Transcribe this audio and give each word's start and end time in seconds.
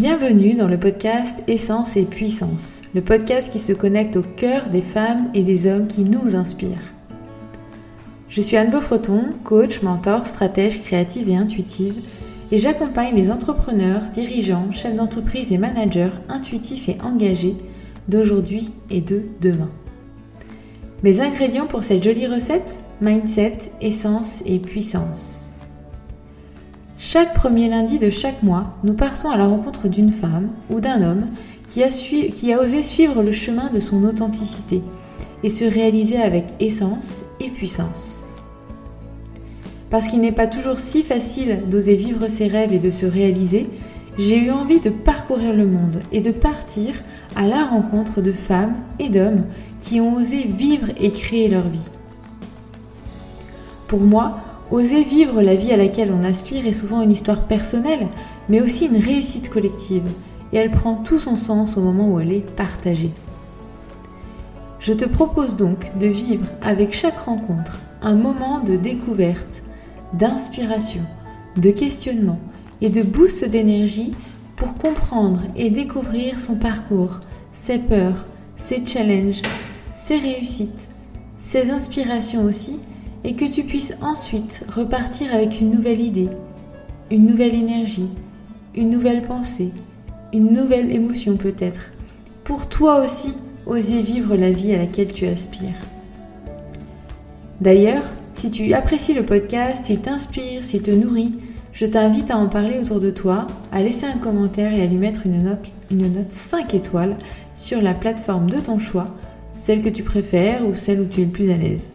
Bienvenue 0.00 0.54
dans 0.54 0.66
le 0.66 0.78
podcast 0.78 1.42
Essence 1.46 1.94
et 1.98 2.04
Puissance, 2.06 2.80
le 2.94 3.02
podcast 3.02 3.52
qui 3.52 3.58
se 3.58 3.74
connecte 3.74 4.16
au 4.16 4.22
cœur 4.22 4.70
des 4.70 4.80
femmes 4.80 5.30
et 5.34 5.42
des 5.42 5.66
hommes 5.66 5.88
qui 5.88 6.04
nous 6.04 6.34
inspirent. 6.34 6.94
Je 8.30 8.40
suis 8.40 8.56
Anne 8.56 8.70
Beaufreton, 8.70 9.24
coach, 9.44 9.82
mentor, 9.82 10.26
stratège 10.26 10.80
créative 10.80 11.28
et 11.28 11.36
intuitive, 11.36 12.02
et 12.50 12.56
j'accompagne 12.56 13.14
les 13.14 13.30
entrepreneurs, 13.30 14.00
dirigeants, 14.14 14.72
chefs 14.72 14.96
d'entreprise 14.96 15.52
et 15.52 15.58
managers 15.58 16.16
intuitifs 16.30 16.88
et 16.88 16.96
engagés 17.04 17.56
d'aujourd'hui 18.08 18.70
et 18.88 19.02
de 19.02 19.24
demain. 19.42 19.68
Mes 21.02 21.20
ingrédients 21.20 21.66
pour 21.66 21.82
cette 21.82 22.02
jolie 22.02 22.26
recette 22.26 22.78
Mindset, 23.02 23.58
essence 23.82 24.42
et 24.46 24.60
puissance. 24.60 25.49
Chaque 27.02 27.32
premier 27.32 27.70
lundi 27.70 27.98
de 27.98 28.10
chaque 28.10 28.42
mois, 28.42 28.74
nous 28.84 28.92
partons 28.92 29.30
à 29.30 29.38
la 29.38 29.46
rencontre 29.46 29.88
d'une 29.88 30.12
femme 30.12 30.50
ou 30.68 30.80
d'un 30.80 31.00
homme 31.00 31.28
qui 31.66 31.82
a, 31.82 32.60
osé 32.60 32.82
suivre 32.82 33.22
le 33.22 33.32
chemin 33.32 33.70
de 33.70 33.80
son 33.80 34.04
authenticité 34.04 34.82
et 35.42 35.48
se 35.48 35.64
réaliser 35.64 36.20
avec 36.20 36.44
essence 36.60 37.22
et 37.40 37.48
puissance. 37.48 38.26
Parce 39.88 40.08
qu'il 40.08 40.20
n'est 40.20 40.30
pas 40.30 40.46
toujours 40.46 40.78
si 40.78 41.02
facile 41.02 41.62
d'oser 41.70 41.96
vivre 41.96 42.26
ses 42.26 42.48
rêves 42.48 42.74
et 42.74 42.78
de 42.78 42.90
se 42.90 43.06
réaliser, 43.06 43.66
j'ai 44.18 44.36
eu 44.36 44.50
envie 44.50 44.80
de 44.80 44.90
parcourir 44.90 45.54
le 45.54 45.64
monde 45.64 46.02
et 46.12 46.20
de 46.20 46.30
partir 46.30 46.92
à 47.34 47.46
la 47.46 47.64
rencontre 47.64 48.20
de 48.20 48.32
femmes 48.32 48.74
et 48.98 49.08
d'hommes 49.08 49.44
qui 49.80 50.02
ont 50.02 50.16
osé 50.16 50.42
vivre 50.42 50.88
et 51.00 51.12
créer 51.12 51.48
leur 51.48 51.66
vie. 51.66 51.80
Pour 53.88 54.00
moi, 54.00 54.49
Oser 54.70 55.02
vivre 55.02 55.42
la 55.42 55.56
vie 55.56 55.72
à 55.72 55.76
laquelle 55.76 56.12
on 56.12 56.22
aspire 56.22 56.64
est 56.64 56.72
souvent 56.72 57.02
une 57.02 57.10
histoire 57.10 57.46
personnelle, 57.46 58.06
mais 58.48 58.60
aussi 58.60 58.86
une 58.86 58.98
réussite 58.98 59.50
collective, 59.50 60.08
et 60.52 60.58
elle 60.58 60.70
prend 60.70 60.94
tout 60.94 61.18
son 61.18 61.34
sens 61.34 61.76
au 61.76 61.80
moment 61.80 62.08
où 62.08 62.20
elle 62.20 62.32
est 62.32 62.48
partagée. 62.54 63.10
Je 64.78 64.92
te 64.92 65.04
propose 65.04 65.56
donc 65.56 65.90
de 65.98 66.06
vivre 66.06 66.46
avec 66.62 66.94
chaque 66.94 67.18
rencontre 67.18 67.80
un 68.00 68.14
moment 68.14 68.60
de 68.60 68.76
découverte, 68.76 69.62
d'inspiration, 70.12 71.02
de 71.56 71.70
questionnement 71.70 72.38
et 72.80 72.90
de 72.90 73.02
boost 73.02 73.44
d'énergie 73.44 74.12
pour 74.54 74.74
comprendre 74.76 75.40
et 75.56 75.70
découvrir 75.70 76.38
son 76.38 76.54
parcours, 76.54 77.20
ses 77.52 77.78
peurs, 77.78 78.24
ses 78.56 78.86
challenges, 78.86 79.42
ses 79.94 80.18
réussites, 80.18 80.88
ses 81.38 81.70
inspirations 81.70 82.44
aussi 82.44 82.78
et 83.24 83.34
que 83.34 83.44
tu 83.44 83.64
puisses 83.64 83.94
ensuite 84.02 84.64
repartir 84.74 85.34
avec 85.34 85.60
une 85.60 85.70
nouvelle 85.70 86.00
idée, 86.00 86.28
une 87.10 87.26
nouvelle 87.26 87.54
énergie, 87.54 88.08
une 88.74 88.90
nouvelle 88.90 89.22
pensée, 89.22 89.72
une 90.32 90.52
nouvelle 90.52 90.90
émotion 90.90 91.36
peut-être, 91.36 91.90
pour 92.44 92.68
toi 92.68 93.02
aussi 93.02 93.34
oser 93.66 94.00
vivre 94.00 94.36
la 94.36 94.50
vie 94.50 94.74
à 94.74 94.78
laquelle 94.78 95.12
tu 95.12 95.26
aspires. 95.26 95.70
D'ailleurs, 97.60 98.04
si 98.34 98.50
tu 98.50 98.72
apprécies 98.72 99.12
le 99.12 99.22
podcast, 99.22 99.84
s'il 99.84 100.00
t'inspire, 100.00 100.62
s'il 100.62 100.82
te 100.82 100.90
nourrit, 100.90 101.32
je 101.72 101.86
t'invite 101.86 102.30
à 102.30 102.38
en 102.38 102.48
parler 102.48 102.78
autour 102.78 103.00
de 103.00 103.10
toi, 103.10 103.46
à 103.70 103.82
laisser 103.82 104.06
un 104.06 104.18
commentaire 104.18 104.72
et 104.72 104.82
à 104.82 104.86
lui 104.86 104.96
mettre 104.96 105.26
une 105.26 105.44
note, 105.44 105.66
une 105.90 106.12
note 106.12 106.32
5 106.32 106.74
étoiles 106.74 107.16
sur 107.54 107.82
la 107.82 107.94
plateforme 107.94 108.48
de 108.48 108.58
ton 108.58 108.78
choix, 108.78 109.14
celle 109.58 109.82
que 109.82 109.88
tu 109.88 110.02
préfères 110.02 110.66
ou 110.66 110.74
celle 110.74 111.00
où 111.00 111.04
tu 111.04 111.20
es 111.20 111.24
le 111.24 111.30
plus 111.30 111.50
à 111.50 111.56
l'aise. 111.56 111.90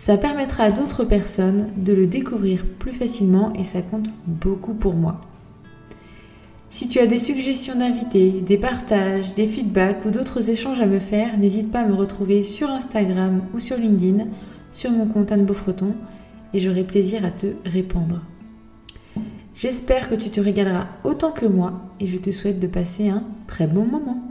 Ça 0.00 0.16
permettra 0.16 0.64
à 0.64 0.70
d'autres 0.70 1.04
personnes 1.04 1.66
de 1.76 1.92
le 1.92 2.06
découvrir 2.06 2.64
plus 2.64 2.92
facilement 2.92 3.52
et 3.52 3.64
ça 3.64 3.82
compte 3.82 4.08
beaucoup 4.26 4.72
pour 4.72 4.94
moi. 4.94 5.20
Si 6.70 6.88
tu 6.88 7.00
as 7.00 7.06
des 7.06 7.18
suggestions 7.18 7.78
d'invités, 7.78 8.30
des 8.30 8.56
partages, 8.56 9.34
des 9.34 9.46
feedbacks 9.46 10.02
ou 10.06 10.10
d'autres 10.10 10.48
échanges 10.48 10.80
à 10.80 10.86
me 10.86 11.00
faire, 11.00 11.36
n'hésite 11.36 11.70
pas 11.70 11.80
à 11.80 11.86
me 11.86 11.92
retrouver 11.92 12.44
sur 12.44 12.70
Instagram 12.70 13.42
ou 13.52 13.60
sur 13.60 13.76
LinkedIn, 13.76 14.24
sur 14.72 14.90
mon 14.90 15.04
compte 15.04 15.32
Anne 15.32 15.44
Beaufreton, 15.44 15.92
et 16.54 16.60
j'aurai 16.60 16.84
plaisir 16.84 17.22
à 17.26 17.30
te 17.30 17.48
répondre. 17.66 18.22
J'espère 19.54 20.08
que 20.08 20.14
tu 20.14 20.30
te 20.30 20.40
régaleras 20.40 20.86
autant 21.04 21.30
que 21.30 21.44
moi 21.44 21.74
et 22.00 22.06
je 22.06 22.16
te 22.16 22.30
souhaite 22.30 22.58
de 22.58 22.68
passer 22.68 23.10
un 23.10 23.22
très 23.46 23.66
bon 23.66 23.84
moment. 23.84 24.29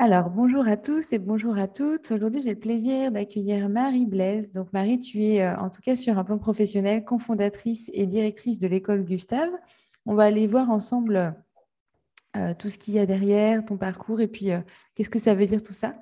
Alors, 0.00 0.30
bonjour 0.30 0.68
à 0.68 0.76
tous 0.76 1.12
et 1.12 1.18
bonjour 1.18 1.58
à 1.58 1.66
toutes. 1.66 2.12
Aujourd'hui, 2.12 2.40
j'ai 2.40 2.50
le 2.50 2.60
plaisir 2.60 3.10
d'accueillir 3.10 3.68
Marie 3.68 4.06
Blaise. 4.06 4.52
Donc, 4.52 4.72
Marie, 4.72 5.00
tu 5.00 5.24
es 5.24 5.42
euh, 5.42 5.56
en 5.56 5.70
tout 5.70 5.80
cas 5.82 5.96
sur 5.96 6.16
un 6.16 6.22
plan 6.22 6.38
professionnel, 6.38 7.04
cofondatrice 7.04 7.90
et 7.92 8.06
directrice 8.06 8.60
de 8.60 8.68
l'école 8.68 9.02
Gustave. 9.02 9.50
On 10.06 10.14
va 10.14 10.22
aller 10.22 10.46
voir 10.46 10.70
ensemble 10.70 11.34
euh, 12.36 12.54
tout 12.56 12.68
ce 12.68 12.78
qu'il 12.78 12.94
y 12.94 13.00
a 13.00 13.06
derrière, 13.06 13.64
ton 13.64 13.76
parcours 13.76 14.20
et 14.20 14.28
puis 14.28 14.52
euh, 14.52 14.60
qu'est-ce 14.94 15.10
que 15.10 15.18
ça 15.18 15.34
veut 15.34 15.46
dire 15.46 15.64
tout 15.64 15.72
ça. 15.72 15.96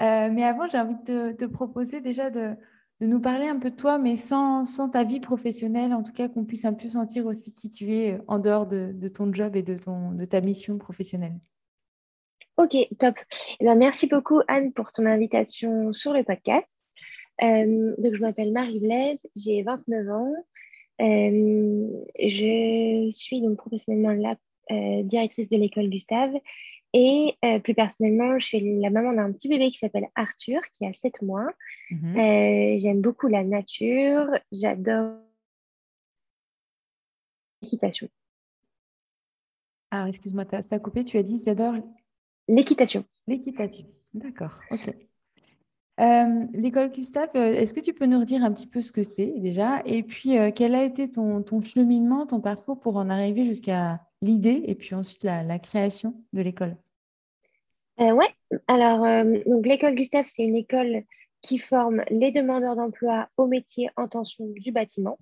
mais 0.00 0.42
avant, 0.42 0.66
j'ai 0.66 0.80
envie 0.80 1.00
de 1.06 1.30
te, 1.30 1.44
proposer 1.44 2.00
déjà 2.00 2.30
de, 2.30 2.56
nous 3.00 3.20
parler 3.20 3.46
un 3.46 3.60
peu 3.60 3.70
de 3.70 3.76
toi, 3.76 3.96
mais 3.98 4.16
sans, 4.16 4.64
ta 4.90 5.04
vie 5.04 5.20
professionnelle, 5.20 5.94
en 5.94 6.02
tout 6.02 6.12
cas 6.12 6.28
qu'on 6.28 6.44
puisse 6.44 6.64
un 6.64 6.74
peu 6.74 6.90
sentir 6.90 7.26
aussi 7.26 7.54
qui 7.54 7.70
tu 7.70 7.94
es 7.94 8.20
en 8.26 8.40
dehors 8.40 8.66
de, 8.66 9.06
ton 9.06 9.32
job 9.32 9.54
et 9.54 9.62
de 9.62 10.24
ta 10.24 10.40
mission 10.40 10.78
professionnelle. 10.78 11.38
Ok, 12.58 12.74
top. 12.98 13.14
Eh 13.60 13.64
ben, 13.64 13.76
merci 13.76 14.06
beaucoup, 14.06 14.40
Anne, 14.48 14.72
pour 14.72 14.90
ton 14.92 15.04
invitation 15.04 15.92
sur 15.92 16.14
le 16.14 16.24
podcast. 16.24 16.74
Euh, 17.42 17.94
donc, 17.98 18.14
je 18.14 18.20
m'appelle 18.20 18.50
Marie-Blaise, 18.50 19.18
j'ai 19.36 19.62
29 19.62 20.08
ans. 20.08 20.32
Euh, 21.02 22.02
je 22.18 23.10
suis 23.12 23.42
donc 23.42 23.58
professionnellement 23.58 24.12
la 24.12 24.36
euh, 24.70 25.02
directrice 25.02 25.50
de 25.50 25.58
l'école 25.58 25.90
Gustave. 25.90 26.32
Et 26.94 27.36
plus 27.62 27.74
personnellement, 27.74 28.38
je 28.38 28.46
suis 28.46 28.80
la 28.80 28.88
maman 28.88 29.12
d'un 29.12 29.30
petit 29.30 29.48
bébé 29.48 29.70
qui 29.70 29.76
s'appelle 29.76 30.06
Arthur, 30.14 30.62
qui 30.72 30.86
a 30.86 30.94
7 30.94 31.20
mois. 31.20 31.48
Mhm. 31.90 32.78
J'aime 32.78 33.02
beaucoup 33.02 33.26
la 33.26 33.44
nature. 33.44 34.30
J'adore 34.50 35.18
l'équitation. 37.60 38.08
Alors, 39.90 40.06
excuse-moi, 40.06 40.46
ça 40.62 40.76
a 40.76 40.78
coupé. 40.78 41.04
Tu 41.04 41.18
as 41.18 41.22
dit 41.22 41.42
j'adore 41.44 41.74
L'équitation. 42.48 43.04
L'équitation, 43.26 43.86
d'accord. 44.14 44.58
Euh, 45.98 46.44
l'école 46.52 46.90
Gustave, 46.90 47.30
euh, 47.36 47.54
est-ce 47.54 47.72
que 47.72 47.80
tu 47.80 47.94
peux 47.94 48.04
nous 48.04 48.20
redire 48.20 48.44
un 48.44 48.52
petit 48.52 48.66
peu 48.66 48.82
ce 48.82 48.92
que 48.92 49.02
c'est 49.02 49.32
déjà? 49.38 49.80
Et 49.86 50.02
puis, 50.02 50.36
euh, 50.36 50.50
quel 50.54 50.74
a 50.74 50.84
été 50.84 51.10
ton, 51.10 51.42
cheminement, 51.60 52.26
ton 52.26 52.40
parcours 52.40 52.78
pour 52.78 52.96
en 52.96 53.08
arriver 53.08 53.46
jusqu'à 53.46 54.00
l'idée 54.20 54.62
et 54.66 54.74
puis 54.74 54.94
ensuite 54.94 55.24
la, 55.24 55.58
création 55.58 56.22
de 56.34 56.42
l'école? 56.42 56.76
Ouais, 57.98 58.28
alors 58.68 59.06
donc 59.46 59.64
l'école 59.64 59.94
Gustave, 59.94 60.26
c'est 60.26 60.42
une 60.42 60.56
école 60.56 61.02
qui 61.40 61.56
forme 61.56 62.02
les 62.10 62.30
demandeurs 62.30 62.76
d'emploi 62.76 63.30
au 63.38 63.46
métier 63.46 63.88
en 63.96 64.06
tension 64.06 64.44
du 64.48 64.72
bâtiment. 64.72 65.18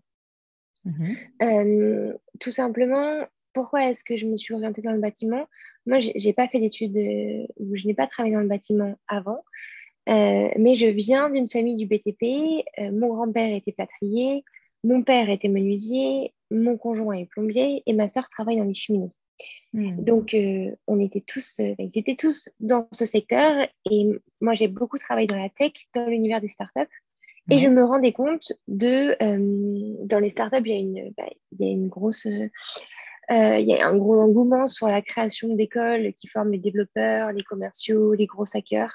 Mhm. 0.85 2.17
tout 2.41 2.51
simplement, 2.51 3.25
pourquoi 3.55 3.89
est-ce 3.89 4.05
que 4.05 4.17
je 4.17 4.27
me 4.27 4.37
suis 4.37 4.53
orientée 4.53 4.83
dans 4.83 4.93
le 4.93 5.01
bâtiment? 5.01 5.47
Moi, 5.87 6.01
je 6.01 6.11
n'ai 6.13 6.33
pas 6.33 6.49
fait 6.49 6.61
d'études, 6.61 6.97
euh, 6.97 7.47
ou 7.59 7.77
je 7.77 7.87
n'ai 7.87 7.95
pas 7.95 8.07
travaillé 8.07 8.35
dans 8.35 8.43
le 8.43 8.49
bâtiment 8.49 8.95
avant, 9.09 9.43
euh, 10.09 10.49
mais 10.59 10.75
je 10.75 10.87
viens 10.87 11.31
d'une 11.31 11.49
famille 11.49 11.77
du 11.77 11.87
BTP. 11.87 12.65
Euh, 12.79 12.91
mon 12.93 13.09
grand-père 13.15 13.55
était 13.55 13.73
plâtrier, 13.73 14.45
mon 14.83 15.03
père 15.03 15.31
était 15.31 15.49
menuisier, 15.49 16.35
mon 16.51 16.77
conjoint 16.77 17.15
est 17.15 17.27
plombier 17.27 17.83
et 17.87 17.93
ma 17.93 18.09
soeur 18.09 18.29
travaille 18.29 18.57
dans 18.57 18.65
les 18.65 18.75
cheminées. 18.75 19.13
Hmm. 19.73 19.97
Donc, 20.05 20.37
on 20.87 21.01
était 21.01 21.23
tous, 21.27 21.59
ils 21.59 21.91
étaient 21.95 22.15
tous 22.15 22.49
dans 22.61 22.87
ce 22.93 23.05
secteur 23.07 23.67
et 23.91 24.07
moi, 24.41 24.55
j'ai 24.55 24.69
beaucoup 24.69 24.99
travaillé 24.99 25.27
dans 25.27 25.39
la 25.39 25.49
tech, 25.49 25.73
dans 25.95 26.07
l'univers 26.07 26.41
des 26.41 26.49
startups. 26.49 26.93
Et 27.51 27.59
je 27.59 27.69
me 27.69 27.85
rendais 27.85 28.13
compte 28.13 28.53
de, 28.69 29.17
dans 30.07 30.19
les 30.19 30.31
startups, 30.31 30.63
il 30.65 30.71
y 30.71 30.75
a 30.75 30.79
une, 30.79 31.13
bah, 31.15 31.29
il 31.53 31.67
y 31.67 31.69
a 31.69 31.73
une 31.73 31.89
grosse 31.89 32.27
il 33.31 33.67
y 33.67 33.75
a 33.75 33.89
un 33.89 33.97
gros 33.97 34.21
engouement 34.21 34.67
sur 34.67 34.87
la 34.87 35.03
création 35.03 35.55
d'écoles 35.55 36.13
qui 36.15 36.27
forment 36.27 36.53
les 36.53 36.59
développeurs, 36.59 37.33
les 37.33 37.43
commerciaux, 37.43 38.13
les 38.15 38.27
gros 38.27 38.45
hackers, 38.55 38.95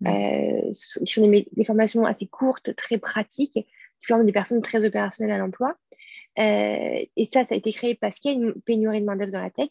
mmh. 0.00 0.06
euh, 0.06 0.72
qui 1.04 1.12
sont 1.12 1.28
des, 1.28 1.64
formations 1.64 2.04
assez 2.06 2.26
courtes, 2.26 2.74
très 2.74 2.98
pratiques, 2.98 3.52
qui 3.52 4.06
forment 4.06 4.24
des 4.24 4.32
personnes 4.32 4.62
très 4.62 4.84
opérationnelles 4.84 5.34
à 5.34 5.38
l'emploi. 5.38 5.74
Euh, 6.38 7.04
et 7.16 7.26
ça, 7.26 7.44
ça 7.44 7.54
a 7.54 7.58
été 7.58 7.72
créé 7.72 7.94
parce 7.94 8.18
qu'il 8.18 8.32
y 8.32 8.34
a 8.34 8.38
une 8.38 8.54
pénurie 8.62 9.00
de 9.00 9.06
main-d'œuvre 9.06 9.32
dans 9.32 9.42
la 9.42 9.50
tech. 9.50 9.70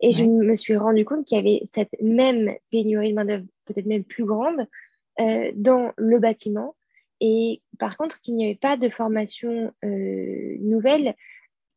Et 0.00 0.12
je 0.12 0.24
me 0.24 0.56
suis 0.56 0.76
rendu 0.76 1.06
compte 1.06 1.24
qu'il 1.24 1.38
y 1.38 1.40
avait 1.40 1.62
cette 1.64 1.96
même 2.02 2.54
pénurie 2.70 3.10
de 3.10 3.14
main-d'œuvre, 3.14 3.46
peut-être 3.64 3.86
même 3.86 4.04
plus 4.04 4.26
grande, 4.26 4.66
dans 5.54 5.92
le 5.96 6.18
bâtiment. 6.18 6.76
Et 7.22 7.62
par 7.78 7.96
contre, 7.96 8.20
qu'il 8.20 8.36
n'y 8.36 8.44
avait 8.44 8.56
pas 8.56 8.76
de 8.76 8.90
formation 8.90 9.72
nouvelle 9.82 11.14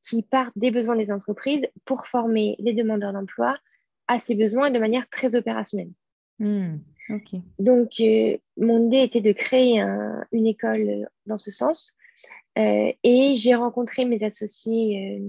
qui 0.02 0.24
partent 0.24 0.58
des 0.58 0.72
besoins 0.72 0.96
des 0.96 1.12
entreprises 1.12 1.68
pour 1.86 2.08
former 2.08 2.56
les 2.60 2.74
demandeurs 2.74 3.14
d'emploi 3.14 3.58
à 4.08 4.20
ces 4.20 4.36
besoins 4.36 4.72
de 4.72 4.80
manière 4.80 5.10
très 5.10 5.36
opérationnelle. 5.36 5.92
Hmm, 6.40 6.78
Donc, 7.60 8.00
euh, 8.00 8.38
mon 8.58 8.88
idée 8.88 9.04
était 9.04 9.22
de 9.22 9.32
créer 9.32 9.80
une 10.32 10.48
école 10.48 11.10
dans 11.26 11.38
ce 11.38 11.52
sens. 11.52 11.96
Euh, 12.58 12.92
et 13.04 13.36
j'ai 13.36 13.56
rencontré 13.56 14.06
mes 14.06 14.24
associés 14.24 15.22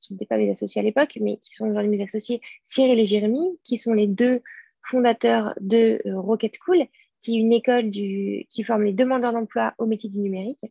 qui 0.00 0.12
n'étaient 0.12 0.26
pas 0.26 0.36
mes 0.36 0.50
associés 0.50 0.80
à 0.80 0.84
l'époque, 0.84 1.18
mais 1.20 1.38
qui 1.38 1.54
sont 1.54 1.68
aujourd'hui 1.68 1.96
mes 1.96 2.02
associés, 2.02 2.40
Cyril 2.64 2.98
et 2.98 3.06
Jérémy, 3.06 3.58
qui 3.62 3.78
sont 3.78 3.92
les 3.92 4.06
deux 4.06 4.42
fondateurs 4.82 5.54
de 5.60 6.00
Rocket 6.06 6.56
School, 6.60 6.86
qui 7.20 7.36
est 7.36 7.40
une 7.40 7.52
école 7.52 7.90
du, 7.90 8.46
qui 8.50 8.64
forme 8.64 8.82
les 8.82 8.92
demandeurs 8.92 9.32
d'emploi 9.32 9.74
au 9.78 9.86
métier 9.86 10.10
du 10.10 10.18
numérique. 10.18 10.64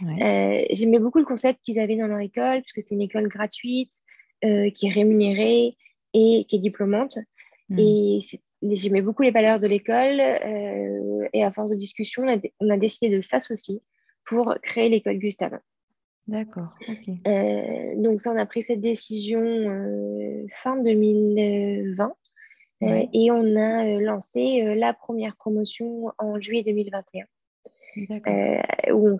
J'aimais 0.00 0.98
beaucoup 0.98 1.18
le 1.18 1.24
concept 1.24 1.60
qu'ils 1.62 1.78
avaient 1.78 1.96
dans 1.96 2.06
leur 2.06 2.20
école, 2.20 2.62
puisque 2.62 2.86
c'est 2.86 2.94
une 2.94 3.02
école 3.02 3.28
gratuite, 3.28 3.92
qui 4.42 4.86
est 4.86 4.92
rémunérée 4.92 5.76
et 6.12 6.44
qui 6.48 6.56
est 6.56 6.60
diplômante. 6.60 7.18
Hmm. 7.68 7.78
Et 7.78 8.20
j'aimais 8.62 9.02
beaucoup 9.02 9.22
les 9.22 9.30
valeurs 9.30 9.60
de 9.60 9.66
l'école. 9.66 10.20
et 11.32 11.44
à 11.44 11.52
force 11.52 11.70
de 11.70 11.76
discussion, 11.76 12.24
on 12.60 12.70
a 12.70 12.76
décidé 12.76 13.14
de 13.14 13.20
s'associer 13.22 13.80
pour 14.24 14.54
créer 14.62 14.88
l'école 14.88 15.18
Gustave. 15.18 15.58
D'accord. 16.26 16.74
Euh, 17.26 17.94
donc 17.96 18.20
ça, 18.20 18.32
on 18.32 18.38
a 18.38 18.46
pris 18.46 18.62
cette 18.62 18.80
décision 18.80 19.42
euh, 19.42 20.46
fin 20.62 20.76
2020 20.76 22.14
euh, 22.82 23.06
et 23.12 23.30
on 23.30 23.56
a 23.56 24.00
lancé 24.00 24.74
la 24.74 24.94
première 24.94 25.36
promotion 25.36 26.12
en 26.18 26.40
juillet 26.40 26.62
2021. 26.62 27.24
D'accord. 27.96 28.34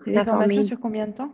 des 0.05 0.23
formations 0.23 0.63
sur 0.63 0.79
combien 0.79 1.07
de 1.07 1.13
temps? 1.13 1.31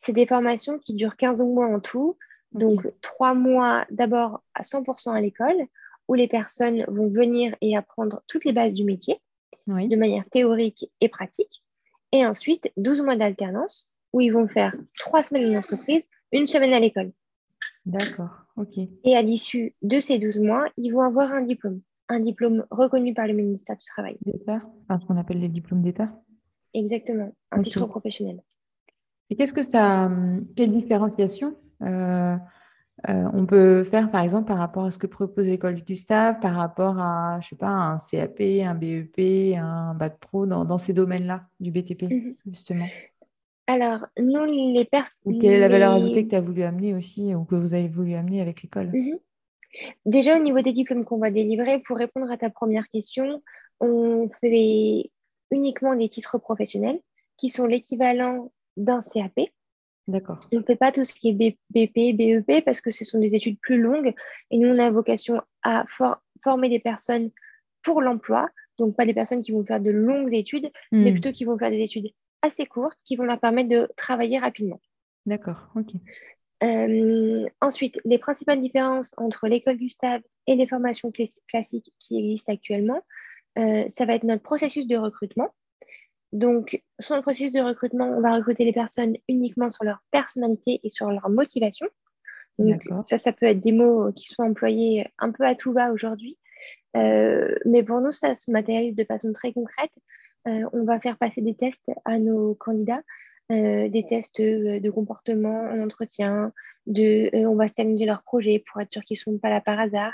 C'est 0.00 0.12
des 0.12 0.26
formations 0.26 0.78
qui 0.78 0.94
durent 0.94 1.16
15 1.16 1.42
mois 1.44 1.66
en 1.66 1.80
tout. 1.80 2.16
Donc 2.52 2.86
trois 3.02 3.34
mois 3.34 3.84
d'abord 3.90 4.42
à 4.54 4.62
100% 4.62 5.12
à 5.12 5.20
l'école 5.20 5.66
où 6.08 6.14
les 6.14 6.28
personnes 6.28 6.84
vont 6.88 7.08
venir 7.08 7.54
et 7.60 7.76
apprendre 7.76 8.22
toutes 8.28 8.44
les 8.44 8.52
bases 8.52 8.74
du 8.74 8.84
métier 8.84 9.20
de 9.66 9.96
manière 9.96 10.24
théorique 10.30 10.90
et 11.00 11.08
pratique. 11.08 11.62
Et 12.12 12.24
ensuite, 12.24 12.70
12 12.76 13.02
mois 13.02 13.16
d'alternance 13.16 13.90
où 14.12 14.20
ils 14.20 14.32
vont 14.32 14.46
faire 14.46 14.74
trois 14.98 15.22
semaines 15.22 15.54
en 15.54 15.58
entreprise, 15.58 16.08
une 16.32 16.46
semaine 16.46 16.72
à 16.72 16.80
l'école. 16.80 17.12
D'accord, 17.84 18.44
ok. 18.56 18.78
Et 19.04 19.16
à 19.16 19.22
l'issue 19.22 19.74
de 19.82 20.00
ces 20.00 20.18
12 20.18 20.38
mois, 20.40 20.66
ils 20.76 20.90
vont 20.90 21.02
avoir 21.02 21.32
un 21.32 21.42
diplôme, 21.42 21.80
un 22.08 22.20
diplôme 22.20 22.64
reconnu 22.70 23.12
par 23.12 23.26
le 23.26 23.32
ministère 23.32 23.76
du 23.76 23.84
Travail. 23.84 24.16
D'État, 24.24 24.62
enfin, 24.84 25.00
ce 25.00 25.06
qu'on 25.06 25.16
appelle 25.16 25.40
les 25.40 25.48
diplômes 25.48 25.82
d'État? 25.82 26.12
Exactement, 26.76 27.32
un 27.50 27.60
titre 27.60 27.86
professionnel. 27.86 28.42
Et 29.30 29.36
qu'est-ce 29.36 29.54
que 29.54 29.62
ça, 29.62 30.10
quelle 30.54 30.70
différenciation 30.70 31.56
euh, 31.82 32.36
euh, 33.10 33.28
on 33.34 33.44
peut 33.44 33.84
faire 33.84 34.10
par 34.10 34.22
exemple 34.22 34.46
par 34.46 34.56
rapport 34.56 34.86
à 34.86 34.90
ce 34.90 34.98
que 34.98 35.06
propose 35.06 35.46
l'école 35.46 35.74
du 35.74 35.82
Gustave, 35.82 36.40
par 36.40 36.54
rapport 36.54 36.98
à, 36.98 37.38
je 37.42 37.48
sais 37.48 37.56
pas, 37.56 37.68
un 37.68 37.98
CAP, 37.98 38.40
un 38.40 38.74
BEP, 38.74 39.54
un 39.58 39.94
bac 39.94 40.18
pro 40.18 40.46
dans, 40.46 40.78
ces 40.78 40.94
domaines-là 40.94 41.46
du 41.60 41.70
BTP, 41.70 42.04
mhm. 42.04 42.36
justement? 42.46 42.86
Alors, 43.66 44.06
nous, 44.18 44.44
les 44.44 44.86
personnes. 44.86 45.38
Quelle 45.40 45.52
est 45.52 45.60
la 45.60 45.68
valeur 45.68 45.92
ajoutée 45.92 46.24
que 46.24 46.30
tu 46.30 46.36
as 46.36 46.40
voulu 46.40 46.62
amener 46.62 46.94
aussi, 46.94 47.34
ou 47.34 47.44
que 47.44 47.54
vous 47.54 47.74
avez 47.74 47.88
voulu 47.88 48.14
amener 48.14 48.40
avec 48.40 48.62
l'école? 48.62 48.90
Mhm. 48.92 49.18
Déjà, 50.06 50.36
au 50.36 50.42
niveau 50.42 50.62
des 50.62 50.72
diplômes 50.72 51.04
qu'on 51.04 51.18
va 51.18 51.30
délivrer, 51.30 51.80
pour 51.80 51.98
répondre 51.98 52.30
à 52.30 52.38
ta 52.38 52.48
première 52.48 52.88
question, 52.88 53.42
on 53.80 54.28
fait 54.40 55.10
uniquement 55.50 55.94
des 55.94 56.08
titres 56.08 56.38
professionnels 56.38 57.00
qui 57.36 57.48
sont 57.48 57.66
l'équivalent 57.66 58.52
d'un 58.76 59.00
CAP. 59.00 59.50
D'accord. 60.08 60.48
On 60.52 60.58
ne 60.58 60.62
fait 60.62 60.76
pas 60.76 60.92
tout 60.92 61.04
ce 61.04 61.14
qui 61.14 61.30
est 61.30 61.58
BP, 61.70 62.16
BEP 62.16 62.64
parce 62.64 62.80
que 62.80 62.90
ce 62.90 63.04
sont 63.04 63.18
des 63.18 63.34
études 63.34 63.58
plus 63.60 63.80
longues 63.80 64.14
et 64.50 64.58
nous, 64.58 64.68
on 64.68 64.78
a 64.78 64.90
vocation 64.90 65.42
à 65.62 65.84
former 66.42 66.68
des 66.68 66.78
personnes 66.78 67.30
pour 67.82 68.02
l'emploi. 68.02 68.48
Donc, 68.78 68.94
pas 68.94 69.06
des 69.06 69.14
personnes 69.14 69.42
qui 69.42 69.52
vont 69.52 69.64
faire 69.64 69.80
de 69.80 69.90
longues 69.90 70.34
études, 70.34 70.70
mais 70.92 71.10
hmm. 71.10 71.14
plutôt 71.14 71.32
qui 71.32 71.44
vont 71.44 71.58
faire 71.58 71.70
des 71.70 71.82
études 71.82 72.12
assez 72.42 72.66
courtes 72.66 72.98
qui 73.04 73.16
vont 73.16 73.24
leur 73.24 73.40
permettre 73.40 73.68
de 73.68 73.88
travailler 73.96 74.38
rapidement. 74.38 74.80
D'accord, 75.24 75.68
ok. 75.74 75.92
Euh, 76.62 77.46
ensuite, 77.60 77.98
les 78.04 78.18
principales 78.18 78.60
différences 78.60 79.12
entre 79.16 79.46
l'école 79.48 79.76
Gustave 79.76 80.22
et 80.46 80.54
les 80.54 80.66
formations 80.66 81.12
classiques 81.48 81.92
qui 81.98 82.18
existent 82.18 82.52
actuellement, 82.52 83.02
ça 83.56 84.04
va 84.04 84.14
être 84.14 84.24
notre 84.24 84.42
processus 84.42 84.86
de 84.86 84.96
recrutement. 84.96 85.48
Donc, 86.32 86.82
sur 87.00 87.16
le 87.16 87.22
processus 87.22 87.52
de 87.52 87.60
recrutement, 87.60 88.08
on 88.08 88.20
va 88.20 88.34
recruter 88.34 88.64
les 88.64 88.72
personnes 88.72 89.16
uniquement 89.28 89.70
sur 89.70 89.84
leur 89.84 90.02
personnalité 90.10 90.80
et 90.82 90.90
sur 90.90 91.10
leur 91.10 91.30
motivation. 91.30 91.86
Donc, 92.58 92.82
ça, 93.06 93.18
ça 93.18 93.32
peut 93.32 93.46
être 93.46 93.60
des 93.60 93.72
mots 93.72 94.12
qui 94.12 94.28
sont 94.28 94.42
employés 94.42 95.06
un 95.18 95.30
peu 95.30 95.44
à 95.44 95.54
tout 95.54 95.72
va 95.72 95.92
aujourd'hui. 95.92 96.38
Euh, 96.96 97.54
mais 97.64 97.82
pour 97.82 98.00
nous, 98.00 98.12
ça 98.12 98.34
se 98.34 98.50
matérialise 98.50 98.94
de 98.94 99.04
façon 99.04 99.32
très 99.32 99.52
concrète. 99.52 99.92
Euh, 100.48 100.68
on 100.72 100.84
va 100.84 101.00
faire 101.00 101.18
passer 101.18 101.42
des 101.42 101.54
tests 101.54 101.90
à 102.04 102.18
nos 102.18 102.54
candidats, 102.54 103.02
euh, 103.52 103.88
des 103.88 104.06
tests 104.08 104.40
de 104.40 104.90
comportement 104.90 105.60
en 105.60 105.82
entretien, 105.82 106.52
de, 106.86 107.30
on 107.46 107.56
va 107.56 107.66
challenger 107.66 108.06
leurs 108.06 108.22
projets 108.22 108.62
pour 108.66 108.80
être 108.80 108.92
sûr 108.92 109.02
qu'ils 109.02 109.16
ne 109.16 109.32
sont 109.32 109.38
pas 109.38 109.50
là 109.50 109.60
par 109.60 109.78
hasard 109.78 110.12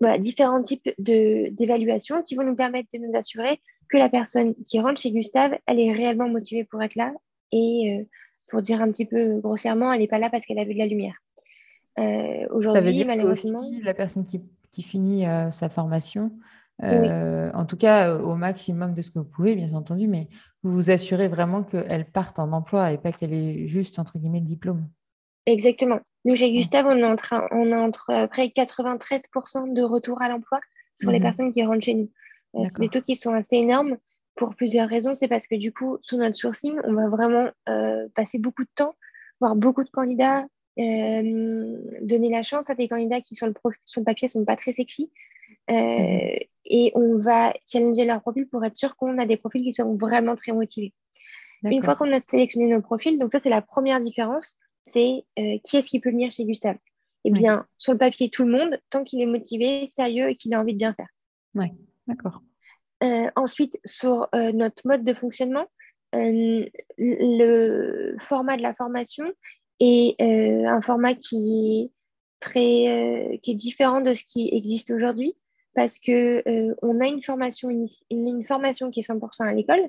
voilà, 0.00 0.18
différents 0.18 0.62
types 0.62 0.90
d'évaluations 0.98 2.22
qui 2.22 2.34
vont 2.34 2.44
nous 2.44 2.56
permettre 2.56 2.88
de 2.92 2.98
nous 2.98 3.16
assurer 3.16 3.60
que 3.88 3.96
la 3.96 4.08
personne 4.08 4.54
qui 4.66 4.80
rentre 4.80 5.00
chez 5.00 5.12
Gustave, 5.12 5.52
elle 5.66 5.78
est 5.78 5.92
réellement 5.92 6.28
motivée 6.28 6.64
pour 6.64 6.82
être 6.82 6.94
là 6.96 7.12
et 7.52 7.98
euh, 8.00 8.04
pour 8.48 8.62
dire 8.62 8.80
un 8.82 8.90
petit 8.90 9.04
peu 9.04 9.40
grossièrement, 9.40 9.92
elle 9.92 10.00
n'est 10.00 10.08
pas 10.08 10.18
là 10.18 10.30
parce 10.30 10.44
qu'elle 10.46 10.58
a 10.58 10.64
vu 10.64 10.74
de 10.74 10.78
la 10.78 10.86
lumière. 10.86 11.14
Euh, 11.98 12.46
Aujourd'hui, 12.50 13.04
malheureusement. 13.04 13.60
Aussi, 13.60 13.80
la 13.82 13.94
personne 13.94 14.24
qui, 14.24 14.40
qui 14.70 14.82
finit 14.82 15.26
euh, 15.26 15.50
sa 15.50 15.68
formation, 15.68 16.32
en 16.82 17.64
tout 17.66 17.76
cas 17.76 18.16
au 18.16 18.34
maximum 18.34 18.94
de 18.94 19.02
ce 19.02 19.12
que 19.12 19.20
vous 19.20 19.24
pouvez, 19.24 19.54
bien 19.54 19.72
entendu, 19.74 20.08
mais 20.08 20.28
vous 20.64 20.72
vous 20.72 20.90
assurez 20.90 21.28
vraiment 21.28 21.62
qu'elle 21.62 22.04
parte 22.10 22.40
en 22.40 22.50
emploi 22.52 22.90
et 22.90 22.98
pas 22.98 23.12
qu'elle 23.12 23.32
ait 23.32 23.66
juste, 23.68 24.00
entre 24.00 24.18
guillemets, 24.18 24.40
le 24.40 24.46
diplôme. 24.46 24.88
Exactement. 25.46 26.00
Nous, 26.24 26.36
chez 26.36 26.52
Gustave, 26.52 26.86
on, 26.86 26.96
est 26.96 27.20
on 27.50 27.72
a 27.72 27.78
entre 27.78 28.26
près 28.28 28.46
93% 28.46 29.72
de 29.72 29.82
retour 29.82 30.22
à 30.22 30.28
l'emploi 30.28 30.60
sur 30.98 31.10
les 31.10 31.18
mhm. 31.18 31.24
personnes 31.24 31.52
qui 31.52 31.62
rentrent 31.64 31.84
chez 31.84 31.94
nous. 31.94 32.10
Euh, 32.54 32.64
c'est 32.64 32.80
des 32.80 32.88
taux 32.88 33.02
qui 33.02 33.16
sont 33.16 33.34
assez 33.34 33.56
énormes 33.56 33.98
pour 34.36 34.54
plusieurs 34.54 34.88
raisons. 34.88 35.14
C'est 35.14 35.28
parce 35.28 35.46
que 35.46 35.56
du 35.56 35.72
coup, 35.72 35.98
sous 36.02 36.16
notre 36.16 36.36
sourcing, 36.36 36.78
on 36.84 36.94
va 36.94 37.08
vraiment 37.08 37.50
euh, 37.68 38.08
passer 38.14 38.38
beaucoup 38.38 38.62
de 38.62 38.70
temps, 38.74 38.94
voir 39.40 39.56
beaucoup 39.56 39.84
de 39.84 39.90
candidats, 39.90 40.46
euh, 40.78 41.78
donner 42.00 42.30
la 42.30 42.42
chance 42.42 42.70
à 42.70 42.74
des 42.74 42.88
candidats 42.88 43.20
qui, 43.20 43.34
sur 43.34 43.46
le, 43.46 43.54
sur 43.84 44.00
le 44.00 44.04
papier, 44.04 44.26
ne 44.26 44.30
sont 44.30 44.44
pas 44.44 44.56
très 44.56 44.72
sexy. 44.72 45.10
Mhm. 45.68 46.38
Et 46.66 46.92
on 46.94 47.18
va 47.18 47.52
challenger 47.70 48.06
leur 48.06 48.22
profil 48.22 48.48
pour 48.48 48.64
être 48.64 48.76
sûr 48.76 48.96
qu'on 48.96 49.18
a 49.18 49.26
des 49.26 49.36
profils 49.36 49.62
qui 49.62 49.74
sont 49.74 49.96
vraiment 49.96 50.34
très 50.34 50.52
motivés. 50.52 50.94
Une 51.62 51.82
fois 51.82 51.94
qu'on 51.94 52.12
a 52.12 52.20
sélectionné 52.20 52.68
nos 52.68 52.82
profils, 52.82 53.18
donc 53.18 53.32
ça, 53.32 53.40
c'est 53.40 53.48
la 53.48 53.62
première 53.62 54.00
différence 54.00 54.56
c'est 54.84 55.24
euh, 55.38 55.58
qui 55.64 55.76
est-ce 55.76 55.88
qui 55.88 56.00
peut 56.00 56.10
venir 56.10 56.30
chez 56.30 56.44
Gustave? 56.44 56.76
Eh 57.26 57.30
bien, 57.30 57.66
sur 57.78 57.92
le 57.92 57.98
papier, 57.98 58.28
tout 58.28 58.44
le 58.44 58.50
monde, 58.50 58.78
tant 58.90 59.02
qu'il 59.02 59.22
est 59.22 59.26
motivé, 59.26 59.86
sérieux 59.86 60.28
et 60.28 60.36
qu'il 60.36 60.52
a 60.52 60.60
envie 60.60 60.74
de 60.74 60.78
bien 60.78 60.92
faire. 60.92 61.08
Oui, 61.54 61.68
d'accord. 62.06 62.42
Euh, 63.02 63.30
ensuite, 63.34 63.80
sur 63.86 64.28
euh, 64.34 64.52
notre 64.52 64.86
mode 64.86 65.04
de 65.04 65.14
fonctionnement, 65.14 65.64
le 66.12 68.14
format 68.20 68.58
de 68.58 68.62
la 68.62 68.74
formation 68.74 69.24
est 69.80 70.20
un 70.20 70.80
format 70.82 71.14
qui 71.14 71.80
est, 71.80 71.90
très, 72.40 73.40
qui 73.42 73.52
est 73.52 73.54
différent 73.54 74.02
de 74.02 74.14
ce 74.14 74.22
qui 74.22 74.50
existe 74.52 74.90
aujourd'hui 74.90 75.34
parce 75.74 75.98
qu'on 75.98 76.42
on 76.82 77.00
a 77.00 77.06
une 77.06 77.22
formation, 77.22 77.70
une, 78.10 78.44
formation 78.44 78.90
qui 78.90 79.00
est 79.00 79.08
100% 79.08 79.48
à 79.48 79.54
l'école, 79.54 79.88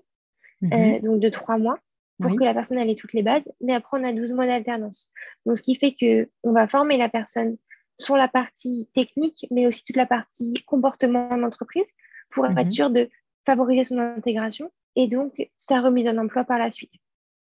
mhm. 0.62 1.02
donc 1.02 1.20
de 1.20 1.30
trois 1.30 1.58
mois 1.58 1.80
pour 2.20 2.36
que 2.36 2.44
la 2.44 2.54
personne 2.54 2.78
ait 2.78 2.96
toutes 2.96 3.14
les 3.14 3.24
bases, 3.24 3.52
mais 3.62 3.74
après 3.74 4.00
on 4.00 4.04
a 4.04 4.14
12 4.14 4.34
mois 4.34 4.48
d'alternance. 4.48 5.10
Donc 5.46 5.58
ce 5.58 5.64
qui 5.64 5.76
fait 5.76 5.96
qu'on 6.00 6.52
va 6.54 6.68
former 6.68 6.98
la 6.98 7.10
personne 7.10 7.58
sur 7.98 8.16
la 8.16 8.28
partie 8.28 8.88
technique, 8.94 9.48
mais 9.52 9.68
aussi 9.68 9.84
toute 9.84 9.96
la 9.96 10.06
partie 10.06 10.54
comportement 10.66 11.30
en 11.30 11.44
entreprise 11.44 11.90
pour 12.32 12.46
être 12.46 12.56
mhm. 12.56 12.70
sûr 12.70 12.90
de 12.90 13.10
favoriser 13.46 13.84
son 13.86 14.00
intégration 14.00 14.72
et 14.96 15.08
donc 15.08 15.50
sa 15.58 15.82
remise 15.82 16.08
en 16.08 16.18
emploi 16.18 16.44
par 16.44 16.60
la 16.60 16.72
suite. 16.72 16.94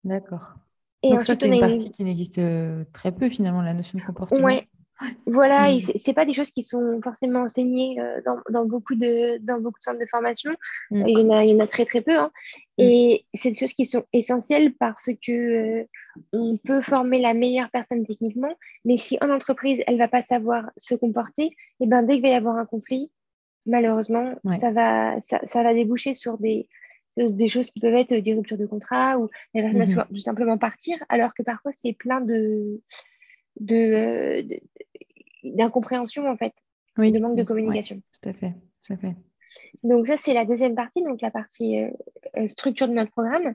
D'accord. 0.04 0.54
Et 1.02 1.10
donc 1.10 1.22
ça, 1.22 1.34
c'est 1.34 1.48
une 1.48 1.60
partie 1.60 1.90
qui 1.90 2.04
n'existe 2.04 2.38
euh, 2.38 2.84
très 2.92 3.10
peu 3.10 3.28
finalement, 3.28 3.60
la 3.62 3.74
notion 3.74 3.98
de 3.98 4.04
comportement. 4.04 4.44
Ouais, 4.44 4.68
voilà, 5.26 5.72
mm. 5.72 5.80
ce 5.80 5.92
n'est 6.10 6.14
pas 6.14 6.24
des 6.24 6.34
choses 6.34 6.50
qui 6.50 6.64
sont 6.64 7.00
forcément 7.02 7.42
enseignées 7.42 8.00
euh, 8.00 8.20
dans, 8.50 8.64
beaucoup, 8.64 8.94
de, 8.94 9.38
dans 9.38 9.60
beaucoup 9.60 9.78
de 9.78 9.84
centres 9.84 9.98
de 9.98 10.06
formation. 10.06 10.52
Mm. 10.90 11.06
Il, 11.06 11.18
y 11.18 11.24
en 11.24 11.30
a, 11.30 11.44
il 11.44 11.50
y 11.50 11.54
en 11.54 11.60
a 11.60 11.66
très 11.66 11.84
très 11.84 12.00
peu. 12.00 12.16
Hein. 12.16 12.30
Mm. 12.78 12.82
Et 12.82 13.24
c'est 13.34 13.50
des 13.50 13.58
choses 13.58 13.72
qui 13.72 13.86
sont 13.86 14.04
essentielles 14.12 14.74
parce 14.74 15.10
que 15.26 15.32
euh, 15.32 15.84
on 16.32 16.56
peut 16.56 16.82
former 16.82 17.20
la 17.20 17.34
meilleure 17.34 17.70
personne 17.70 18.06
techniquement, 18.06 18.54
mais 18.84 18.96
si 18.96 19.18
en 19.20 19.30
entreprise, 19.30 19.82
elle 19.86 19.94
ne 19.94 19.98
va 20.00 20.08
pas 20.08 20.22
savoir 20.22 20.70
se 20.76 20.94
comporter, 20.94 21.44
et 21.46 21.56
eh 21.80 21.86
ben, 21.86 22.02
dès 22.02 22.14
qu'il 22.14 22.22
va 22.22 22.28
y 22.28 22.34
avoir 22.34 22.56
un 22.56 22.66
conflit, 22.66 23.10
malheureusement, 23.64 24.34
ça, 24.60 24.72
va, 24.72 25.20
ça, 25.20 25.40
ça, 25.44 25.62
va 25.62 25.72
déboucher 25.72 26.14
sur 26.14 26.36
des, 26.36 26.68
des 27.16 27.48
choses 27.48 27.70
qui 27.70 27.80
peuvent 27.80 27.94
être 27.94 28.14
des 28.14 28.34
ruptures 28.34 28.58
de 28.58 28.66
contrat 28.66 29.18
ou 29.18 29.30
la 29.54 29.62
personne 29.62 29.94
va 29.94 30.04
tout 30.04 30.18
simplement 30.18 30.58
partir, 30.58 30.98
alors 31.08 31.32
que 31.32 31.42
parfois, 31.42 31.72
c'est 31.72 31.92
plein 31.92 32.20
de 32.20 32.80
de, 33.60 34.46
d'incompréhension 35.44 36.28
en 36.28 36.36
fait, 36.36 36.54
de 36.96 37.18
manque 37.18 37.36
de 37.36 37.44
communication. 37.44 38.00
tout 38.20 38.28
à 38.28 38.32
fait, 38.32 38.54
tout 38.84 38.92
à 38.92 38.96
fait. 38.96 39.14
Donc 39.82 40.06
ça, 40.06 40.16
c'est 40.16 40.34
la 40.34 40.44
deuxième 40.44 40.74
partie, 40.74 41.02
donc 41.02 41.20
la 41.20 41.30
partie 41.30 41.80
euh, 41.80 41.90
euh, 42.36 42.48
structure 42.48 42.88
de 42.88 42.94
notre 42.94 43.10
programme. 43.10 43.54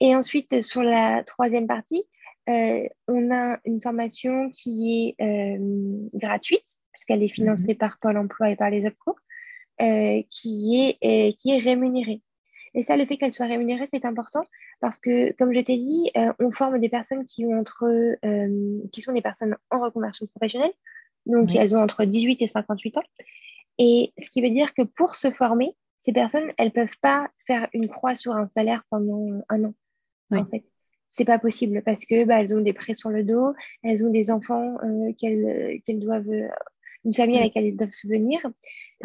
Et 0.00 0.16
ensuite, 0.16 0.62
sur 0.62 0.82
la 0.82 1.22
troisième 1.24 1.66
partie, 1.66 2.04
on 2.48 3.34
a 3.34 3.58
une 3.64 3.82
formation 3.82 4.50
qui 4.50 5.16
est 5.18 5.58
gratuite, 6.14 6.76
puisqu'elle 6.92 7.24
est 7.24 7.28
financée 7.28 7.72
mhm. 7.72 7.78
par 7.78 7.98
Pôle 7.98 8.16
emploi 8.16 8.50
et 8.50 8.56
par 8.56 8.70
les 8.70 8.86
OPCO, 8.86 9.16
qui, 10.30 10.96
est, 11.00 11.36
qui 11.36 11.50
est 11.50 11.58
rémunérée. 11.58 12.22
Et 12.76 12.82
ça, 12.82 12.96
le 12.96 13.06
fait 13.06 13.16
qu'elle 13.16 13.32
soit 13.32 13.46
rémunérée, 13.46 13.86
c'est 13.90 14.04
important 14.04 14.44
parce 14.80 14.98
que, 14.98 15.32
comme 15.32 15.52
je 15.52 15.60
t'ai 15.60 15.76
dit, 15.78 16.12
on 16.38 16.52
forme 16.52 16.78
des 16.78 16.88
personnes 16.88 17.26
qui, 17.26 17.44
ont 17.44 17.58
entre, 17.58 18.16
qui 18.92 19.00
sont 19.00 19.12
des 19.12 19.22
personnes 19.22 19.56
en 19.70 19.80
reconversion 19.80 20.26
professionnelle. 20.26 20.72
Donc, 21.24 21.54
elles 21.56 21.74
ont 21.74 21.80
entre 21.80 22.04
18 22.04 22.42
et 22.42 22.48
58 22.48 22.98
ans. 22.98 23.02
Et 23.78 24.12
ce 24.18 24.30
qui 24.30 24.42
veut 24.42 24.50
dire 24.50 24.74
que 24.74 24.82
pour 24.82 25.14
se 25.14 25.30
former, 25.30 25.74
ces 26.00 26.12
personnes, 26.12 26.52
elles 26.56 26.68
ne 26.68 26.72
peuvent 26.72 26.98
pas 27.00 27.28
faire 27.46 27.66
une 27.72 27.88
croix 27.88 28.14
sur 28.14 28.32
un 28.36 28.46
salaire 28.46 28.84
pendant 28.90 29.42
un 29.48 29.64
an. 29.64 29.74
En 30.30 30.44
fait, 30.44 30.64
c'est 31.10 31.24
pas 31.24 31.38
possible 31.38 31.82
parce 31.82 32.04
que 32.04 32.24
bah, 32.24 32.40
elles 32.40 32.54
ont 32.54 32.60
des 32.60 32.72
prêts 32.72 32.94
sur 32.94 33.10
le 33.10 33.24
dos, 33.24 33.54
elles 33.82 34.04
ont 34.04 34.10
des 34.10 34.30
enfants 34.30 34.76
euh, 34.84 35.12
qu'elles 35.18 35.98
doivent, 35.98 36.30
une 37.06 37.14
famille 37.14 37.38
à 37.38 37.42
laquelle 37.42 37.64
elles 37.64 37.76
doivent 37.76 37.92
subvenir. 37.92 38.40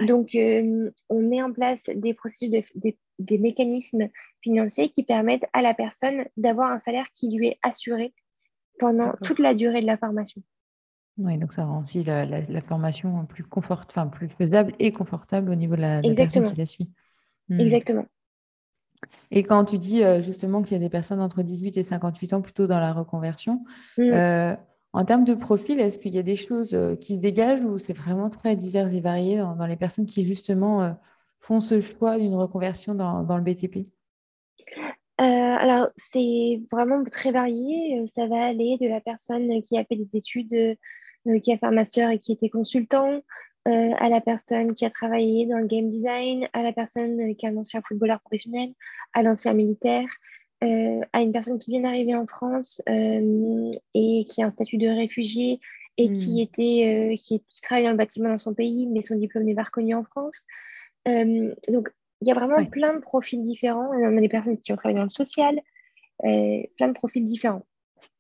Donc, 0.08 0.36
euh, 0.36 0.92
on 1.10 1.22
met 1.22 1.42
en 1.42 1.54
place 1.54 1.90
des 1.96 2.14
processus, 2.14 2.50
des 3.20 3.38
mécanismes 3.38 4.10
financiers 4.42 4.90
qui 4.90 5.04
permettent 5.04 5.46
à 5.54 5.62
la 5.62 5.74
personne 5.74 6.26
d'avoir 6.36 6.72
un 6.72 6.80
salaire 6.80 7.06
qui 7.14 7.30
lui 7.30 7.48
est 7.48 7.60
assuré 7.62 8.14
pendant 8.80 9.14
toute 9.24 9.40
la 9.40 9.54
durée 9.54 9.82
de 9.82 9.86
la 9.86 9.98
formation. 9.98 10.42
Oui, 11.18 11.38
donc 11.38 11.54
ça 11.54 11.66
rend 11.66 11.82
aussi 11.82 12.04
la, 12.04 12.62
formation 12.62 13.26
plus, 13.28 13.44
confort, 13.44 13.84
enfin, 13.86 14.08
plus 14.08 14.30
faisable 14.30 14.74
et 14.80 14.92
confortable 14.92 15.52
au 15.52 15.56
niveau 15.56 15.76
de 15.76 15.82
la, 15.82 16.02
personne 16.16 16.52
qui 16.52 16.56
la 16.56 16.66
suit. 16.66 16.90
Hmm. 17.50 17.60
Exactement. 17.60 18.06
Et 19.30 19.44
quand 19.44 19.66
tu 19.66 19.78
dis 19.78 20.04
euh, 20.04 20.22
justement 20.22 20.64
qu'il 20.64 20.74
y 20.74 20.76
a 20.76 20.80
des 20.80 20.90
personnes 20.90 21.22
entre 21.22 21.44
18 21.44 21.78
et 21.78 21.84
58 21.84 22.34
ans 22.34 22.42
plutôt 22.42 22.66
dans 22.66 22.80
la 22.80 22.94
reconversion, 22.94 23.64
hmm. 23.98 24.02
euh, 24.02 24.56
en 24.94 25.06
termes 25.06 25.24
de 25.24 25.34
profil, 25.34 25.80
est-ce 25.80 26.00
qu'il 26.00 26.14
y 26.14 26.20
a 26.20 26.24
des 26.24 26.36
choses 26.36 26.74
euh, 26.74 26.96
qui 26.96 27.16
se 27.16 27.20
dégagent 27.20 27.64
ou 27.64 27.78
c'est 27.78 27.94
vraiment 27.94 28.30
très 28.30 28.56
divers 28.56 28.94
et 28.94 29.02
varié 29.02 29.38
dans, 29.38 29.68
les 29.68 29.78
personnes 29.78 30.06
qui 30.06 30.24
justement 30.24 30.96
font 31.40 31.60
ce 31.60 31.80
choix 31.80 32.18
d'une 32.18 32.36
reconversion 32.36 32.94
dans, 32.96 33.38
le 33.38 33.44
BTP 33.44 33.88
alors, 35.18 35.90
c'est 35.96 36.60
vraiment 36.72 37.04
très 37.04 37.32
varié. 37.32 38.08
Ça 38.08 38.26
va 38.26 38.44
aller 38.44 38.80
de 38.82 38.88
la 38.88 39.02
personne 39.02 39.62
qui 39.62 39.78
a 39.78 39.86
fait 39.86 39.96
des 39.96 40.10
études 40.16 40.76
euh, 41.28 41.40
qui 41.40 41.54
a 41.54 41.58
fait 41.58 41.68
un 41.68 41.72
master 41.72 42.10
et 42.10 42.18
qui 42.18 42.32
était 42.32 42.50
consultant, 42.50 43.22
euh, 43.68 43.92
à 44.00 44.10
la 44.10 44.22
personne 44.22 44.74
qui 44.74 44.86
a 44.86 44.90
travaillé 44.90 45.46
dans 45.46 45.60
le 45.60 45.68
game 45.68 45.88
design, 45.88 46.48
à 46.54 46.64
la 46.64 46.74
personne 46.74 47.20
euh, 47.22 47.34
qui 47.36 47.46
est 47.46 47.50
un 47.50 47.58
ancien 47.58 47.82
footballeur 47.88 48.20
professionnel, 48.22 48.74
à 49.14 49.22
l'ancien 49.22 49.54
militaire, 49.54 50.08
à 50.62 51.22
une 51.22 51.32
personne 51.32 51.58
qui 51.58 51.72
vient 51.72 51.82
d'arriver 51.82 52.16
en 52.16 52.28
France 52.28 52.82
et 52.88 54.26
qui 54.30 54.44
a 54.44 54.46
un 54.46 54.50
statut 54.50 54.78
de 54.78 54.88
réfugié 54.88 55.60
et 55.98 56.12
qui, 56.12 56.36
hmm. 56.36 56.38
était, 56.38 57.16
qui, 57.18 57.44
travaille 57.64 57.86
dans 57.86 57.92
le 57.92 57.98
bâtiment 57.98 58.30
dans 58.30 58.38
son 58.38 58.54
pays, 58.54 58.88
mais 58.88 59.02
son 59.02 59.16
diplôme 59.16 59.44
n'est 59.44 59.56
pas 59.56 59.64
reconnu 59.64 59.96
en 59.96 60.04
France. 60.04 60.44
donc, 61.06 61.90
il 62.22 62.28
y 62.28 62.32
a 62.32 62.36
vraiment 62.36 62.64
plein 62.66 62.94
de 62.94 63.00
profils 63.00 63.42
différents. 63.42 63.90
On 63.92 64.18
a 64.18 64.22
des 64.22 64.30
personnes 64.30 64.58
qui 64.60 64.72
ont 64.72 64.76
travaillé 64.76 64.98
dans 64.98 65.04
le 65.04 65.10
social, 65.10 65.60
plein 66.20 66.88
de 66.88 66.94
profils 66.94 67.26
différents. 67.26 67.66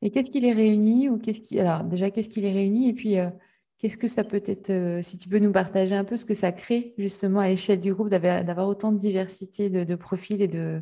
Et 0.01 0.11
qu'est-ce 0.11 0.29
qui 0.29 0.39
les 0.39 0.53
réunit 0.53 1.09
ou 1.09 1.17
qu'est-ce 1.17 1.41
qui 1.41 1.59
alors 1.59 1.83
déjà 1.83 2.11
qu'est-ce 2.11 2.29
qui 2.29 2.41
les 2.41 2.51
réunit? 2.51 2.89
Et 2.89 2.93
puis 2.93 3.19
euh, 3.19 3.29
qu'est-ce 3.77 3.97
que 3.97 4.07
ça 4.07 4.23
peut 4.23 4.41
être 4.45 4.69
euh, 4.69 5.01
si 5.01 5.17
tu 5.17 5.29
peux 5.29 5.39
nous 5.39 5.51
partager 5.51 5.95
un 5.95 6.03
peu 6.03 6.17
ce 6.17 6.25
que 6.25 6.33
ça 6.33 6.51
crée 6.51 6.93
justement 6.97 7.39
à 7.39 7.47
l'échelle 7.47 7.79
du 7.79 7.93
groupe 7.93 8.09
d'avoir 8.09 8.67
autant 8.67 8.91
de 8.91 8.97
diversité 8.97 9.69
de, 9.69 9.95
profils 9.95 10.41
et 10.41 10.47
de 10.47 10.81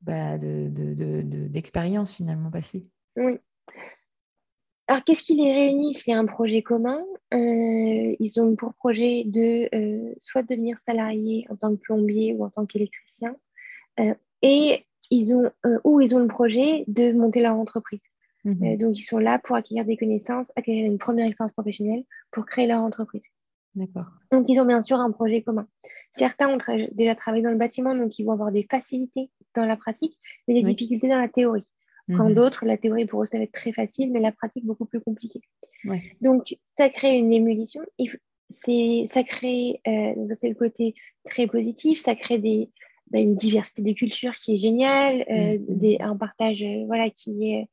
bah, 0.00 0.38
d'expériences 0.38 2.14
finalement 2.14 2.50
passées. 2.50 2.86
Oui. 3.16 3.38
Alors 4.88 5.04
qu'est-ce 5.04 5.22
qui 5.22 5.36
les 5.36 5.52
réunit? 5.52 5.94
C'est 5.94 6.12
un 6.12 6.26
projet 6.26 6.62
commun. 6.62 7.00
Euh, 7.32 8.16
ils 8.18 8.40
ont 8.40 8.56
pour 8.56 8.74
projet 8.74 9.24
de 9.24 9.68
soit 10.20 10.42
devenir 10.42 10.78
salariés 10.78 11.46
en 11.48 11.56
tant 11.56 11.70
que 11.70 11.80
plombier 11.80 12.34
ou 12.34 12.44
en 12.44 12.50
tant 12.50 12.66
qu'électricien 12.66 13.36
et 14.42 14.84
ils 15.10 15.34
ont 15.34 15.50
ou 15.84 16.00
ils 16.00 16.16
ont 16.16 16.18
le 16.18 16.26
projet 16.26 16.84
de 16.88 17.12
monter 17.12 17.40
leur 17.40 17.54
entreprise. 17.54 18.02
Mhm. 18.44 18.64
Euh, 18.64 18.76
donc, 18.76 18.98
ils 18.98 19.04
sont 19.04 19.18
là 19.18 19.38
pour 19.38 19.56
acquérir 19.56 19.84
des 19.84 19.96
connaissances, 19.96 20.52
acquérir 20.56 20.86
une 20.86 20.98
première 20.98 21.26
expérience 21.26 21.52
professionnelle 21.52 22.04
pour 22.30 22.46
créer 22.46 22.66
leur 22.66 22.80
entreprise. 22.80 23.24
D'accord. 23.74 24.06
Donc, 24.32 24.46
ils 24.48 24.58
ont 24.60 24.64
bien 24.64 24.82
sûr 24.82 24.98
un 24.98 25.10
projet 25.10 25.42
commun. 25.42 25.66
Certains 26.12 26.48
ont 26.48 26.58
déjà 26.92 27.14
travaillé 27.14 27.42
dans 27.42 27.50
le 27.50 27.56
bâtiment, 27.56 27.94
donc 27.94 28.18
ils 28.18 28.24
vont 28.24 28.32
avoir 28.32 28.50
des 28.50 28.66
facilités 28.68 29.30
dans 29.54 29.66
la 29.66 29.76
pratique, 29.76 30.16
mais 30.46 30.54
des 30.54 30.62
difficultés 30.62 31.08
dans 31.08 31.20
la 31.20 31.28
théorie. 31.28 31.64
Quand 32.16 32.28
mhm. 32.28 32.34
d'autres, 32.34 32.66
la 32.66 32.76
théorie 32.76 33.04
pour 33.04 33.22
eux, 33.22 33.26
ça 33.26 33.38
va 33.38 33.44
être 33.44 33.52
très 33.52 33.72
facile, 33.72 34.10
mais 34.10 34.20
la 34.20 34.32
pratique 34.32 34.64
beaucoup 34.64 34.84
plus 34.84 35.00
compliquée. 35.00 35.42
Donc, 36.20 36.56
ça 36.66 36.88
crée 36.88 37.16
une 37.16 37.32
émulation. 37.32 37.82
Ça 38.50 39.22
crée, 39.22 39.80
euh, 39.86 40.34
c'est 40.34 40.48
le 40.48 40.56
côté 40.56 40.94
très 41.24 41.46
positif, 41.46 42.00
ça 42.00 42.16
crée 42.16 42.38
des, 42.38 42.68
bah, 43.10 43.20
une 43.20 43.36
diversité 43.36 43.82
de 43.82 43.92
cultures 43.92 44.34
qui 44.34 44.54
est 44.54 44.56
géniale, 44.56 45.24
euh, 45.30 45.58
mhm. 45.58 45.78
des, 45.78 45.98
un 46.00 46.16
partage 46.16 46.64
voilà, 46.86 47.10
qui 47.10 47.52
est, 47.52 47.68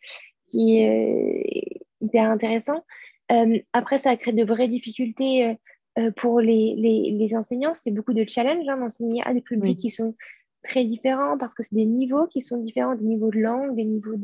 qui 0.51 0.77
est 0.77 0.89
euh, 0.89 1.75
hyper 2.01 2.29
intéressant. 2.29 2.83
Euh, 3.31 3.59
après, 3.73 3.99
ça 3.99 4.11
a 4.11 4.17
créé 4.17 4.33
de 4.33 4.43
vraies 4.43 4.67
difficultés 4.67 5.57
euh, 5.99 6.11
pour 6.11 6.41
les, 6.41 6.75
les, 6.77 7.11
les 7.11 7.35
enseignants. 7.35 7.73
C'est 7.73 7.91
beaucoup 7.91 8.13
de 8.13 8.25
challenges 8.27 8.67
hein, 8.67 8.77
d'enseigner 8.77 9.21
à 9.25 9.33
des 9.33 9.41
publics 9.41 9.79
qui 9.79 9.91
sont 9.91 10.15
très 10.67 10.85
différents 10.85 11.37
parce 11.37 11.53
que 11.53 11.63
c'est 11.63 11.75
des 11.75 11.85
niveaux 11.85 12.27
qui 12.27 12.41
sont 12.41 12.57
différents, 12.57 12.95
des 12.95 13.05
niveaux 13.05 13.31
de 13.31 13.39
langue, 13.39 13.75
des 13.75 13.85
niveaux 13.85 14.15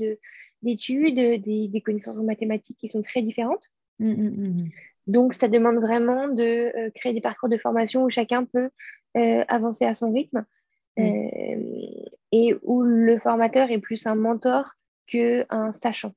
d'études, 0.61 1.15
des, 1.15 1.67
des, 1.67 1.81
connaissances 1.81 2.19
en 2.19 2.23
mathématiques 2.23 2.77
qui 2.77 2.87
sont 2.87 3.01
très 3.01 3.21
différentes. 3.21 3.69
Mmh, 3.99 4.11
mmh, 4.11 4.47
mmh, 4.47 4.69
Donc, 5.07 5.33
ça 5.33 5.47
demande 5.47 5.77
vraiment 5.77 6.27
de 6.27 6.89
créer 6.95 7.13
des 7.13 7.21
parcours 7.21 7.49
de 7.49 7.57
formation 7.57 8.03
où 8.03 8.09
chacun 8.09 8.45
peut 8.45 8.69
avancer 9.47 9.85
à 9.85 9.93
son 9.93 10.11
rythme 10.11 10.45
et 10.97 12.55
où 12.63 12.81
le 12.81 13.19
formateur 13.19 13.71
est 13.71 13.79
plus 13.79 14.05
un 14.05 14.15
mentor 14.15 14.73
qu'un 15.07 15.73
sachant. 15.73 16.13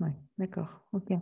Oui, 0.00 0.10
d'accord. 0.38 0.82
Ok. 0.92 1.12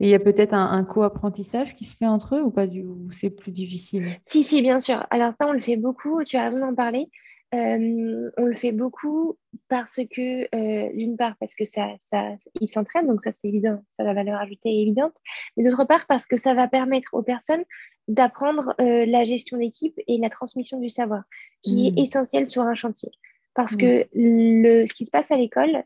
Et 0.00 0.06
il 0.06 0.08
y 0.08 0.14
a 0.14 0.18
peut-être 0.18 0.54
un, 0.54 0.82
co-apprentissage 0.84 1.76
qui 1.76 1.84
se 1.84 1.94
fait 1.94 2.06
entre 2.06 2.36
eux 2.36 2.42
ou 2.42 2.50
pas 2.50 2.66
du 2.66 2.84
c'est 3.10 3.30
plus 3.30 3.52
difficile? 3.52 4.06
Si, 4.22 4.42
si, 4.42 4.62
bien 4.62 4.80
sûr. 4.80 5.06
Alors 5.10 5.34
ça, 5.34 5.46
on 5.46 5.52
le 5.52 5.60
fait 5.60 5.76
beaucoup, 5.76 6.24
tu 6.24 6.36
as 6.38 6.44
raison 6.44 6.58
d'en 6.58 6.74
parler. 6.74 7.10
Euh, 7.52 8.30
on 8.36 8.44
le 8.44 8.54
fait 8.54 8.72
beaucoup 8.72 9.36
parce 9.68 10.00
que, 10.10 10.44
euh, 10.54 10.90
d'une 10.94 11.16
part, 11.16 11.34
parce 11.40 11.54
que 11.54 11.64
ça, 11.64 11.88
ça, 11.98 12.36
ils 12.60 12.68
s'entraînent, 12.68 13.08
donc 13.08 13.22
ça 13.22 13.32
c'est 13.32 13.48
évident, 13.48 13.82
ça 13.96 14.04
la 14.04 14.14
valeur 14.14 14.40
ajoutée 14.40 14.68
est 14.68 14.82
évidente, 14.82 15.14
mais 15.56 15.64
d'autre 15.64 15.84
part 15.84 16.06
parce 16.06 16.26
que 16.26 16.36
ça 16.36 16.54
va 16.54 16.68
permettre 16.68 17.12
aux 17.12 17.22
personnes 17.22 17.64
d'apprendre 18.06 18.74
euh, 18.80 19.04
la 19.04 19.24
gestion 19.24 19.58
d'équipe 19.58 19.98
et 20.06 20.18
la 20.18 20.30
transmission 20.30 20.78
du 20.78 20.90
savoir, 20.90 21.24
qui 21.62 21.88
est 21.88 21.90
mmh. 21.90 22.04
essentiel 22.04 22.46
sur 22.46 22.62
un 22.62 22.74
chantier. 22.74 23.10
Parce 23.54 23.74
mm. 23.74 23.78
que 23.78 24.06
le, 24.14 24.86
ce 24.86 24.94
qui 24.94 25.06
se 25.06 25.10
passe 25.10 25.30
à 25.32 25.36
l'école, 25.36 25.82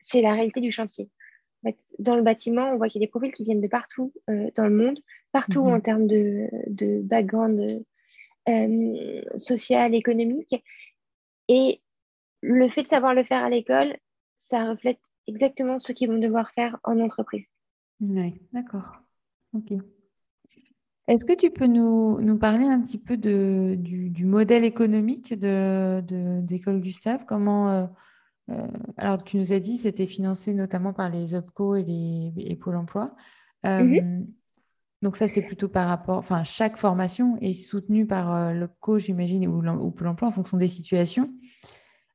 c'est 0.00 0.22
la 0.22 0.32
réalité 0.32 0.62
du 0.62 0.70
chantier. 0.70 1.10
Dans 1.98 2.16
le 2.16 2.22
bâtiment, 2.22 2.70
on 2.70 2.76
voit 2.76 2.88
qu'il 2.88 3.00
y 3.00 3.04
a 3.04 3.06
des 3.06 3.10
profils 3.10 3.32
qui 3.32 3.44
viennent 3.44 3.60
de 3.60 3.68
partout 3.68 4.12
euh, 4.30 4.50
dans 4.54 4.64
le 4.64 4.74
monde, 4.74 4.98
partout 5.32 5.62
mm-hmm. 5.62 5.74
en 5.74 5.80
termes 5.80 6.06
de, 6.06 6.48
de 6.66 7.00
background 7.02 7.84
euh, 8.48 9.22
social, 9.36 9.94
économique. 9.94 10.54
Et 11.48 11.80
le 12.42 12.68
fait 12.68 12.82
de 12.82 12.88
savoir 12.88 13.14
le 13.14 13.24
faire 13.24 13.44
à 13.44 13.50
l'école, 13.50 13.96
ça 14.38 14.64
reflète 14.64 14.98
exactement 15.26 15.78
ce 15.78 15.92
qu'ils 15.92 16.08
vont 16.08 16.18
devoir 16.18 16.50
faire 16.52 16.78
en 16.84 17.00
entreprise. 17.00 17.46
Oui, 18.00 18.34
d'accord. 18.52 18.98
Ok. 19.52 19.72
Est-ce 21.08 21.24
que 21.24 21.36
tu 21.36 21.50
peux 21.50 21.66
nous, 21.66 22.20
nous, 22.20 22.36
parler 22.36 22.64
un 22.64 22.80
petit 22.80 22.98
peu 22.98 23.16
de, 23.16 23.76
du, 23.78 24.10
du, 24.10 24.24
modèle 24.24 24.64
économique 24.64 25.34
d'école 25.34 26.04
de, 26.04 26.40
d'école 26.40 26.80
Gustave? 26.80 27.24
Comment 27.26 27.88
euh, 28.50 28.54
euh, 28.54 28.66
Alors, 28.96 29.22
tu 29.24 29.36
nous 29.36 29.52
as 29.52 29.58
dit 29.58 29.78
c'était 29.78 30.06
financé 30.06 30.54
notamment 30.54 30.92
par 30.92 31.10
les 31.10 31.34
OPCO 31.34 31.76
et, 31.76 31.82
les, 31.82 32.32
et 32.36 32.56
Pôle 32.56 32.76
emploi. 32.76 33.14
Euh, 33.64 33.82
mhm. 33.82 34.26
Donc, 35.02 35.16
ça, 35.16 35.28
c'est 35.28 35.42
plutôt 35.42 35.68
par 35.68 35.88
rapport. 35.88 36.18
Enfin, 36.18 36.42
chaque 36.44 36.76
formation 36.76 37.36
est 37.40 37.52
soutenue 37.52 38.06
par 38.06 38.52
l'OPCO, 38.52 38.98
j'imagine, 38.98 39.46
ou, 39.46 39.66
ou, 39.66 39.90
Pôle 39.90 40.08
emploi 40.08 40.28
en 40.28 40.32
fonction 40.32 40.56
des 40.56 40.68
situations. 40.68 41.30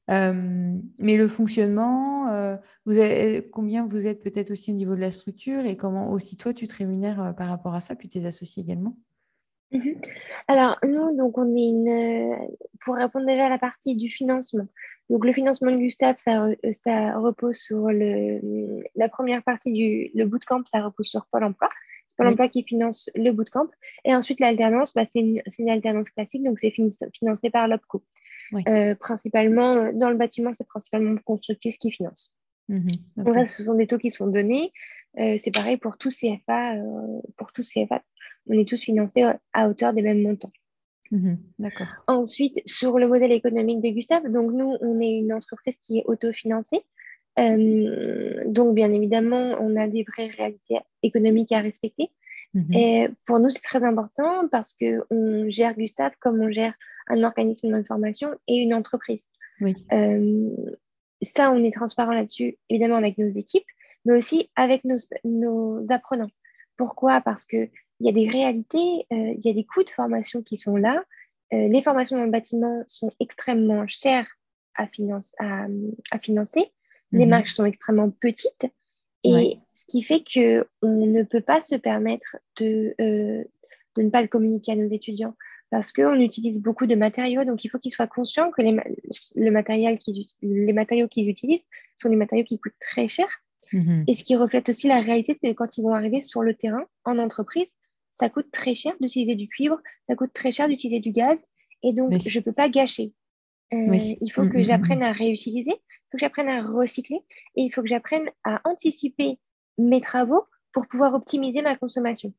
mais 0.08 1.18
le 1.18 1.28
fonctionnement, 1.28 2.58
vous 2.86 2.98
avez, 2.98 3.48
combien 3.52 3.86
vous 3.86 4.08
êtes 4.08 4.24
peut-être 4.24 4.52
aussi 4.52 4.72
au 4.72 4.76
niveau 4.76 4.96
de 4.96 5.00
la 5.00 5.12
structure 5.12 5.66
et 5.66 5.78
comment 5.78 6.12
aussi 6.12 6.38
toi 6.38 6.54
tu 6.54 6.68
te 6.68 6.76
rémunères 6.76 7.34
par 7.38 7.48
rapport 7.48 7.76
à 7.76 7.82
ça, 7.82 7.96
puis 7.96 8.10
tes 8.10 8.26
associés 8.26 8.64
également? 8.64 8.98
Mmh 9.72 9.92
Alors 10.48 10.78
nous, 10.84 11.16
donc 11.16 11.38
on 11.38 11.56
est 11.56 11.70
une, 11.70 12.36
pour 12.84 12.96
répondre 12.96 13.26
déjà 13.26 13.46
à 13.46 13.50
la 13.50 13.58
partie 13.58 13.96
du 13.96 14.10
financement. 14.10 14.68
Donc 15.10 15.26
le 15.26 15.34
financement 15.34 15.72
de 15.72 15.78
Gustave, 15.78 16.16
ça, 16.18 16.48
ça 16.72 17.18
repose 17.18 17.58
sur 17.58 17.90
le, 17.90 18.84
la 18.96 19.10
première 19.10 19.44
partie 19.44 19.72
du 19.74 20.10
le 20.16 20.26
bootcamp, 20.26 20.64
ça 20.66 20.82
repose 20.82 21.08
sur 21.08 21.26
Pôle 21.26 21.44
Emploi. 21.44 21.70
Pôle 22.18 22.28
Emploi 22.28 22.48
qui 22.48 22.64
finance 22.64 23.10
le 23.16 23.32
bootcamp. 23.32 23.68
Et 24.06 24.16
ensuite 24.16 24.40
l'alternance, 24.40 24.94
bah, 24.94 25.06
c'est 25.06 25.20
une, 25.20 25.42
une, 25.60 25.70
alternance 25.70 26.10
classique, 26.10 26.44
donc 26.44 26.60
c'est 26.60 26.72
financé 26.72 27.50
par 27.50 27.68
l'OPCO. 27.68 28.04
Euh, 28.68 28.96
principalement, 28.96 29.76
euh, 29.76 29.92
dans 29.94 30.10
le 30.10 30.18
bâtiment, 30.18 30.54
c'est 30.54 30.68
principalement 30.68 31.18
Constructis 31.26 31.78
qui 31.78 31.92
finance. 31.92 32.34
Mhm. 32.70 32.88
Donc 33.18 33.34
ça, 33.34 33.46
ce 33.46 33.64
sont 33.64 33.74
des 33.74 33.88
taux 33.88 33.98
qui 33.98 34.12
sont 34.12 34.28
donnés. 34.28 34.72
c'est 35.16 35.52
pareil 35.54 35.76
pour 35.76 35.98
tous 35.98 36.16
CFA. 36.18 36.76
pour 37.38 37.52
tous 37.52 37.70
CFA, 37.70 38.02
on 38.48 38.54
est 38.54 38.68
tous 38.68 38.82
financés 38.82 39.24
à 39.54 39.70
hauteur 39.70 39.94
des 39.94 40.02
mêmes 40.02 40.22
montants. 40.22 40.52
Mhm. 41.12 41.38
D'accord. 41.60 41.88
Ensuite, 42.08 42.62
sur 42.66 42.98
le 42.98 43.08
modèle 43.08 43.34
économique 43.34 43.82
de 43.82 43.90
Gustave, 43.90 44.32
donc 44.32 44.52
nous, 44.54 44.78
on 44.80 45.00
est 45.02 45.12
une 45.12 45.34
entreprise 45.34 45.78
qui 45.84 46.00
est 46.00 46.04
autofinancée. 46.06 46.82
Euh, 47.40 48.44
donc, 48.46 48.76
bien 48.76 48.92
évidemment, 48.94 49.56
on 49.60 49.76
a 49.76 49.88
des 49.88 50.04
vraies 50.04 50.32
réalités 50.36 50.80
économiques 51.04 51.52
à 51.52 51.60
respecter. 51.60 52.10
Mhm. 52.54 52.74
Et 52.74 53.10
pour 53.26 53.40
nous, 53.40 53.50
c'est 53.50 53.62
très 53.62 53.84
important 53.84 54.48
parce 54.50 54.74
qu'on 54.74 55.50
gère 55.50 55.76
Gustave 55.76 56.14
comme 56.20 56.42
on 56.42 56.52
gère 56.52 56.74
un 57.08 57.24
organisme 57.24 57.72
d'information 57.72 58.30
et 58.48 58.56
une 58.56 58.74
entreprise. 58.74 59.26
Oui. 59.60 59.76
Euh, 59.92 60.50
ça, 61.22 61.52
on 61.52 61.64
est 61.64 61.74
transparent 61.74 62.14
là-dessus, 62.14 62.58
évidemment, 62.70 62.96
avec 62.96 63.18
nos 63.18 63.30
équipes, 63.30 63.68
mais 64.06 64.18
aussi 64.18 64.50
avec 64.56 64.84
nos, 64.86 64.98
nos 65.24 65.92
apprenants. 65.92 66.32
Pourquoi? 66.78 67.22
Parce 67.22 67.46
qu'il 68.02 68.16
y 68.16 68.22
a 68.22 68.26
des 68.26 68.30
réalités, 68.30 69.06
euh, 69.12 69.34
il 69.38 69.42
y 69.44 69.50
a 69.50 69.54
des 69.54 69.66
coûts 69.66 69.84
de 69.84 69.90
formation 69.90 70.42
qui 70.42 70.58
sont 70.58 70.76
là. 70.76 71.04
les 71.52 71.82
formations 71.82 72.18
dans 72.18 72.24
le 72.24 72.32
bâtiment 72.32 72.84
sont 72.88 73.12
extrêmement 73.20 73.86
chères 73.86 74.28
à, 74.76 74.88
finance, 74.88 75.36
à, 75.40 75.66
à 76.12 76.20
financer. 76.20 76.72
Les 77.12 77.26
mhm. 77.26 77.30
marges 77.30 77.54
sont 77.54 77.66
extrêmement 77.66 78.10
petites. 78.10 78.66
Et 79.24 79.60
ce 79.72 79.86
qui 79.86 80.02
fait 80.02 80.24
qu'on 80.24 81.06
ne 81.06 81.24
peut 81.24 81.42
pas 81.42 81.62
se 81.62 81.76
permettre 81.76 82.38
de, 82.60 82.96
euh, 83.00 83.44
de 83.96 84.02
ne 84.02 84.10
pas 84.10 84.22
le 84.22 84.28
communiquer 84.28 84.72
à 84.72 84.76
nos 84.76 84.90
étudiants 84.90 85.36
parce 85.70 85.92
qu'on 85.92 86.20
utilise 86.20 86.60
beaucoup 86.60 86.88
de 86.88 86.96
matériaux. 86.96 87.46
Donc, 87.46 87.64
il 87.64 87.70
faut 87.70 87.78
qu'ils 87.78 87.94
soient 87.94 88.08
conscients 88.08 88.50
que 88.52 88.62
les, 88.62 88.76
le 89.36 89.52
matériel 89.52 90.00
les 90.42 90.74
matériaux 90.74 91.08
qu'ils 91.08 91.30
utilisent 91.30 91.66
sont 91.98 92.10
des 92.10 92.16
matériaux 92.16 92.46
qui 92.46 92.60
coûtent 92.60 92.74
très 92.80 93.08
cher. 93.08 93.28
Mhm. 93.72 94.06
Et 94.08 94.14
ce 94.14 94.24
qui 94.24 94.36
reflète 94.36 94.68
aussi 94.70 94.88
la 94.88 95.02
réalité 95.02 95.36
que 95.36 95.54
quand 95.54 95.78
ils 95.78 95.84
vont 95.84 95.94
arriver 95.94 96.22
sur 96.22 96.42
le 96.42 96.56
terrain, 96.56 96.84
en 97.06 97.20
entreprise, 97.20 97.72
ça 98.22 98.30
coûte 98.30 98.52
très 98.52 98.76
cher 98.76 98.94
d'utiliser 99.02 99.36
du 99.36 99.48
cuivre, 99.48 99.80
ça 100.08 100.16
coûte 100.16 100.32
très 100.32 100.52
cher 100.52 100.68
d'utiliser 100.68 101.00
du 101.00 101.12
gaz. 101.12 101.48
Et 101.82 101.92
donc, 101.92 102.14
je 102.20 102.38
ne 102.38 102.44
peux 102.44 102.54
pas 102.54 102.70
gâcher. 102.70 103.14
Euh, 103.74 103.98
il 104.22 104.30
faut 104.32 104.44
mm, 104.44 104.50
que 104.52 104.58
mm, 104.60 104.64
j'apprenne 104.64 105.00
mm, 105.00 105.04
à 105.04 105.12
réutiliser, 105.12 105.72
il 105.72 106.08
faut 106.12 106.18
que 106.18 106.20
j'apprenne 106.20 106.50
à 106.50 106.62
recycler 106.62 107.20
et 107.56 107.64
il 107.64 107.72
faut 107.72 107.82
que 107.82 107.88
j'apprenne 107.88 108.30
à 108.44 108.62
anticiper 108.66 109.40
mes 109.78 110.02
travaux 110.02 110.44
pour 110.74 110.88
pouvoir 110.88 111.14
optimiser 111.14 111.62
ma 111.62 111.76
consommation. 111.76 112.34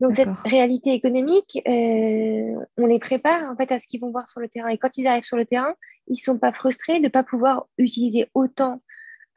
Donc 0.00 0.12
cette 0.12 0.28
réalité 0.44 0.92
économique, 0.92 1.60
euh, 1.66 2.64
on 2.76 2.86
les 2.86 2.98
prépare 2.98 3.50
en 3.50 3.56
fait 3.56 3.72
à 3.72 3.80
ce 3.80 3.86
qu'ils 3.86 4.00
vont 4.00 4.10
voir 4.10 4.28
sur 4.28 4.40
le 4.40 4.48
terrain. 4.48 4.68
Et 4.68 4.78
quand 4.78 4.96
ils 4.98 5.06
arrivent 5.06 5.24
sur 5.24 5.36
le 5.36 5.46
terrain, 5.46 5.74
ils 6.08 6.14
ne 6.14 6.16
sont 6.18 6.38
pas 6.38 6.52
frustrés 6.52 6.98
de 6.98 7.04
ne 7.04 7.08
pas 7.08 7.22
pouvoir 7.22 7.66
utiliser 7.78 8.28
autant 8.34 8.82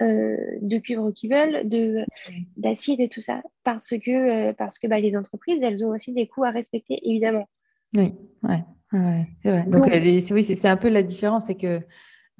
euh, 0.01 0.37
de 0.61 0.77
cuivre 0.77 1.11
qu'ils 1.11 1.31
veulent, 1.31 1.67
d'acier 2.57 2.95
et 3.01 3.09
tout 3.09 3.21
ça, 3.21 3.41
parce 3.63 3.89
que, 3.89 4.51
parce 4.53 4.79
que 4.79 4.87
bah, 4.87 4.99
les 4.99 5.15
entreprises, 5.15 5.59
elles 5.61 5.85
ont 5.85 5.89
aussi 5.89 6.13
des 6.13 6.27
coûts 6.27 6.43
à 6.43 6.51
respecter, 6.51 6.99
évidemment. 7.03 7.47
Oui, 7.97 8.13
ouais. 8.43 8.63
Ouais, 8.91 9.27
c'est 9.43 9.51
vrai. 9.51 9.65
Donc, 9.67 9.87
euh, 9.87 10.19
oui, 10.31 10.43
c'est 10.43 10.67
un 10.67 10.77
peu 10.77 10.89
la 10.89 11.03
différence, 11.03 11.45
c'est 11.45 11.57
que 11.57 11.79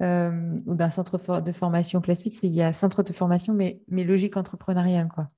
euh, 0.02 0.56
d'un 0.66 0.90
centre 0.90 1.40
de 1.40 1.52
formation 1.52 2.00
classique, 2.00 2.42
il 2.42 2.54
y 2.54 2.62
a 2.62 2.72
centre 2.72 3.02
de 3.02 3.12
formation, 3.12 3.54
mais, 3.54 3.80
mais 3.88 4.04
logique 4.04 4.36
entrepreneuriale, 4.36 5.08
quoi. 5.14 5.28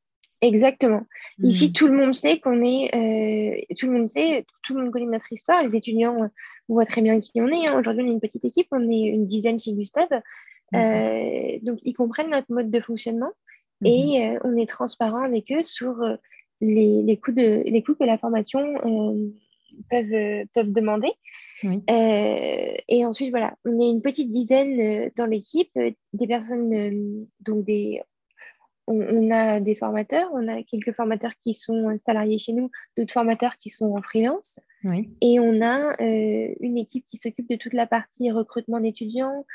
Exactement. 0.41 1.02
Ici, 1.41 1.69
mmh. 1.69 1.73
tout 1.73 1.87
le 1.87 1.97
monde 1.97 2.14
sait 2.14 2.41
qu'on 2.41 2.64
est, 2.64 2.93
euh, 2.97 3.75
tout 3.79 3.87
le 3.87 3.93
monde 3.93 4.09
sait, 4.09 4.45
tout 4.64 4.75
le 4.75 4.83
monde 4.83 4.93
connaît 4.93 5.07
notre 5.07 5.33
histoire. 5.33 5.62
Les 5.62 5.76
étudiants 5.76 6.29
voient 6.69 6.85
très 6.85 7.00
bien 7.00 7.21
qui 7.21 7.41
on 7.41 7.47
est. 7.47 7.69
Hein. 7.69 7.79
Aujourd'hui, 7.79 8.02
on 8.02 8.09
est 8.09 8.12
une 8.12 8.21
petite 8.21 8.45
équipe, 8.45 8.67
on 8.73 8.91
est 8.91 9.02
une 9.02 9.25
dizaine 9.25 9.61
chez 9.61 9.73
Gustave. 9.73 10.08
Donc, 10.73 11.78
ils 11.82 11.95
comprennent 11.95 12.30
notre 12.30 12.52
mode 12.52 12.71
de 12.71 12.80
fonctionnement 12.80 13.30
mmh 13.80 13.87
et 13.87 14.39
on 14.45 14.56
est 14.56 14.69
transparent 14.69 15.25
avec 15.25 15.50
eux 15.50 15.65
sur 15.65 15.97
les, 16.61 17.02
les, 17.02 17.17
coûts 17.17 17.32
de, 17.32 17.65
les 17.65 17.82
coûts 17.82 17.97
que 17.97 18.04
la 18.04 18.17
formation 18.17 18.61
peuvent, 19.91 20.13
euh, 20.13 20.45
peuvent 20.54 20.73
demander. 20.73 21.11
Euh, 21.65 22.75
et 22.89 23.06
ensuite, 23.06 23.30
voilà, 23.30 23.54
on 23.65 23.80
est 23.80 23.89
une 23.89 24.02
petite 24.02 24.30
dizaine 24.30 24.80
euh, 24.80 25.11
dans 25.17 25.26
l'équipe, 25.26 25.71
des 26.13 26.26
personnes, 26.26 27.26
donc 27.41 27.65
des, 27.65 28.02
on, 28.89 29.30
a 29.30 29.61
des 29.61 29.76
formateurs, 29.76 30.28
on 30.32 30.49
a 30.49 30.63
quelques 30.65 30.93
formateurs 30.93 31.32
qui 31.45 31.54
sont 31.54 31.97
salariés 32.04 32.39
chez 32.39 32.52
nous, 32.52 32.71
d'autres 32.97 33.13
formateurs 33.13 33.56
qui 33.58 33.71
sont 33.71 33.97
en 33.97 34.02
freelance. 34.02 34.58
Et 35.21 35.39
on 35.39 35.63
a 35.63 35.95
une 36.00 36.76
équipe 36.76 37.04
qui 37.06 37.17
s'occupe 37.17 37.49
de 37.49 37.56
toute 37.56 37.75
la 37.75 37.87
partie 37.87 38.32
recrutement 38.32 38.80
d'étudiants, 38.80 39.47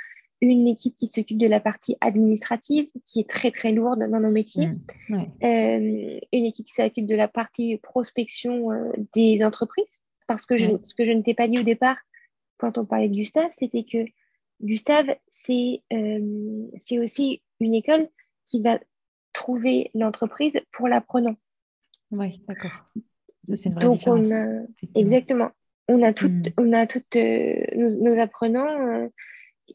une 0.42 0.68
équipe 0.68 0.96
qui 0.96 1.08
s'occupe 1.08 1.38
de 1.38 1.48
la 1.48 1.60
partie 1.60 1.98
administrative, 2.00 2.88
qui 3.06 3.22
est 3.22 3.30
très 3.30 3.52
très 3.52 3.72
lourde 3.72 4.00
dans 4.00 4.20
nos 4.20 4.30
métiers, 4.30 4.68
mmh. 5.10 5.24
une 5.42 6.46
équipe 6.46 6.68
qui 6.68 6.74
s'occupe 6.74 7.08
de 7.08 7.16
la 7.16 7.28
partie 7.28 7.78
prospection 7.78 8.70
des 9.14 9.44
entreprises, 9.44 10.00
parce 10.28 10.46
que 10.46 10.58
ce 10.58 10.94
que 10.94 11.06
je 11.06 11.12
ne 11.12 11.22
t'ai 11.22 11.34
pas 11.34 11.48
dit 11.48 11.58
au 11.58 11.64
départ, 11.64 11.98
quand 12.58 12.78
on 12.78 12.86
parlait 12.86 13.10
de 13.10 13.16
Gustave, 13.16 13.50
c'était 13.52 13.84
que 13.84 14.06
Gustave, 14.62 15.10
euh, 15.10 16.68
c'est 16.80 17.00
aussi 17.00 17.42
une 17.60 17.74
école 17.76 18.08
qui 18.46 18.62
va 18.62 18.80
trouver 19.34 19.92
l'entreprise 19.94 20.60
pour 20.72 20.88
l'apprenant. 20.88 21.36
Oui, 22.12 22.44
d'accord. 22.48 22.86
C'est 23.46 23.66
une 23.66 23.76
vraie 23.76 23.84
Donc, 23.84 23.98
différence, 23.98 24.32
on 24.32 24.68
exactement. 24.96 25.52
On 25.88 26.02
a 26.02 26.14
toutes, 26.14 26.50
on 26.58 26.74
a 26.74 26.86
toutes 26.88 27.16
euh, 27.16 27.64
nos, 27.76 28.20
apprenants. 28.20 29.10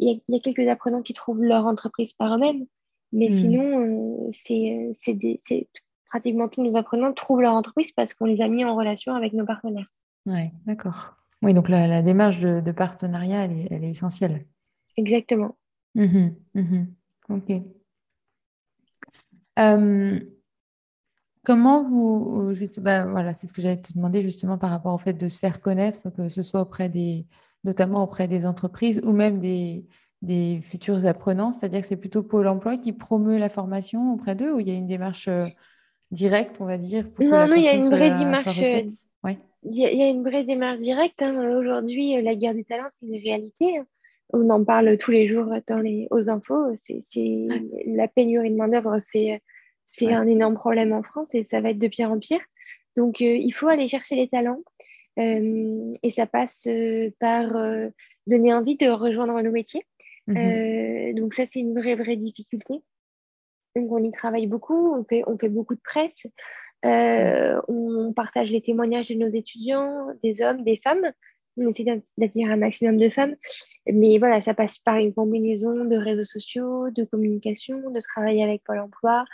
Euh, 0.01 0.05
il 0.05 0.23
y, 0.29 0.37
a 0.37 0.41
quelques 0.41 0.69
apprenants 0.69 1.03
qui 1.03 1.13
trouvent 1.13 1.43
leur 1.43 1.67
entreprise 1.67 2.13
par 2.13 2.35
eux-mêmes, 2.35 2.67
mais 3.13 3.29
hmm. 3.29 3.33
sinon, 3.33 4.29
c'est 4.31 5.69
pratiquement 6.07 6.49
tous 6.49 6.63
nos 6.63 6.77
apprenants 6.77 7.13
trouvent 7.13 7.43
leur 7.43 7.55
entreprise 7.55 7.93
parce 7.93 8.15
qu'on 8.15 8.27
les 8.27 8.43
a 8.43 8.49
mis 8.49 8.65
en 8.65 8.77
relation 8.77 9.15
avec 9.15 9.33
nos 9.33 9.47
partenaires. 9.47 9.91
Oui, 10.27 10.49
d'accord. 10.67 11.17
Oui, 11.43 11.55
donc 11.55 11.69
la, 11.69 12.03
démarche 12.03 12.41
de, 12.41 12.73
partenariat, 12.73 13.45
elle 13.45 13.85
est, 13.85 13.91
essentielle. 13.91 14.47
Exactement. 14.97 15.57
Mmh 15.95 16.29
mmh 16.55 16.85
ok. 17.29 17.63
Euh, 19.59 20.21
comment 21.45 21.83
vous, 21.83 22.53
juste, 22.53 22.81
bah, 22.81 23.05
voilà, 23.05 23.35
c'est 23.35 23.47
ce 23.47 23.53
que 23.53 23.61
j'allais 23.61 23.81
te 23.81 23.93
demander 23.93 24.23
justement 24.23 24.57
par 24.57 24.71
rapport 24.71 24.95
au 24.95 24.99
fait 24.99 25.13
de 25.13 25.29
se 25.29 25.39
faire 25.39 25.61
connaître, 25.61 26.11
que 26.11 26.29
ce 26.29 26.43
soit 26.43 26.61
auprès 26.61 26.89
des, 26.89 27.27
notamment 27.65 28.03
auprès 28.03 28.29
des 28.29 28.47
entreprises 28.47 29.01
ou 29.05 29.13
même 29.13 29.41
des, 29.41 29.85
des 30.23 30.61
futurs 30.63 31.07
apprenants, 31.07 31.53
c'est-à-dire 31.53 31.81
que 31.81 31.87
c'est 31.87 31.97
plutôt 31.97 32.23
Pôle 32.23 32.49
Emploi 32.49 32.77
qui 32.77 32.93
promeut 32.93 33.39
la 33.39 33.49
formation 33.49 34.13
auprès 34.13 34.35
d'eux 34.35 34.53
ou 34.53 34.61
il 34.61 34.69
y 34.69 34.73
a 34.73 34.75
une 34.75 34.87
démarche 34.87 35.29
euh, 35.29 35.47
directe, 36.11 36.61
on 36.61 36.67
va 36.67 36.79
dire 36.79 37.09
Non, 37.21 37.47
non, 37.47 37.55
il 37.55 37.63
y 37.63 37.69
a 37.69 37.75
une 37.75 37.89
vraie 37.89 38.17
démarche. 38.17 38.61
Ouais 39.25 39.39
il 39.65 39.77
y, 39.77 40.03
a 40.03 40.09
une 40.09 40.23
vraie 40.23 40.45
démarche 40.45 40.81
directe. 40.81 41.23
Hein. 41.23 41.57
Aujourd'hui, 41.57 42.17
euh, 42.17 42.23
la 42.23 42.35
guerre 42.35 42.55
des 42.55 42.65
talents, 42.65 42.89
c'est 42.91 43.07
une 43.07 43.23
réalité. 43.23 43.79
Hein. 43.79 43.87
On 44.33 44.49
en 44.51 44.65
parle 44.65 44.97
tous 44.99 45.11
les 45.11 45.27
jours 45.27 45.47
dans 45.69 45.79
les, 45.79 46.09
aux 46.11 46.31
infos. 46.31 46.75
C'est, 46.77 47.01
La 47.87 48.09
pénurie 48.09 48.51
de 48.51 48.57
main-d'œuvre, 48.57 48.99
c'est, 49.01 49.41
c'est 49.87 50.13
un 50.13 50.27
énorme 50.27 50.55
problème 50.55 50.93
en 50.93 51.03
France 51.03 51.35
et 51.35 51.45
ça 51.45 51.61
va 51.61 51.71
être 51.71 51.79
de 51.79 51.89
pire 51.89 52.11
en 52.11 52.19
pire. 52.19 52.41
Donc, 52.97 53.21
euh, 53.21 53.37
il 53.37 53.53
faut 53.53 53.69
aller 53.69 53.89
chercher 53.89 54.17
les 54.17 54.29
talents. 54.29 54.61
Euh, 55.19 55.93
et 56.03 56.11
ça 56.11 56.27
passe 56.27 56.69
par 57.19 57.53
donner 58.27 58.55
envie 58.55 58.77
de 58.77 58.89
rejoindre 58.89 59.41
nos 59.41 59.53
métiers. 59.53 59.85
Mmh 60.27 61.15
donc, 61.15 61.35
ça, 61.35 61.45
c'est 61.47 61.61
une 61.61 61.79
vraie, 61.79 61.95
vraie 61.95 62.17
difficulté. 62.17 62.83
Donc, 63.77 63.91
on 63.91 64.03
y 64.03 64.11
travaille 64.13 64.47
beaucoup. 64.47 64.95
On 64.95 65.05
fait, 65.05 65.23
on 65.27 65.37
fait 65.37 65.49
beaucoup 65.49 65.75
de 65.75 65.81
presse. 65.81 66.27
Euh, 66.85 67.61
on 67.69 68.13
partage 68.13 68.51
les 68.51 68.61
témoignages 68.61 69.09
de 69.09 69.15
nos 69.15 69.29
étudiants, 69.29 70.09
des 70.23 70.43
hommes, 70.43 70.65
des 70.65 70.81
femmes. 70.83 71.13
On 71.57 71.69
essaie 71.69 71.85
d'attirer 72.17 72.51
un 72.51 72.57
maximum 72.57 72.97
de 72.97 73.09
femmes. 73.09 73.37
Mais 73.87 74.19
voilà, 74.19 74.41
ça 74.41 74.55
passe 74.55 74.79
par 74.79 74.97
une 74.97 75.15
combinaison 75.15 75.85
de 75.85 75.97
réseaux 75.97 76.25
sociaux, 76.25 76.91
de 76.91 77.05
communication, 77.05 77.91
de 77.91 78.01
travail 78.01 78.43
avec 78.43 78.65
Pôle 78.65 78.81
emploi, 78.81 79.25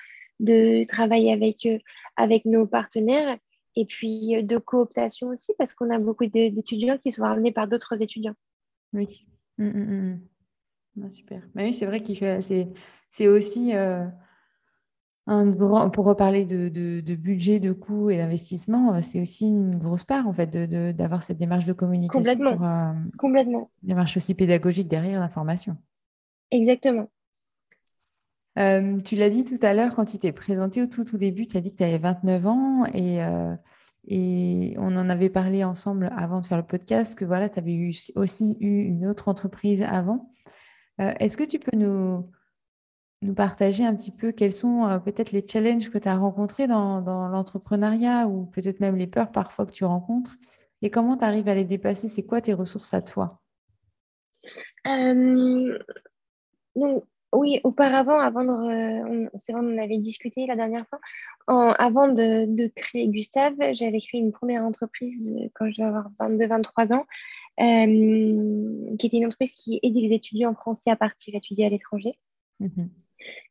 de 0.41 0.85
travail 0.85 1.33
avec, 1.33 1.65
euh, 1.67 1.79
avec 2.17 2.45
nos 2.45 2.67
partenaires 2.67 3.39
et 3.79 3.87
puis 3.87 4.37
euh, 4.37 4.43
de 4.43 4.59
cooptation 4.59 5.29
aussi, 5.29 5.53
parce 5.57 5.73
qu'on 5.73 5.91
a 5.91 5.99
beaucoup 5.99 6.27
d'étudiants 6.27 6.99
qui 6.99 7.13
sont 7.13 7.23
ramenés 7.23 7.53
par 7.53 7.69
d'autres 7.69 8.03
étudiants. 8.03 8.35
Oui. 8.93 9.27
Mmh, 9.59 9.67
mmh, 9.67 10.21
mmh. 10.97 11.11
super. 11.11 11.43
Mais 11.55 11.65
oui, 11.67 11.75
c'est 11.75 11.87
vrai 11.87 12.03
que 12.03 12.13
c'est 13.11 13.29
aussi 13.29 13.73
pour 15.93 16.07
reparler 16.07 16.45
de, 16.45 17.15
budget, 17.15 17.61
de 17.61 17.73
coûts 17.73 18.11
et 18.11 18.17
d'investissement, 18.17 18.95
euh, 18.95 19.01
c'est 19.03 19.21
aussi 19.21 19.47
une 19.47 19.79
grosse 19.79 20.05
part 20.05 20.27
en 20.27 20.33
fait 20.33 20.51
d'avoir 20.51 21.23
cette 21.23 21.39
démarche 21.39 21.67
de 21.67 21.73
communication. 21.73 22.19
Complètement. 22.19 22.57
Pour, 22.57 22.67
euh, 22.67 22.93
Complètement. 23.19 23.71
Démarche 23.83 24.17
aussi 24.17 24.35
pédagogique 24.35 24.89
derrière 24.89 25.21
l'information. 25.21 25.77
Exactement. 26.51 27.11
Euh, 28.59 28.99
tu 29.01 29.17
l'as 29.17 29.31
dit 29.31 29.45
tout 29.45 29.59
à 29.63 29.73
l'heure 29.73 29.95
quand 29.95 30.05
tu 30.05 30.19
t'es 30.19 30.33
présenté 30.33 30.83
au 30.83 30.87
tout, 30.87 31.05
tout 31.05 31.19
début, 31.19 31.47
tu 31.47 31.57
as 31.57 31.61
dit 31.61 31.71
que 31.71 31.77
tu 31.77 31.85
avais 31.85 31.99
29 31.99 32.47
ans 32.47 32.85
et, 32.93 33.21
et 34.09 34.75
on 34.79 34.97
en 34.97 35.09
avait 35.09 35.29
parlé 35.29 35.65
ensemble 35.65 36.11
avant 36.17 36.41
de 36.41 36.47
faire 36.47 36.59
le 36.59 36.67
podcast, 36.67 37.17
que 37.17 37.25
voilà, 37.25 37.49
tu 37.49 37.59
avais 37.59 37.91
aussi 38.17 38.57
eu 38.61 38.83
une 38.83 39.07
autre 39.07 39.29
entreprise 39.29 39.83
avant. 39.83 40.33
Est-ce 40.99 41.37
que 41.37 41.45
tu 41.45 41.59
peux 41.59 41.77
nous, 41.77 42.29
partager 43.35 43.85
un 43.85 43.95
petit 43.95 44.11
peu 44.11 44.33
quels 44.33 44.53
sont 44.53 44.87
euh, 44.87 44.99
peut-être 44.99 45.33
les 45.33 45.47
challenges 45.47 45.91
que 45.91 45.99
tu 45.99 46.09
as 46.09 46.17
rencontrés 46.17 46.67
dans, 46.67 47.01
l'entrepreneuriat 47.29 48.27
ou 48.29 48.47
peut-être 48.47 48.81
même 48.81 48.97
les 48.97 49.07
peurs 49.07 49.31
parfois 49.31 49.67
que 49.67 49.73
tu 49.73 49.85
rencontres 49.85 50.37
et 50.83 50.91
comment 50.91 51.17
tu 51.17 51.25
arrives 51.25 51.49
à 51.49 51.55
les 51.55 51.65
dépasser? 51.65 52.09
C'est 52.09 52.25
quoi 52.25 52.41
tes 52.41 52.55
ressources 52.55 52.95
à 52.95 53.03
toi? 53.03 53.41
Euh, 54.87 55.79
Oui, 57.33 57.61
auparavant, 57.63 58.19
avant 58.19 58.43
de, 58.45 59.29
c'est 59.37 59.53
vrai, 59.53 59.61
on 59.63 59.77
avait 59.77 59.99
discuté 59.99 60.47
la 60.47 60.57
dernière 60.57 60.87
fois. 60.89 60.99
avant 61.79 62.09
de, 62.09 62.71
créer 62.75 63.09
Gustave, 63.09 63.55
j'avais 63.73 64.01
créé 64.01 64.21
une 64.21 64.33
première 64.33 64.65
entreprise 64.65 65.31
euh, 65.31 65.49
quand 65.55 65.71
je 65.71 65.77
devais 65.77 65.89
avoir 65.89 66.11
22-23 66.21 66.95
ans, 66.95 67.07
qui 67.59 69.07
était 69.07 69.17
une 69.19 69.27
entreprise 69.27 69.53
qui 69.53 69.79
aidait 69.83 70.01
les 70.01 70.15
étudiants 70.15 70.55
français 70.55 70.91
à 70.91 70.97
partir 70.97 71.35
étudier 71.35 71.67
à 71.67 71.69
l'étranger. 71.69 72.19
Mhm. 72.61 72.91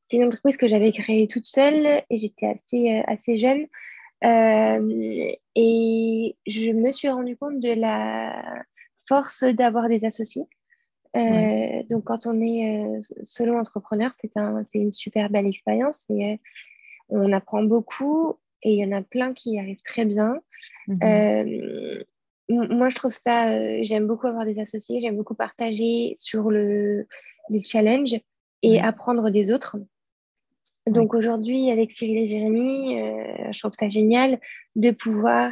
C'est 0.06 0.18
une 0.18 0.26
entreprise 0.26 0.58
que 0.58 0.68
j'avais 0.68 0.92
créée 0.92 1.28
toute 1.28 1.46
seule 1.46 2.02
et 2.10 2.18
j'étais 2.18 2.48
assez, 2.48 2.98
euh, 2.98 3.04
assez 3.08 3.38
jeune. 3.38 3.68
Euh, 4.24 5.32
et 5.56 6.36
je 6.48 6.72
me 6.72 6.92
suis 6.92 7.10
rendu 7.10 7.38
compte 7.38 7.60
de 7.60 7.74
la 7.74 8.64
force 9.08 9.44
d'avoir 9.44 9.90
des 9.90 10.06
associés. 10.06 10.46
Euh, 11.18 11.84
donc, 11.90 12.06
quand 12.06 12.26
on 12.26 12.40
est 12.42 13.00
solo 13.24 13.58
entrepreneur, 13.58 14.12
c'est 14.14 14.38
un, 14.38 14.62
une 14.74 14.94
super 14.94 15.30
belle 15.30 15.48
expérience 15.48 16.10
et 16.10 16.40
on 17.10 17.32
apprend 17.34 17.64
beaucoup 17.64 18.36
et 18.64 18.74
il 18.74 18.80
y 18.80 18.86
en 18.86 18.96
a 18.98 19.02
plein 19.02 19.34
qui 19.34 19.52
y 19.52 19.60
arrivent 19.60 19.82
très 19.84 20.06
bien. 20.06 20.40
Mhm. 20.88 22.04
moi, 22.50 22.90
je 22.90 22.96
trouve 22.96 23.12
ça, 23.12 23.84
j'aime 23.84 24.08
beaucoup 24.08 24.28
avoir 24.28 24.46
des 24.46 24.60
associés, 24.60 25.02
j'aime 25.02 25.18
beaucoup 25.18 25.36
partager 25.36 26.16
sur 26.18 26.50
le, 26.50 27.08
les 27.50 27.64
challenges 27.64 28.20
et 28.64 28.80
apprendre 28.80 29.30
des 29.30 29.52
autres. 29.52 29.78
Donc 30.88 31.14
aujourd'hui, 31.14 31.70
avec 31.70 31.92
Cyril 31.92 32.18
et 32.18 32.28
Jérémy, 32.28 33.02
euh, 33.02 33.52
je 33.52 33.60
trouve 33.60 33.74
ça 33.74 33.88
génial 33.90 34.40
de 34.76 34.92
pouvoir 34.92 35.52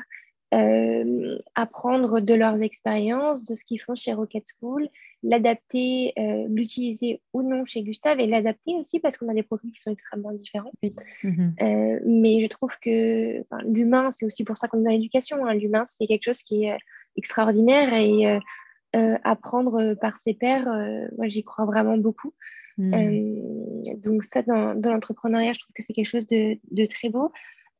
euh, 0.55 1.37
apprendre 1.53 2.19
de 2.19 2.33
leurs 2.33 2.61
expériences, 2.61 3.43
de 3.43 3.55
ce 3.55 3.63
qu'ils 3.65 3.79
font 3.81 3.95
chez 3.95 4.13
Rocket 4.13 4.43
School, 4.59 4.87
l'adapter, 5.21 6.13
euh, 6.17 6.45
l'utiliser 6.49 7.21
ou 7.33 7.41
non 7.41 7.65
chez 7.65 7.83
Gustave 7.83 8.19
et 8.19 8.27
l'adapter 8.27 8.75
aussi 8.75 8.99
parce 8.99 9.17
qu'on 9.17 9.29
a 9.29 9.33
des 9.33 9.43
profils 9.43 9.71
qui 9.71 9.81
sont 9.81 9.91
extrêmement 9.91 10.31
différents. 10.31 10.71
Mhm. 11.23 11.55
mais 12.05 12.41
je 12.41 12.47
trouve 12.47 12.75
que 12.81 13.43
l'humain, 13.65 14.11
c'est 14.11 14.25
aussi 14.25 14.43
pour 14.43 14.57
ça 14.57 14.67
qu'on 14.67 14.81
est 14.81 14.83
dans 14.83 14.91
l'éducation. 14.91 15.45
Hein. 15.45 15.53
L'humain, 15.55 15.83
c'est 15.85 16.07
quelque 16.07 16.23
chose 16.23 16.41
qui 16.41 16.65
est 16.65 16.77
extraordinaire 17.17 17.93
et 17.93 18.39
apprendre 19.23 19.93
par 19.95 20.17
ses 20.19 20.33
pairs, 20.33 20.65
moi 21.17 21.27
j'y 21.27 21.43
crois 21.43 21.65
vraiment 21.65 21.97
beaucoup. 21.97 22.33
Euh, 22.79 23.95
donc 23.97 24.23
ça, 24.23 24.41
dans, 24.41 24.73
l'entrepreneuriat, 24.73 25.53
je 25.53 25.59
trouve 25.59 25.73
que 25.73 25.83
c'est 25.83 25.93
quelque 25.93 26.07
chose 26.07 26.27
de, 26.27 26.85
très 26.85 27.09
beau. 27.09 27.31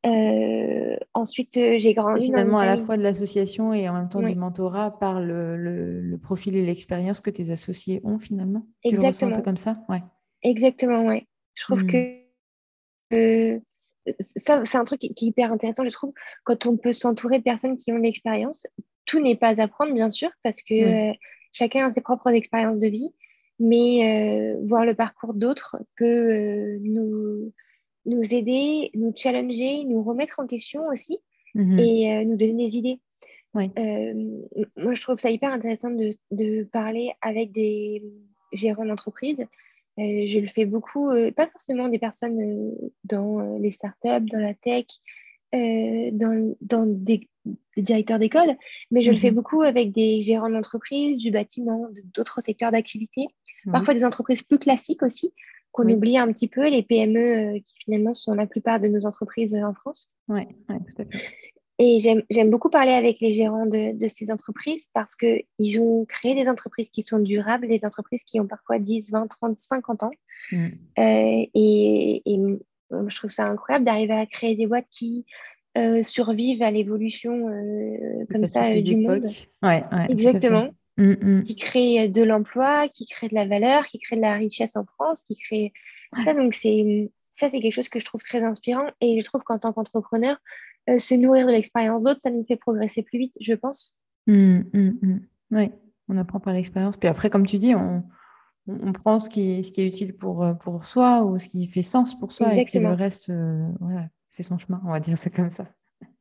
Euh, 0.05 0.97
ensuite, 1.13 1.57
euh, 1.57 1.75
j'ai 1.77 1.93
grandi. 1.93 2.25
finalement, 2.25 2.59
à 2.59 2.65
la 2.65 2.77
fois 2.77 2.97
de 2.97 3.01
l'association 3.01 3.73
et 3.73 3.89
en 3.89 3.93
même 3.93 4.09
temps 4.09 4.21
du 4.21 4.35
mentorat 4.35 4.99
par 4.99 5.19
le, 5.19 6.17
profil 6.21 6.55
et 6.55 6.65
l'expérience 6.65 7.21
que 7.21 7.29
tes 7.29 7.49
associés 7.51 8.01
ont 8.03 8.19
finalement. 8.19 8.67
Exactement. 8.83 9.31
Tu 9.31 9.33
un 9.33 9.37
peu 9.37 9.43
comme 9.43 9.57
ça? 9.57 9.77
Ouais. 9.89 10.01
Exactement, 10.43 11.05
ouais. 11.05 11.27
Je 11.55 11.63
trouve 11.63 11.83
hmm. 11.83 12.19
que 13.11 13.61
ça, 14.19 14.61
c'est 14.63 14.77
un 14.77 14.85
truc 14.85 14.99
qui, 14.99 15.07
est 15.07 15.21
hyper 15.21 15.51
intéressant, 15.51 15.83
je 15.83 15.89
trouve, 15.89 16.13
quand 16.43 16.65
on 16.65 16.77
peut 16.77 16.93
s'entourer 16.93 17.39
de 17.39 17.43
personnes 17.43 17.77
qui 17.77 17.91
ont 17.91 17.97
de 17.97 18.03
l'expérience. 18.03 18.67
Tout 19.05 19.19
n'est 19.19 19.35
pas 19.35 19.61
à 19.61 19.67
prendre, 19.67 19.93
bien 19.93 20.09
sûr, 20.09 20.29
parce 20.43 20.61
que 20.61 21.11
chacun 21.51 21.87
a 21.87 21.93
ses 21.93 22.01
propres 22.01 22.29
expériences 22.29 22.79
de 22.79 22.87
vie 22.87 23.11
mais 23.59 24.55
euh, 24.57 24.67
voir 24.67 24.85
le 24.85 24.95
parcours 24.95 25.33
d'autres 25.33 25.77
peut 25.97 26.05
euh, 26.05 26.77
nous, 26.81 27.53
nous 28.05 28.33
aider, 28.33 28.91
nous 28.93 29.13
challenger, 29.15 29.83
nous 29.85 30.03
remettre 30.03 30.39
en 30.39 30.47
question 30.47 30.87
aussi 30.87 31.19
mhm. 31.53 31.79
et 31.79 32.13
euh, 32.13 32.23
nous 32.23 32.37
donner 32.37 32.65
des 32.65 32.77
idées. 32.77 32.99
moi, 33.53 34.93
je 34.93 35.01
trouve 35.01 35.17
ça 35.17 35.31
hyper 35.31 35.51
intéressant 35.51 35.89
de, 35.89 36.11
de 36.31 36.63
parler 36.63 37.13
avec 37.21 37.51
des 37.51 38.03
gérants 38.51 38.85
d'entreprise. 38.85 39.45
je 39.97 40.39
le 40.39 40.47
fais 40.47 40.65
beaucoup, 40.65 41.09
pas 41.35 41.47
forcément 41.47 41.87
des 41.87 41.99
personnes 41.99 42.73
dans 43.05 43.57
les 43.57 43.71
startups, 43.71 44.29
dans 44.29 44.39
la 44.39 44.53
tech, 44.53 44.85
dans, 45.53 46.55
dans 46.61 46.85
des, 46.85 47.29
directeurs 47.77 48.19
d'école, 48.19 48.57
mais 48.91 49.03
je 49.03 49.11
le 49.11 49.17
fais 49.17 49.31
mhm. 49.31 49.35
beaucoup 49.35 49.61
avec 49.61 49.91
des 49.91 50.19
gérants 50.19 50.49
d'entreprise, 50.49 51.17
du 51.17 51.31
bâtiment, 51.31 51.87
d'autres 52.13 52.41
secteurs 52.41 52.71
d'activité 52.71 53.27
Parfois 53.71 53.93
des 53.93 54.05
entreprises 54.05 54.43
plus 54.43 54.59
classiques 54.59 55.03
aussi, 55.03 55.33
qu'on 55.75 55.89
oublie 55.89 56.17
un 56.17 56.31
petit 56.31 56.47
peu, 56.47 56.69
les 56.69 56.83
PME 56.83 57.19
euh, 57.19 57.59
qui 57.59 57.75
finalement 57.83 58.13
sont 58.13 58.33
la 58.33 58.47
plupart 58.47 58.79
de 58.79 58.87
nos 58.87 59.05
entreprises 59.05 59.55
euh, 59.55 59.63
en 59.63 59.73
France. 59.73 60.09
Oui, 60.29 60.43
ouais, 60.69 60.77
tout 60.79 61.01
à 61.01 61.05
fait. 61.05 61.23
Et 61.77 61.99
j'aime 61.99 62.49
beaucoup 62.49 62.69
parler 62.69 62.93
avec 62.93 63.19
les 63.19 63.33
gérants 63.33 63.65
de, 63.65 63.91
de 63.91 64.07
ces 64.07 64.31
entreprises 64.31 64.87
parce 64.93 65.13
qu'ils 65.17 65.81
ont 65.81 66.05
créé 66.05 66.33
des 66.33 66.49
entreprises 66.49 66.87
qui 66.89 67.03
sont 67.03 67.19
durables, 67.19 67.67
des 67.67 67.83
entreprises 67.83 68.23
qui 68.23 68.39
ont 68.39 68.47
parfois 68.47 68.79
10, 68.79 69.11
20, 69.11 69.27
30, 69.27 69.59
50 69.59 70.03
ans. 70.03 70.11
Mm. 70.53 70.65
Euh, 70.65 70.69
et, 71.53 72.21
et, 72.25 72.39
je 73.09 73.17
trouve 73.17 73.29
ça 73.29 73.45
incroyable 73.47 73.83
d'arriver 73.83 74.13
à 74.13 74.25
créer 74.25 74.55
des 74.55 74.67
boîtes 74.67 74.87
qui 74.89 75.25
survivent 76.03 76.61
à 76.61 76.71
l'évolution 76.71 77.49
comme 78.31 78.45
ça 78.45 78.73
du 78.79 78.95
monde. 78.95 79.27
Ouais, 79.61 79.83
Exactement. 80.07 80.69
Mm, 80.97 81.11
mm. 81.21 81.43
qui 81.43 81.55
crée 81.55 82.07
de 82.07 82.23
l'emploi, 82.23 82.87
qui 82.87 83.05
crée 83.05 83.27
de 83.27 83.35
la 83.35 83.45
valeur, 83.45 83.85
qui 83.87 83.99
crée 83.99 84.15
de 84.15 84.21
la 84.21 84.33
richesse 84.33 84.75
en 84.75 84.85
France, 84.85 85.23
qui 85.23 85.35
crée 85.35 85.73
ça. 86.23 86.33
Donc, 86.33 86.53
c'est 86.53 87.11
ça, 87.31 87.49
c'est 87.49 87.59
quelque 87.59 87.73
chose 87.73 87.89
que 87.89 87.99
je 87.99 88.05
trouve 88.05 88.21
très 88.21 88.41
inspirant. 88.41 88.89
Et 89.01 89.21
je 89.21 89.25
trouve 89.25 89.43
qu'en 89.43 89.59
tant 89.59 89.73
qu'entrepreneur, 89.73 90.37
euh, 90.89 90.99
se 90.99 91.15
nourrir 91.15 91.47
de 91.47 91.51
l'expérience 91.51 92.03
d'autres, 92.03 92.21
ça 92.21 92.31
nous 92.31 92.45
fait 92.45 92.55
progresser 92.55 93.03
plus 93.03 93.19
vite, 93.19 93.33
je 93.41 93.53
pense. 93.53 93.97
Mm, 94.27 94.61
oui, 95.51 95.71
on 96.07 96.17
apprend 96.17 96.39
par 96.39 96.53
l'expérience. 96.53 96.95
Puis 96.97 97.09
après, 97.09 97.29
comme 97.29 97.45
tu 97.45 97.57
dis, 97.57 97.75
on, 97.75 98.03
on 98.67 98.93
prend 98.93 99.19
ce 99.19 99.29
qui, 99.29 99.63
ce 99.63 99.71
qui 99.71 99.81
est 99.81 99.87
utile 99.87 100.15
pour, 100.15 100.43
euh, 100.43 100.53
pour 100.53 100.85
soi 100.85 101.23
ou 101.23 101.37
ce 101.37 101.47
qui 101.47 101.67
fait 101.67 101.81
sens 101.81 102.17
pour 102.17 102.31
soi. 102.31 102.53
Et 102.53 102.65
puis 102.65 102.79
le 102.79 102.93
reste 102.93 103.29
euh, 103.29 103.67
voilà, 103.79 104.07
fait 104.31 104.43
son 104.43 104.57
chemin, 104.57 104.81
on 104.85 104.91
va 104.91 104.99
dire 104.99 105.17
ça 105.17 105.29
comme 105.29 105.51
ça. 105.51 105.67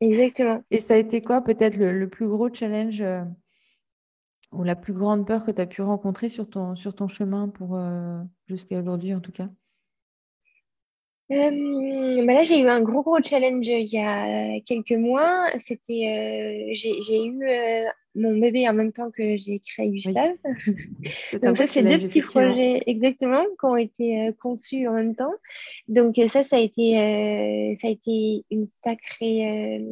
Exactement. 0.00 0.62
Et 0.70 0.80
ça 0.80 0.94
a 0.94 0.96
été 0.96 1.20
quoi 1.20 1.42
peut-être 1.42 1.76
le, 1.76 2.08
plus 2.08 2.28
gros 2.28 2.52
challenge 2.52 3.02
ou 4.54 4.62
la 4.62 4.76
plus 4.76 4.92
grande 4.92 5.26
peur 5.26 5.44
que 5.44 5.50
tu 5.50 5.60
as 5.60 5.66
pu 5.66 5.82
rencontrer 5.82 6.28
sur 6.28 6.48
ton, 6.48 6.76
sur 6.76 6.94
ton 6.94 7.08
chemin 7.08 7.48
pour 7.48 7.76
euh, 7.76 8.20
jusqu'à 8.48 8.78
aujourd'hui 8.78 9.14
en 9.14 9.20
tout 9.20 9.32
cas? 9.32 9.48
Euh, 11.32 12.26
bah 12.26 12.34
là, 12.34 12.44
j'ai 12.44 12.60
eu 12.60 12.68
un 12.68 12.82
gros 12.82 13.02
gros 13.02 13.22
challenge 13.22 13.66
il 13.66 13.88
y 13.88 13.98
a 13.98 14.60
quelques 14.60 14.92
mois. 14.92 15.48
C'était, 15.58 16.68
euh, 16.68 16.74
j'ai 16.74 17.24
eu 17.24 17.40
mon 18.14 18.38
bébé 18.38 18.68
en 18.68 18.74
même 18.74 18.92
temps 18.92 19.10
que 19.10 19.36
j'ai 19.38 19.58
créé 19.60 19.88
Gustave. 19.88 20.36
Donc 21.42 21.56
ça, 21.56 21.66
c'est 21.66 21.82
deux 21.82 21.98
petits 22.06 22.20
projets 22.20 22.82
exactement 22.86 23.42
qui 23.58 23.64
ont 23.64 23.76
été 23.76 24.30
conçus 24.40 24.86
en 24.86 24.92
même 24.92 25.16
temps. 25.16 25.32
Donc 25.88 26.20
ça, 26.28 26.44
ça 26.44 26.56
a 26.56 26.60
été, 26.60 27.76
ça 27.80 27.88
a 27.88 27.90
été 27.90 28.44
une 28.50 28.66
sacrée 28.66 29.82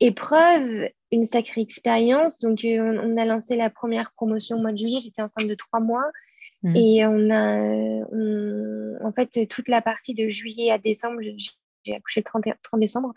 épreuve, 0.00 0.88
une 1.12 1.24
sacrée 1.24 1.60
expérience. 1.60 2.38
Donc, 2.40 2.64
euh, 2.64 3.00
on, 3.02 3.16
a 3.16 3.24
lancé 3.24 3.56
la 3.56 3.70
première 3.70 4.12
promotion 4.12 4.56
au 4.56 4.60
mois 4.60 4.72
de 4.72 4.78
juillet. 4.78 5.00
J'étais 5.00 5.22
enceinte 5.22 5.46
de 5.46 5.54
trois 5.54 5.80
mois. 5.80 6.04
Mmh. 6.62 6.76
Et 6.76 7.06
on 7.06 7.30
a, 7.30 9.06
en 9.06 9.12
fait, 9.12 9.46
toute 9.48 9.68
la 9.68 9.80
partie 9.80 10.14
de 10.14 10.28
juillet 10.28 10.70
à 10.70 10.78
décembre, 10.78 11.20
j'ai 11.84 11.94
accouché 11.94 12.20
le 12.20 12.24
30, 12.24 12.44
30 12.62 12.80
décembre. 12.80 13.14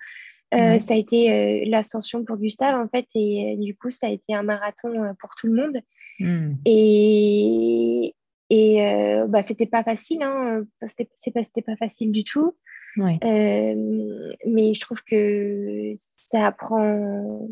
Euh, 0.54 0.78
ça 0.78 0.94
a 0.94 0.98
été 0.98 1.32
euh, 1.32 1.64
l'ascension 1.68 2.24
pour 2.24 2.38
Gustave, 2.38 2.80
en 2.80 2.88
fait. 2.88 3.08
Et 3.16 3.56
du 3.58 3.76
coup, 3.76 3.92
ça 3.92 4.08
a 4.08 4.10
été 4.12 4.36
un 4.36 4.44
marathon 4.44 5.16
pour 5.20 5.32
tout 5.36 5.48
le 5.48 5.54
monde. 5.54 5.82
Mmh. 6.20 6.54
Et, 6.66 8.16
et 8.50 9.24
bah, 9.28 9.44
c'était 9.44 9.66
pas 9.66 9.84
facile. 9.84 10.22
Hein. 10.24 10.64
C'était 10.86 11.10
pas, 11.34 11.62
pas 11.66 11.76
facile 11.76 12.12
du 12.12 12.24
tout. 12.24 12.56
Euh, 12.98 14.34
mais 14.46 14.74
je 14.74 14.80
trouve 14.80 15.04
que 15.04 15.94
ça 15.98 16.48
apprend. 16.48 17.48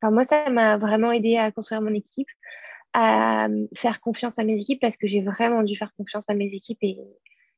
Enfin, 0.00 0.10
moi, 0.12 0.24
ça 0.24 0.50
m'a 0.50 0.76
vraiment 0.78 1.12
aidé 1.12 1.36
à 1.36 1.50
construire 1.52 1.82
mon 1.82 1.94
équipe, 1.94 2.28
à 2.92 3.48
faire 3.74 4.00
confiance 4.00 4.38
à 4.38 4.44
mes 4.44 4.54
équipes 4.54 4.80
parce 4.80 4.96
que 4.96 5.06
j'ai 5.06 5.22
vraiment 5.22 5.62
dû 5.62 5.76
faire 5.76 5.92
confiance 5.96 6.28
à 6.28 6.34
mes 6.34 6.46
équipes 6.46 6.78
et 6.82 6.98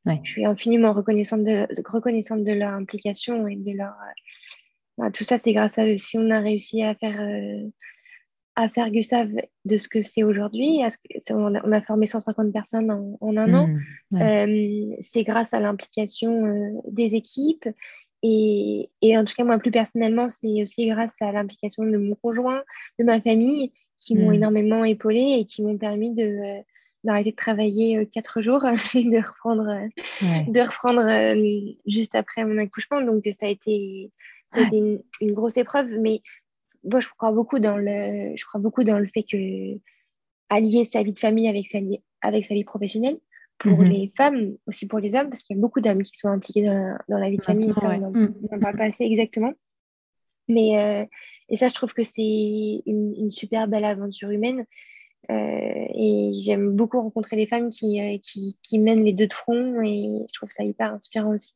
je 0.06 0.30
suis 0.30 0.44
infiniment 0.44 0.92
reconnaissante 0.92 1.44
de, 1.44 1.66
reconnaissante 1.86 2.44
de 2.44 2.52
leur 2.52 2.72
implication 2.72 3.48
et 3.48 3.56
de 3.56 3.72
leur. 3.72 3.94
Euh, 5.00 5.10
tout 5.10 5.24
ça, 5.24 5.38
c'est 5.38 5.52
grâce 5.52 5.78
à 5.78 5.86
eux. 5.86 5.96
Si 5.96 6.18
on 6.18 6.30
a 6.30 6.40
réussi 6.40 6.82
à 6.82 6.94
faire 6.94 7.20
euh, 7.20 7.68
à 8.56 8.68
faire 8.68 8.90
Gustave 8.90 9.30
de 9.64 9.76
ce 9.76 9.88
que 9.88 10.02
c'est 10.02 10.22
aujourd'hui. 10.22 10.80
On, 11.30 11.54
a 11.54 11.80
formé 11.80 12.06
150 12.06 12.52
personnes 12.52 12.90
en, 13.20 13.36
un 13.36 13.54
an. 13.54 13.68
Mmh, 14.12 14.22
euh, 14.22 14.96
c'est 15.00 15.24
grâce 15.24 15.52
à 15.54 15.60
l'implication 15.60 16.46
euh, 16.46 16.80
des 16.88 17.14
équipes. 17.14 17.68
Et, 18.22 18.88
en 19.02 19.24
tout 19.24 19.34
cas, 19.36 19.44
moi, 19.44 19.58
plus 19.58 19.70
personnellement, 19.70 20.28
c'est 20.28 20.62
aussi 20.62 20.86
grâce 20.88 21.20
à 21.20 21.30
l'implication 21.30 21.84
de 21.84 21.96
mon 21.98 22.14
conjoint, 22.14 22.62
de 22.98 23.04
ma 23.04 23.20
famille, 23.20 23.72
qui 23.98 24.14
m'ont 24.16 24.30
mmh. 24.30 24.34
énormément 24.34 24.84
épaulé 24.84 25.36
et 25.38 25.44
qui 25.44 25.62
m'ont 25.62 25.76
permis 25.76 26.14
de, 26.14 26.62
d'arrêter 27.02 27.32
de 27.32 27.36
travailler 27.36 28.08
quatre 28.12 28.40
jours 28.40 28.64
et 28.94 29.04
de 29.04 29.16
reprendre, 29.18 29.66
de 30.22 30.60
reprendre 30.60 31.74
juste 31.86 32.14
après 32.14 32.44
mon 32.44 32.56
accouchement. 32.58 33.02
Donc, 33.02 33.28
ça 33.32 33.46
a 33.46 33.50
été, 33.50 34.10
une, 34.72 35.02
grosse 35.32 35.56
épreuve. 35.56 35.88
Mais 36.00 36.22
moi, 36.84 37.00
je 37.00 37.08
crois 37.08 37.32
beaucoup 37.32 37.58
dans 37.58 37.76
le, 37.76 38.34
je 38.36 38.44
crois 38.44 38.60
beaucoup 38.60 38.84
dans 38.84 38.98
le 38.98 39.06
fait 39.06 39.22
que 39.22 39.78
allier 40.48 40.84
sa 40.84 41.02
vie 41.02 41.12
de 41.12 41.18
famille 41.18 41.48
avec 41.48 41.66
sa, 41.68 41.78
avec 42.20 42.44
sa 42.44 42.54
vie 42.54 42.64
professionnelle, 42.64 43.18
pour 43.58 43.78
mhm. 43.78 43.88
les 43.88 44.12
femmes, 44.16 44.56
aussi 44.66 44.86
pour 44.86 44.98
les 44.98 45.14
hommes, 45.14 45.28
parce 45.28 45.42
qu'il 45.42 45.56
y 45.56 45.58
a 45.58 45.62
beaucoup 45.62 45.80
d'hommes 45.80 46.02
qui 46.02 46.18
sont 46.18 46.28
impliqués 46.28 46.64
dans 46.64 47.18
la, 47.18 47.30
vie 47.30 47.38
de 47.38 47.44
famille, 47.44 47.72
ça, 47.74 47.88
on 47.88 48.10
n'en 48.10 48.60
parle 48.60 48.76
pas 48.76 48.84
assez 48.84 49.04
exactement. 49.04 49.52
Mais, 50.48 50.78
euh, 50.78 51.06
et 51.48 51.56
ça, 51.56 51.68
je 51.68 51.74
trouve 51.74 51.94
que 51.94 52.04
c'est 52.04 52.82
une, 52.86 53.30
super 53.30 53.68
belle 53.68 53.84
aventure 53.84 54.30
humaine. 54.30 54.66
Euh, 55.30 55.86
et 55.94 56.32
j'aime 56.42 56.72
beaucoup 56.72 57.00
rencontrer 57.00 57.36
des 57.36 57.46
femmes 57.46 57.70
qui, 57.70 57.98
euh, 57.98 58.18
qui, 58.22 58.58
qui, 58.62 58.78
mènent 58.78 59.04
les 59.04 59.14
deux 59.14 59.26
de 59.26 59.32
front 59.32 59.80
et 59.82 60.26
je 60.28 60.34
trouve 60.34 60.50
ça 60.50 60.64
hyper 60.64 60.92
inspirant 60.92 61.34
aussi. 61.34 61.54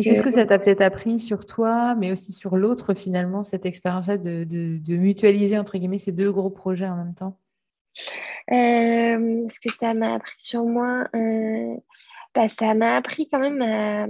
Qu'est-ce 0.00 0.22
que 0.22 0.30
ça 0.30 0.46
t'a 0.46 0.58
peut-être 0.58 0.82
appris 0.82 1.18
sur 1.18 1.46
toi, 1.46 1.94
mais 1.94 2.12
aussi 2.12 2.32
sur 2.32 2.56
l'autre 2.56 2.94
finalement, 2.94 3.44
cette 3.44 3.66
expérience-là 3.66 4.18
de, 4.18 4.44
de, 4.44 4.78
de, 4.78 4.96
mutualiser 4.96 5.58
entre 5.58 5.78
guillemets 5.78 5.98
ces 5.98 6.12
deux 6.12 6.30
gros 6.30 6.50
projets 6.50 6.88
en 6.88 6.96
même 6.96 7.14
temps? 7.14 7.38
Euh, 8.52 9.48
ce 9.48 9.60
que 9.60 9.72
ça 9.72 9.94
m'a 9.94 10.14
appris 10.14 10.38
sur 10.38 10.64
moi, 10.64 11.06
euh, 11.14 11.76
bah, 12.34 12.48
ça 12.48 12.74
m'a 12.74 12.96
appris 12.96 13.28
quand 13.28 13.40
même 13.40 13.62
à, 13.62 14.06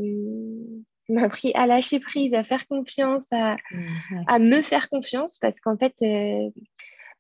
m'a 1.09 1.25
appris 1.25 1.53
à 1.55 1.67
lâcher 1.67 2.01
prise, 2.01 2.35
à 2.35 2.43
faire 2.43 2.67
confiance, 2.67 3.27
à, 3.31 3.57
mmh, 3.71 4.25
à 4.27 4.39
me 4.39 4.63
faire 4.63 4.89
confiance, 4.89 5.39
parce 5.39 5.61
qu'en 5.61 5.77
fait, 5.77 5.95
euh, 6.03 6.51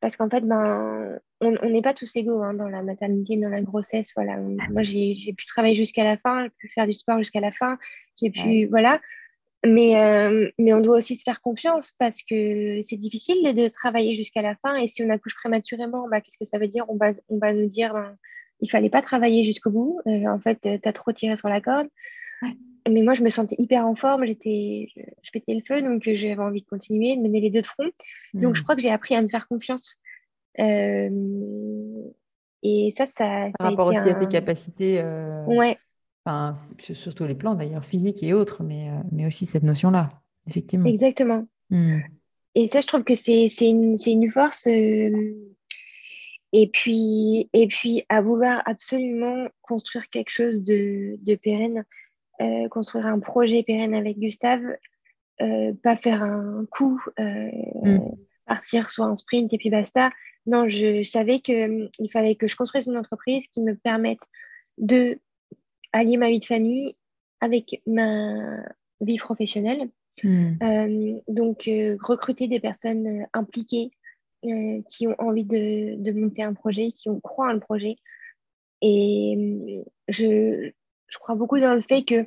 parce 0.00 0.16
qu'en 0.16 0.30
fait, 0.30 0.42
ben, 0.46 1.18
on 1.40 1.68
n'est 1.68 1.82
pas 1.82 1.94
tous 1.94 2.14
égaux 2.16 2.42
hein, 2.42 2.54
dans 2.54 2.68
la 2.68 2.82
maternité, 2.82 3.36
dans 3.36 3.48
la 3.48 3.60
grossesse. 3.60 4.12
Voilà. 4.14 4.38
Moi, 4.38 4.82
j'ai 4.82 5.34
pu 5.36 5.46
travailler 5.46 5.74
jusqu'à 5.74 6.04
la 6.04 6.16
fin, 6.16 6.44
j'ai 6.44 6.50
pu 6.58 6.68
faire 6.68 6.86
du 6.86 6.92
sport 6.92 7.18
jusqu'à 7.18 7.40
la 7.40 7.50
fin, 7.50 7.78
j'ai 8.20 8.30
pu, 8.30 8.66
voilà. 8.66 9.00
Mais, 9.66 10.00
euh, 10.00 10.50
mais 10.58 10.72
on 10.72 10.80
doit 10.80 10.96
aussi 10.96 11.16
se 11.16 11.22
faire 11.22 11.42
confiance 11.42 11.92
parce 11.98 12.22
que 12.22 12.80
c'est 12.80 12.96
difficile 12.96 13.54
de 13.54 13.68
travailler 13.68 14.14
jusqu'à 14.14 14.40
la 14.40 14.56
fin. 14.56 14.74
Et 14.76 14.88
si 14.88 15.02
on 15.02 15.10
accouche 15.10 15.34
prématurément, 15.34 16.08
bah, 16.08 16.22
qu'est-ce 16.22 16.38
que 16.38 16.46
ça 16.46 16.58
veut 16.58 16.68
dire? 16.68 16.86
On 16.88 16.96
va, 16.96 17.12
on 17.28 17.36
va 17.36 17.52
nous 17.52 17.68
dire 17.68 17.92
ben, 17.92 18.16
il 18.60 18.70
fallait 18.70 18.88
pas 18.88 19.02
travailler 19.02 19.44
jusqu'au 19.44 19.70
bout. 19.70 20.00
Euh, 20.06 20.26
en 20.26 20.38
fait, 20.38 20.60
tu 20.62 20.88
as 20.88 20.92
trop 20.92 21.12
tiré 21.12 21.36
sur 21.36 21.48
la 21.48 21.60
corde. 21.60 21.88
Mais 22.88 23.02
moi, 23.02 23.14
je 23.14 23.22
me 23.22 23.28
sentais 23.28 23.56
hyper 23.58 23.86
en 23.86 23.94
forme. 23.94 24.24
J'étais, 24.26 24.88
je, 24.94 25.30
pétais 25.32 25.54
le 25.54 25.62
feu. 25.66 25.82
Donc, 25.82 26.02
j'avais 26.04 26.38
envie 26.38 26.62
de 26.62 26.66
continuer, 26.66 27.16
de 27.16 27.22
mener 27.22 27.40
les 27.40 27.50
deux 27.50 27.62
de 27.62 27.66
front. 27.66 27.90
Donc, 28.34 28.54
je 28.54 28.60
hmm. 28.60 28.64
crois 28.64 28.76
que 28.76 28.82
j'ai 28.82 28.90
appris 28.90 29.14
à 29.14 29.22
me 29.22 29.28
faire 29.28 29.48
confiance. 29.48 29.96
Euh, 30.58 31.10
et 32.62 32.90
ça, 32.96 33.06
ça. 33.06 33.48
Par 33.58 33.70
rapport 33.70 33.88
aussi 33.88 34.08
à 34.08 34.14
tes 34.14 34.26
capacités. 34.26 35.02
Ouais 35.46 35.78
Enfin, 36.24 36.58
sur 36.78 37.14
tous 37.14 37.24
les 37.24 37.34
plans 37.34 37.54
d'ailleurs, 37.54 37.84
physique 37.84 38.22
et 38.22 38.34
autres, 38.34 38.62
mais, 38.62 38.90
euh, 38.90 39.02
mais 39.10 39.26
aussi 39.26 39.46
cette 39.46 39.62
notion-là, 39.62 40.10
effectivement. 40.46 40.86
Exactement. 40.86 41.46
Hmm. 41.70 42.00
Et 42.54 42.66
ça, 42.66 42.80
je 42.80 42.86
trouve 42.86 43.04
que 43.04 43.14
c'est 43.14 43.48
une, 43.60 43.96
une, 44.04 44.30
force. 44.30 44.66
Euh, 44.66 45.34
et, 46.52 46.68
puis, 46.68 47.48
et 47.52 47.68
puis, 47.68 48.04
à 48.08 48.20
vouloir 48.20 48.62
absolument 48.66 49.46
construire 49.62 50.10
quelque 50.10 50.30
chose 50.30 50.62
de, 50.62 51.16
de 51.22 51.34
pérenne, 51.36 51.84
euh, 52.40 52.68
construire 52.68 53.06
un 53.06 53.18
projet 53.18 53.62
pérenne 53.62 53.94
avec 53.94 54.18
Gustave, 54.18 54.62
pas 55.82 55.96
faire 55.96 56.22
un 56.22 56.66
coup, 56.70 57.02
hmm. 57.18 57.98
partir 58.46 58.90
sur 58.90 59.04
un 59.04 59.16
sprint 59.16 59.52
et 59.52 59.58
puis 59.58 59.70
basta. 59.70 60.10
Non, 60.46 60.68
je 60.68 61.02
savais 61.02 61.40
qu'il 61.40 61.90
fallait 62.12 62.34
que 62.34 62.46
je 62.46 62.56
construise 62.56 62.86
une 62.86 62.96
entreprise 62.96 63.46
qui 63.48 63.60
me 63.62 63.74
permette 63.74 64.20
de 64.78 65.18
allier 65.92 66.16
ma 66.16 66.28
vie 66.28 66.40
de 66.40 66.44
famille 66.44 66.96
avec 67.40 67.80
ma 67.86 68.62
vie 69.00 69.18
professionnelle. 69.18 69.88
Euh, 70.24 71.20
donc, 71.28 71.66
euh, 71.68 71.96
recruter 72.02 72.46
des 72.46 72.60
personnes 72.60 73.06
euh, 73.06 73.24
impliquées 73.32 73.90
qui 74.88 75.06
ont 75.06 75.14
envie 75.18 75.44
de, 75.44 76.12
monter 76.12 76.42
un 76.42 76.54
projet, 76.54 76.92
qui 76.92 77.10
ont 77.10 77.20
croit 77.20 77.50
en 77.50 77.52
le 77.52 77.60
projet. 77.60 77.96
Et 78.80 79.84
je, 80.08 80.72
je 81.10 81.18
crois 81.18 81.34
beaucoup 81.34 81.60
dans 81.60 81.74
le 81.74 81.82
fait 81.82 82.04
que 82.04 82.26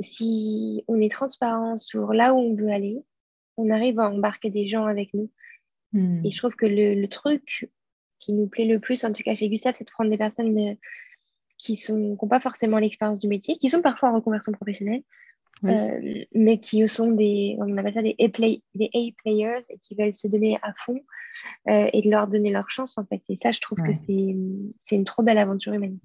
si 0.00 0.84
on 0.88 1.00
est 1.00 1.10
transparent 1.10 1.76
sur 1.76 2.12
là 2.12 2.34
où 2.34 2.38
on 2.38 2.54
veut 2.54 2.70
aller, 2.70 2.98
on 3.56 3.70
arrive 3.70 3.98
à 4.00 4.10
embarquer 4.10 4.50
des 4.50 4.66
gens 4.66 4.86
avec 4.86 5.12
nous. 5.14 5.30
Hmm. 5.92 6.24
Et 6.24 6.30
je 6.30 6.38
trouve 6.38 6.54
que 6.54 6.66
le, 6.66 6.94
le, 6.94 7.08
truc 7.08 7.70
qui 8.18 8.32
nous 8.32 8.46
plaît 8.46 8.66
le 8.66 8.78
plus, 8.78 9.04
en 9.04 9.12
tout 9.12 9.22
cas 9.22 9.34
chez 9.34 9.48
Gustave, 9.48 9.74
c'est 9.76 9.84
de 9.84 9.90
prendre 9.90 10.10
des 10.10 10.18
personnes 10.18 10.76
qui 11.56 11.78
n'ont 11.92 12.16
pas 12.16 12.40
forcément 12.40 12.78
l'expérience 12.78 13.20
du 13.20 13.28
métier, 13.28 13.56
qui 13.56 13.68
sont 13.68 13.82
parfois 13.82 14.10
en 14.10 14.14
reconversion 14.14 14.52
professionnelle, 14.52 15.02
euh, 15.64 16.24
mais 16.34 16.60
qui 16.60 16.86
sont 16.86 17.10
des, 17.10 17.56
on 17.58 17.76
appelle 17.76 17.94
ça 17.94 18.02
des 18.02 18.14
A-players 18.20 19.58
et 19.70 19.78
qui 19.82 19.94
veulent 19.96 20.14
se 20.14 20.28
donner 20.28 20.58
à 20.62 20.72
fond 20.74 21.00
euh, 21.68 21.88
et 21.92 22.02
de 22.02 22.10
leur 22.10 22.28
donner 22.28 22.52
leur 22.52 22.70
chance 22.70 22.96
en 22.96 23.04
fait. 23.04 23.22
Et 23.28 23.36
ça, 23.36 23.50
je 23.50 23.60
trouve 23.60 23.78
que 23.78 23.92
c'est 23.92 24.12
une 24.12 25.04
trop 25.04 25.22
belle 25.22 25.38
aventure 25.38 25.72
humaine. 25.72 25.98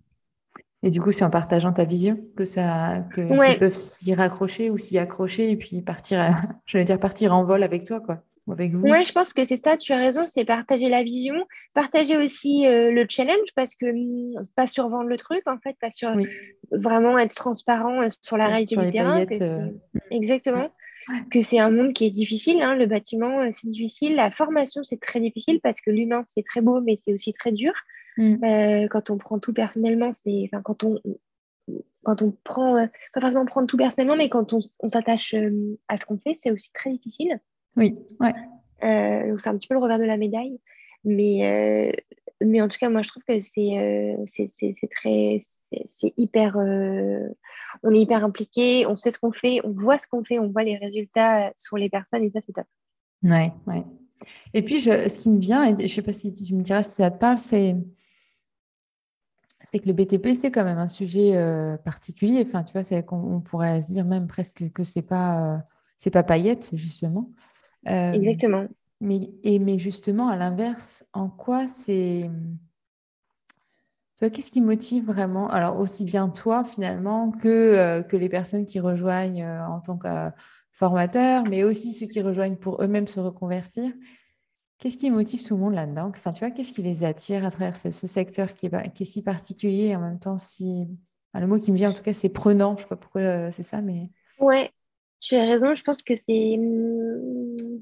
Et 0.83 0.91
du 0.91 1.01
coup, 1.01 1.11
c'est 1.11 1.23
en 1.23 1.29
partageant 1.29 1.71
ta 1.71 1.85
vision 1.85 2.19
que 2.35 2.45
ça, 2.45 3.05
que 3.13 3.57
peuvent 3.57 3.73
s'y 3.73 4.13
raccrocher 4.13 4.69
ou 4.69 4.77
s'y 4.77 4.97
accrocher 4.97 5.49
et 5.49 5.55
puis 5.55 5.81
partir, 5.81 6.19
je 6.65 6.77
dire 6.79 6.99
partir 6.99 7.33
en 7.33 7.45
vol 7.45 7.63
avec 7.63 7.85
toi, 7.85 8.01
quoi 8.01 8.23
avec 8.51 8.73
vous 8.73 8.81
Oui, 8.81 9.03
je 9.03 9.11
pense 9.13 9.33
que 9.33 9.45
c'est 9.45 9.57
ça, 9.57 9.77
tu 9.77 9.93
as 9.93 9.97
raison, 9.97 10.25
c'est 10.25 10.45
partager 10.45 10.89
la 10.89 11.03
vision, 11.03 11.35
partager 11.73 12.17
aussi 12.17 12.67
euh, 12.67 12.91
le 12.91 13.05
challenge 13.07 13.47
parce 13.55 13.75
que 13.75 13.85
hmm, 13.85 14.41
pas 14.55 14.67
survendre 14.67 15.07
le 15.07 15.17
truc 15.17 15.41
en 15.45 15.57
fait, 15.59 15.77
pas 15.79 15.91
sur 15.91 16.11
vraiment 16.71 17.17
être 17.17 17.35
transparent 17.35 18.01
euh, 18.01 18.07
sur 18.21 18.37
la 18.37 18.47
réalité 18.47 18.75
du 18.75 18.89
terrain. 18.89 19.25
Euh, 19.41 19.69
Exactement. 20.11 20.69
Que 21.31 21.41
c'est 21.41 21.59
un 21.59 21.69
monde 21.69 21.91
qui 21.91 22.05
est 22.05 22.09
difficile, 22.09 22.61
hein, 22.61 22.75
le 22.75 22.85
bâtiment 22.85 23.49
c'est 23.51 23.67
difficile, 23.67 24.15
la 24.15 24.31
formation 24.31 24.83
c'est 24.83 24.99
très 24.99 25.19
difficile 25.19 25.59
parce 25.61 25.81
que 25.81 25.91
l'humain 25.91 26.21
c'est 26.25 26.43
très 26.43 26.61
beau 26.61 26.79
mais 26.81 26.95
c'est 26.95 27.13
aussi 27.13 27.33
très 27.33 27.51
dur. 27.51 27.73
Mm. 28.17 28.87
quand 28.89 29.09
on 29.09 29.17
prend 29.17 29.39
tout 29.39 29.53
personnellement, 29.53 30.13
c'est 30.13 30.49
quand 30.63 30.83
on 30.83 30.99
quand 32.03 32.21
on 32.21 32.35
prend, 32.43 32.87
pas 33.13 33.21
forcément 33.21 33.45
prendre 33.45 33.67
tout 33.67 33.77
personnellement, 33.77 34.17
mais 34.17 34.27
quand 34.27 34.51
on, 34.51 34.59
on 34.81 34.89
s'attache 34.89 35.33
à 35.87 35.97
ce 35.97 36.05
qu'on 36.05 36.17
fait, 36.17 36.33
c'est 36.35 36.51
aussi 36.51 36.71
très 36.73 36.91
difficile. 36.91 37.39
Oui, 37.77 37.97
ouais. 38.19 38.33
Euh, 38.83 39.29
donc 39.29 39.39
c'est 39.39 39.49
un 39.49 39.57
petit 39.57 39.67
peu 39.67 39.75
le 39.75 39.79
revers 39.79 39.99
de 39.99 40.03
la 40.03 40.17
médaille. 40.17 40.59
Mais, 41.05 41.91
euh, 41.91 41.91
mais 42.41 42.61
en 42.61 42.67
tout 42.67 42.77
cas, 42.77 42.89
moi, 42.89 43.01
je 43.01 43.09
trouve 43.09 43.23
que 43.23 43.39
c'est 43.41 43.79
euh, 43.79 44.15
c'est 44.25 44.89
très. 44.89 45.39
C'est 45.87 46.13
hyper. 46.17 46.55
on 46.55 47.93
est 47.93 47.99
hyper 47.99 48.23
impliqué, 48.23 48.85
on 48.87 48.95
sait 48.95 49.11
ce 49.11 49.19
qu'on 49.19 49.31
fait, 49.31 49.59
on 49.63 49.71
voit 49.71 49.97
ce 49.97 50.07
qu'on 50.07 50.23
fait, 50.23 50.39
on 50.39 50.49
voit 50.49 50.63
les 50.63 50.77
résultats 50.77 51.51
sur 51.57 51.77
les 51.77 51.89
personnes 51.89 52.23
et 52.23 52.31
ça, 52.31 52.39
c'est 52.45 52.53
top. 52.53 52.67
Ouais, 53.23 53.51
ouais. 53.67 53.83
Et 54.53 54.61
puis, 54.61 54.79
je, 54.79 55.09
ce 55.09 55.19
qui 55.19 55.29
me 55.29 55.39
vient, 55.39 55.63
et 55.65 55.75
je 55.75 55.81
ne 55.81 55.87
sais 55.87 56.01
pas 56.01 56.13
si 56.13 56.33
tu 56.33 56.55
me 56.55 56.61
diras 56.61 56.83
si 56.83 56.95
ça 56.95 57.11
te 57.11 57.19
parle, 57.19 57.37
c'est 57.37 57.75
c'est 59.63 59.79
que 59.79 59.87
le 59.87 59.93
BTP, 59.93 60.35
c'est 60.35 60.51
quand 60.51 60.63
même 60.63 60.77
un 60.77 60.87
sujet 60.87 61.33
particulier. 61.83 62.43
Enfin, 62.45 62.63
tu 62.63 62.73
vois, 62.73 62.83
c'est 62.83 63.03
qu'on 63.03 63.41
pourrait 63.41 63.81
se 63.81 63.87
dire 63.87 64.05
même 64.05 64.27
presque 64.27 64.71
que 64.73 64.83
c'est 64.83 65.01
pas, 65.01 65.63
c'est 65.97 66.11
pas 66.11 66.23
paillette, 66.23 66.69
justement. 66.73 67.31
Euh, 67.87 68.11
Exactement. 68.11 68.67
Mais, 69.01 69.31
et, 69.43 69.59
mais 69.59 69.77
justement, 69.77 70.29
à 70.29 70.35
l'inverse, 70.35 71.05
en 71.13 71.29
quoi 71.29 71.67
c'est. 71.67 72.29
qu'est-ce 74.19 74.51
qui 74.51 74.61
motive 74.61 75.05
vraiment, 75.05 75.49
alors 75.49 75.79
aussi 75.79 76.05
bien 76.05 76.29
toi 76.29 76.63
finalement 76.63 77.31
que, 77.31 77.47
euh, 77.47 78.03
que 78.03 78.15
les 78.15 78.29
personnes 78.29 78.65
qui 78.65 78.79
rejoignent 78.79 79.43
euh, 79.43 79.65
en 79.65 79.81
tant 79.81 79.97
que 79.97 80.07
formateurs, 80.71 81.43
mais 81.43 81.63
aussi 81.63 81.93
ceux 81.93 82.07
qui 82.07 82.21
rejoignent 82.21 82.55
pour 82.55 82.81
eux-mêmes 82.81 83.07
se 83.07 83.19
reconvertir 83.19 83.91
Qu'est-ce 84.79 84.97
qui 84.97 85.09
motive 85.09 85.43
tout 85.43 85.55
le 85.55 85.61
monde 85.61 85.75
là-dedans? 85.75 86.09
Enfin, 86.09 86.33
tu 86.33 86.39
vois, 86.39 86.51
qu'est-ce 86.51 86.73
qui 86.73 86.81
les 86.81 87.03
attire 87.03 87.45
à 87.45 87.51
travers 87.51 87.77
ce, 87.77 87.89
secteur 87.91 88.53
qui 88.53 88.65
est, 88.65 88.93
qui 88.93 89.03
est, 89.03 89.05
si 89.05 89.21
particulier 89.21 89.87
et 89.87 89.95
en 89.95 90.01
même 90.01 90.19
temps 90.19 90.37
si. 90.37 90.87
le 91.33 91.47
mot 91.47 91.59
qui 91.59 91.71
me 91.71 91.77
vient 91.77 91.91
en 91.91 91.93
tout 91.93 92.03
cas, 92.03 92.13
c'est 92.13 92.29
prenant. 92.29 92.71
Je 92.71 92.75
ne 92.75 92.81
sais 92.81 92.89
pas 92.89 92.97
pourquoi 92.97 93.51
c'est 93.51 93.63
ça, 93.63 93.81
mais. 93.81 94.09
Ouais, 94.39 94.71
tu 95.21 95.35
as 95.35 95.45
raison, 95.45 95.73
je 95.75 95.83
pense 95.83 96.01
que 96.01 96.15
c'est. 96.15 96.57
Hmm, 96.57 97.81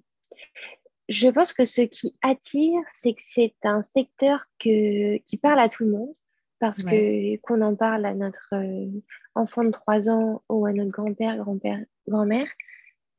je 1.09 1.27
pense 1.27 1.53
que 1.53 1.65
ce 1.65 1.81
qui 1.81 2.15
attire, 2.21 2.79
c'est 2.93 3.13
que 3.13 3.21
c'est 3.21 3.55
un 3.63 3.83
secteur 3.83 4.45
que... 4.59 5.17
qui 5.17 5.37
parle 5.37 5.59
à 5.59 5.67
tout 5.67 5.83
le 5.83 5.91
monde. 5.91 6.13
Parce 6.59 6.83
que 6.83 7.37
qu'on 7.37 7.59
en 7.61 7.75
parle 7.75 8.05
à 8.05 8.13
notre 8.13 8.53
euh, 8.53 9.01
enfant 9.33 9.63
de 9.63 9.71
3 9.71 10.09
ans 10.09 10.43
ou 10.47 10.67
à 10.67 10.73
notre 10.73 10.91
grand-père, 10.91 11.35
grand-père, 11.37 11.79
grand-mère, 12.07 12.47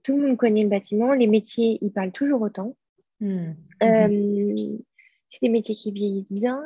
tout 0.05 0.17
le 0.17 0.29
monde 0.29 0.37
connaît 0.37 0.63
le 0.63 0.69
bâtiment. 0.69 1.13
Les 1.13 1.27
métiers, 1.27 1.77
ils 1.81 1.91
parlent 1.91 2.13
toujours 2.13 2.41
autant. 2.41 2.77
Hmm. 3.23 3.53
Euh, 3.85 4.55
c'est 5.29 5.39
des 5.43 5.49
métiers 5.49 5.77
qui 5.77 5.93
vieillissent 5.93 6.33
bien. 6.33 6.61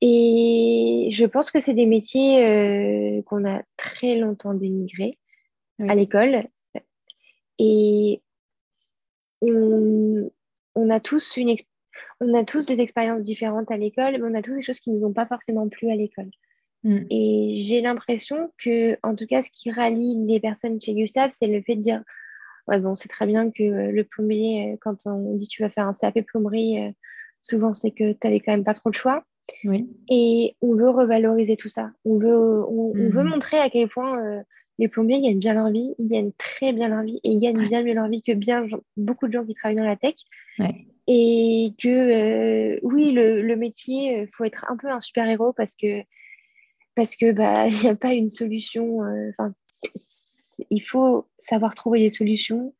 Et 0.00 1.08
je 1.12 1.24
pense 1.26 1.50
que 1.50 1.60
c'est 1.60 1.74
des 1.74 1.86
métiers 1.86 2.44
euh, 2.44 3.22
qu'on 3.22 3.44
a 3.44 3.62
très 3.76 4.16
longtemps 4.16 4.54
dénigrés 4.54 5.16
à 5.78 5.94
l'école 5.94 6.48
et 7.58 8.20
on, 9.42 10.30
a 10.90 11.00
tous 11.00 11.36
une 11.36 11.54
on 12.20 12.34
a 12.34 12.44
tous 12.44 12.66
des 12.66 12.80
expériences 12.80 13.22
différentes 13.22 13.70
à 13.70 13.76
l'école, 13.76 14.18
mais 14.20 14.28
on 14.30 14.34
a 14.34 14.42
tous 14.42 14.54
des 14.54 14.62
choses 14.62 14.80
qui 14.80 14.90
ne 14.90 14.98
nous 14.98 15.06
ont 15.06 15.12
pas 15.12 15.26
forcément 15.26 15.68
plu 15.68 15.90
à 15.90 15.96
l'école. 15.96 16.30
Mm. 16.82 16.98
Et 17.10 17.52
j'ai 17.54 17.80
l'impression 17.80 18.50
que, 18.58 18.98
en 19.02 19.14
tout 19.14 19.26
cas, 19.26 19.42
ce 19.42 19.50
qui 19.50 19.70
rallie 19.70 20.26
les 20.26 20.40
personnes 20.40 20.80
chez 20.80 20.94
Gustave, 20.94 21.30
c'est 21.32 21.46
le 21.46 21.62
fait 21.62 21.76
de 21.76 21.82
dire 21.82 22.02
Ouais, 22.70 22.80
bon, 22.80 22.94
c'est 22.94 23.08
très 23.08 23.26
bien 23.26 23.50
que 23.50 23.62
le 23.62 24.04
plombier, 24.04 24.78
quand 24.80 24.96
on 25.04 25.34
dit 25.34 25.48
tu 25.48 25.62
vas 25.62 25.68
faire 25.68 25.86
un 25.86 25.92
CAP 25.92 26.20
plomberie, 26.22 26.94
souvent 27.42 27.72
c'est 27.72 27.90
que 27.90 28.12
tu 28.12 28.18
n'avais 28.24 28.40
quand 28.40 28.52
même 28.52 28.64
pas 28.64 28.74
trop 28.74 28.90
de 28.90 28.94
choix. 28.94 29.24
Oui. 29.64 29.90
Et 30.08 30.54
on 30.62 30.74
veut 30.76 30.88
revaloriser 30.88 31.56
tout 31.56 31.68
ça. 31.68 31.90
On 32.04 32.16
veut, 32.18 32.64
on, 32.68 32.92
veut 32.92 33.24
mm. 33.24 33.28
montrer 33.28 33.58
à 33.58 33.68
quel 33.68 33.88
point 33.88 34.44
les 34.80 34.88
plombiers 34.88 35.20
gagnent 35.20 35.38
bien 35.38 35.54
leur 35.54 35.70
vie, 35.70 35.94
ils 35.98 36.08
gagnent 36.08 36.32
très 36.38 36.72
bien 36.72 36.88
leur 36.88 37.02
vie 37.02 37.20
et 37.22 37.28
ils 37.30 37.38
gagnent 37.38 37.68
bien 37.68 37.82
mieux 37.82 37.92
leur 37.92 38.08
vie 38.08 38.22
que 38.22 38.32
bien 38.32 38.66
beaucoup 38.96 39.26
de 39.26 39.32
gens 39.32 39.44
qui 39.44 39.54
travaillent 39.54 39.76
dans 39.76 39.84
la 39.84 39.96
tech. 39.96 40.14
Et 41.06 41.74
que 41.82 41.88
euh, 41.88 42.80
oui, 42.82 43.12
le, 43.12 43.56
métier, 43.56 44.12
il 44.12 44.20
euh, 44.20 44.26
faut 44.32 44.44
être 44.44 44.64
un 44.70 44.76
peu 44.76 44.88
un 44.88 45.00
super-héros 45.00 45.52
parce 45.52 45.74
que 45.74 46.02
parce 46.94 47.16
que 47.16 47.32
bah 47.32 47.66
il 47.68 47.80
n'y 47.80 47.88
a 47.88 47.94
pas 47.94 48.14
une 48.14 48.30
solution. 48.30 49.04
Euh, 49.04 49.30
il 50.70 50.80
faut 50.80 51.26
savoir 51.38 51.74
trouver 51.74 52.00
des 52.00 52.10
solutions. 52.10 52.74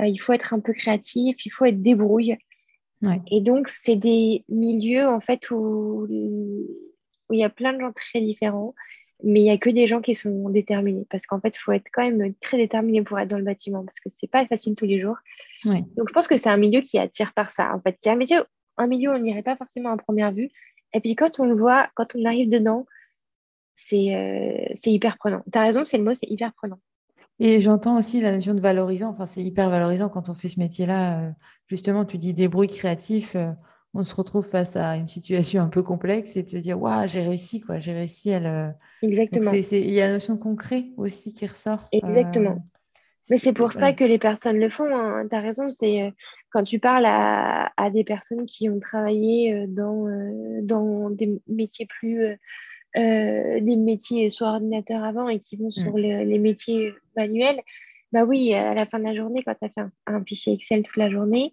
il 0.00 0.18
faut 0.18 0.32
être 0.32 0.54
un 0.54 0.60
peu 0.60 0.72
créatif. 0.72 1.36
Il 1.44 1.50
faut 1.50 1.64
être 1.64 1.82
débrouille. 1.82 2.36
Et 3.30 3.40
donc 3.40 3.68
c'est 3.68 3.96
des 3.96 4.44
milieux 4.48 5.06
en 5.06 5.20
fait 5.20 5.50
où 5.50 6.06
où 7.28 7.34
il 7.34 7.40
y 7.40 7.44
a 7.44 7.50
plein 7.50 7.72
de 7.72 7.80
gens 7.80 7.92
très 7.92 8.20
différents 8.20 8.74
mais 9.22 9.40
il 9.40 9.44
n'y 9.44 9.50
a 9.50 9.58
que 9.58 9.70
des 9.70 9.86
gens 9.86 10.00
qui 10.00 10.14
sont 10.14 10.50
déterminés. 10.50 11.06
Parce 11.10 11.26
qu'en 11.26 11.40
fait, 11.40 11.54
il 11.56 11.58
faut 11.58 11.72
être 11.72 11.88
quand 11.92 12.02
même 12.02 12.34
très 12.40 12.56
déterminé 12.56 13.02
pour 13.02 13.18
être 13.18 13.28
dans 13.28 13.38
le 13.38 13.44
bâtiment, 13.44 13.84
parce 13.84 14.00
que 14.00 14.10
ce 14.10 14.14
n'est 14.22 14.28
pas 14.28 14.46
facile 14.46 14.76
tous 14.76 14.84
les 14.84 15.00
jours. 15.00 15.16
Donc, 15.64 16.08
je 16.08 16.12
pense 16.12 16.26
que 16.26 16.36
c'est 16.36 16.50
un 16.50 16.56
milieu 16.56 16.82
qui 16.82 16.98
attire 16.98 17.32
par 17.32 17.50
ça. 17.50 17.74
En 17.74 17.80
fait, 17.80 17.96
c'est 17.98 18.10
un 18.10 18.16
milieu, 18.16 18.44
un 18.76 18.86
milieu 18.86 19.10
où 19.10 19.14
on 19.14 19.18
n'irait 19.18 19.42
pas 19.42 19.56
forcément 19.56 19.90
à 19.90 19.96
première 19.96 20.32
vue. 20.32 20.50
Et 20.92 21.00
puis, 21.00 21.16
quand 21.16 21.40
on 21.40 21.46
le 21.46 21.54
voit, 21.54 21.88
quand 21.94 22.14
on 22.14 22.24
arrive 22.24 22.50
dedans, 22.50 22.86
c'est 23.74 24.14
euh, 24.14 24.74
hyper 24.84 25.16
prenant. 25.18 25.42
Tu 25.50 25.58
as 25.58 25.62
raison, 25.62 25.84
c'est 25.84 25.98
le 25.98 26.04
mot, 26.04 26.14
c'est 26.14 26.28
hyper 26.28 26.52
prenant. 26.54 26.78
Et 27.38 27.60
j'entends 27.60 27.98
aussi 27.98 28.20
la 28.20 28.32
notion 28.32 28.54
de 28.54 28.60
valorisant. 28.60 29.10
Enfin, 29.10 29.26
c'est 29.26 29.42
hyper 29.42 29.68
valorisant 29.68 30.08
quand 30.08 30.28
on 30.28 30.34
fait 30.34 30.48
ce 30.48 30.58
métier-là. 30.58 31.20
Euh, 31.20 31.30
justement, 31.66 32.04
tu 32.04 32.18
dis 32.18 32.32
débrouille 32.32 32.68
créatif. 32.68 33.36
Euh, 33.36 33.50
on 33.94 34.04
se 34.04 34.14
retrouve 34.14 34.46
face 34.46 34.76
à 34.76 34.96
une 34.96 35.06
situation 35.06 35.62
un 35.62 35.68
peu 35.68 35.82
complexe 35.82 36.36
et 36.36 36.42
de 36.42 36.50
se 36.50 36.58
dire 36.58 36.78
waouh 36.78 37.06
j'ai 37.06 37.22
réussi 37.22 37.62
quoi 37.62 37.78
j'ai 37.78 37.94
réussi 37.94 38.30
à 38.30 38.40
le 38.40 38.70
exactement 39.00 39.52
il 39.52 39.90
y 39.90 40.02
a 40.02 40.08
la 40.08 40.12
notion 40.12 40.34
de 40.34 40.38
concret 40.38 40.88
aussi 40.98 41.32
qui 41.32 41.46
ressort 41.46 41.88
exactement 41.92 42.50
euh, 42.50 43.00
mais 43.30 43.38
c'est 43.38 43.54
pour 43.54 43.72
ça 43.72 43.94
que 43.94 44.04
les 44.04 44.18
personnes 44.18 44.58
le 44.58 44.68
font 44.68 44.94
hein. 44.94 45.26
tu 45.30 45.34
as 45.34 45.40
raison 45.40 45.70
c'est 45.70 46.12
quand 46.50 46.62
tu 46.62 46.78
parles 46.78 47.06
à, 47.06 47.70
des 47.90 48.04
personnes 48.04 48.44
qui 48.44 48.68
ont 48.68 48.80
travaillé 48.80 49.66
dans, 49.66 50.04
dans 50.60 51.08
des 51.08 51.40
métiers 51.48 51.86
plus 51.86 52.36
des 52.94 53.76
métiers 53.76 54.30
sur 54.30 54.46
ordinateur 54.46 55.04
avant 55.04 55.28
et 55.28 55.38
qui 55.40 55.56
vont 55.56 55.70
sur 55.70 55.94
mm. 55.94 55.98
les 55.98 56.38
métiers 56.38 56.92
manuels 57.16 57.60
bah 58.12 58.24
oui 58.24 58.54
à 58.54 58.72
la 58.72 58.86
fin 58.86 58.98
de 58.98 59.04
la 59.04 59.14
journée 59.14 59.42
quand 59.44 59.54
tu 59.54 59.66
as 59.66 59.68
fait 59.68 59.90
un 60.06 60.24
fichier 60.24 60.54
Excel 60.54 60.82
toute 60.82 60.96
la 60.96 61.10
journée 61.10 61.52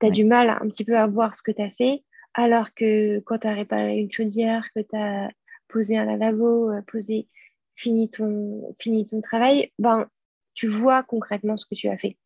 tu 0.00 0.06
as 0.06 0.10
du 0.10 0.24
mal 0.24 0.50
un 0.50 0.68
petit 0.68 0.84
peu 0.84 0.96
à 0.96 1.06
voir 1.06 1.36
ce 1.36 1.42
que 1.42 1.52
tu 1.52 1.62
as 1.62 1.70
fait, 1.70 2.02
alors 2.34 2.74
que 2.74 3.20
quand 3.20 3.38
tu 3.38 3.46
as 3.46 3.52
réparé 3.52 3.98
une 3.98 4.12
chaudière, 4.12 4.64
que 4.74 4.80
tu 4.80 4.96
as 4.96 5.30
posé 5.68 5.96
un 5.96 6.04
lavabo, 6.04 6.70
euh, 6.70 6.82
posé, 6.86 7.28
fini 7.74 8.10
ton, 8.10 8.74
fini 8.78 9.06
ton 9.06 9.20
travail, 9.20 9.72
ben, 9.78 10.06
tu 10.54 10.68
vois 10.68 11.02
concrètement 11.02 11.56
ce 11.56 11.66
que 11.66 11.74
tu 11.74 11.88
as 11.88 11.98
fait. 11.98 12.16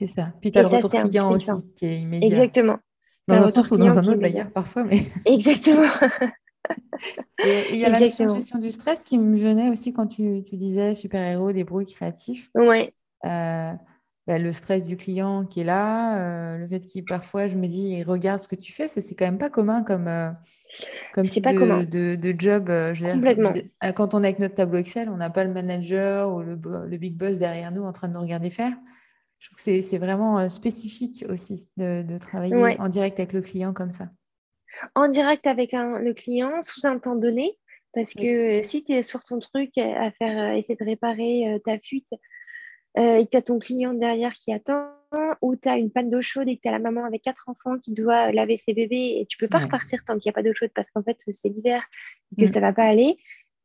C'est 0.00 0.06
ça. 0.06 0.32
Puis 0.40 0.52
tu 0.52 0.58
as 0.58 0.62
le 0.62 0.68
retour 0.68 0.90
client 0.90 1.30
aussi 1.30 1.50
qui 1.76 1.86
est 1.86 2.00
immédiat. 2.00 2.28
Exactement. 2.28 2.78
Dans 3.26 3.42
un 3.42 3.46
sens 3.48 3.70
ou 3.72 3.76
dans 3.76 3.98
un 3.98 4.04
autre 4.04 4.20
d'ailleurs, 4.20 4.50
parfois. 4.50 4.84
Mais... 4.84 5.02
Exactement. 5.26 5.82
il 7.70 7.76
y 7.76 7.84
a 7.84 7.88
la 7.88 7.98
gestion 7.98 8.58
du 8.58 8.70
stress 8.70 9.02
qui 9.02 9.18
me 9.18 9.38
venait 9.38 9.70
aussi 9.70 9.92
quand 9.92 10.06
tu, 10.06 10.42
tu 10.44 10.56
disais 10.56 10.94
super-héros, 10.94 11.52
des 11.52 11.64
bruits 11.64 11.86
créatifs. 11.86 12.50
Ouais. 12.54 12.92
Euh, 13.24 13.72
bah, 14.26 14.38
le 14.38 14.52
stress 14.52 14.84
du 14.84 14.96
client 14.96 15.46
qui 15.46 15.60
est 15.60 15.64
là, 15.64 16.18
euh, 16.18 16.58
le 16.58 16.68
fait 16.68 16.80
qu'il 16.80 17.04
parfois 17.04 17.48
je 17.48 17.56
me 17.56 17.66
dis 17.66 18.02
regarde 18.02 18.40
ce 18.40 18.48
que 18.48 18.56
tu 18.56 18.72
fais, 18.72 18.86
c'est 18.86 19.14
quand 19.14 19.24
même 19.24 19.38
pas 19.38 19.48
commun 19.48 19.82
comme 19.82 20.06
euh, 20.06 20.30
comme 21.14 21.26
type 21.26 21.44
pas 21.44 21.54
de, 21.54 21.84
De, 21.84 22.14
de, 22.16 22.34
job. 22.38 22.70
Complètement. 23.00 23.54
quand 23.96 24.14
on 24.14 24.22
est 24.22 24.26
avec 24.26 24.38
notre 24.38 24.54
tableau 24.54 24.78
Excel, 24.78 25.08
on 25.08 25.16
n'a 25.16 25.30
pas 25.30 25.44
le 25.44 25.52
manager 25.52 26.30
ou 26.30 26.42
le, 26.42 26.96
big 26.98 27.16
boss 27.16 27.38
derrière 27.38 27.72
nous 27.72 27.84
en 27.84 27.92
train 27.92 28.08
de 28.08 28.14
nous 28.14 28.20
regarder 28.20 28.50
faire. 28.50 28.74
Je 29.38 29.48
trouve 29.48 29.64
que 29.64 29.80
c'est 29.80 29.98
vraiment 29.98 30.48
spécifique 30.48 31.24
aussi 31.28 31.66
de, 31.76 32.18
travailler 32.18 32.78
en 32.78 32.88
direct 32.88 33.18
avec 33.18 33.32
le 33.32 33.40
client 33.40 33.72
comme 33.72 33.92
ça. 33.92 34.10
En 34.94 35.08
direct 35.08 35.46
avec 35.46 35.72
le 35.72 36.12
client 36.12 36.62
sous 36.62 36.86
un 36.86 36.98
temps 36.98 37.16
donné, 37.16 37.56
parce 37.94 38.12
que 38.12 38.62
si 38.62 38.84
tu 38.84 38.92
es 38.92 39.02
sur 39.02 39.24
ton 39.24 39.38
truc 39.38 39.76
à 39.78 40.10
faire 40.12 40.52
essayer 40.54 40.76
de 40.76 40.84
réparer 40.84 41.60
ta 41.64 41.78
fuite 41.78 42.12
euh, 42.98 43.16
et 43.16 43.24
que 43.24 43.30
tu 43.30 43.36
as 43.36 43.42
ton 43.42 43.58
client 43.58 43.94
derrière 43.94 44.32
qui 44.32 44.52
attend, 44.52 44.88
ou 45.40 45.56
tu 45.56 45.68
as 45.68 45.78
une 45.78 45.90
panne 45.90 46.10
d'eau 46.10 46.20
chaude 46.20 46.48
et 46.48 46.56
que 46.56 46.62
tu 46.62 46.68
as 46.68 46.72
la 46.72 46.78
maman 46.78 47.04
avec 47.04 47.22
quatre 47.22 47.48
enfants 47.48 47.78
qui 47.78 47.92
doit 47.92 48.30
laver 48.30 48.56
ses 48.58 48.74
bébés 48.74 49.18
et 49.20 49.26
tu 49.26 49.38
peux 49.38 49.48
pas 49.48 49.58
repartir 49.58 50.04
tant 50.04 50.18
qu'il 50.18 50.28
n'y 50.28 50.30
a 50.30 50.34
pas 50.34 50.42
d'eau 50.42 50.52
chaude 50.52 50.70
parce 50.74 50.90
qu'en 50.90 51.02
fait 51.02 51.16
c'est 51.30 51.48
l'hiver 51.48 51.82
et 52.32 52.42
que 52.42 52.46
ça 52.46 52.52
mm. 52.52 52.54
ça 52.54 52.60
va 52.60 52.72
pas 52.74 52.84
aller, 52.84 53.16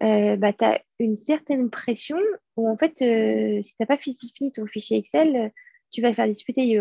euh, 0.04 0.36
bah, 0.36 0.52
tu 0.54 0.66
as 0.66 0.82
une 1.00 1.16
certaine 1.16 1.70
pression 1.70 2.18
où 2.58 2.70
en 2.70 2.78
fait, 2.78 3.02
euh, 3.02 3.62
si 3.62 3.72
tu 3.72 3.78
n'as 3.80 3.86
pas 3.86 3.98
fini 3.98 4.52
ton 4.52 4.66
fichier 4.66 4.98
Excel, 4.98 5.52
tu 5.92 6.02
vas 6.02 6.14
faire 6.14 6.28
disputer. 6.28 6.80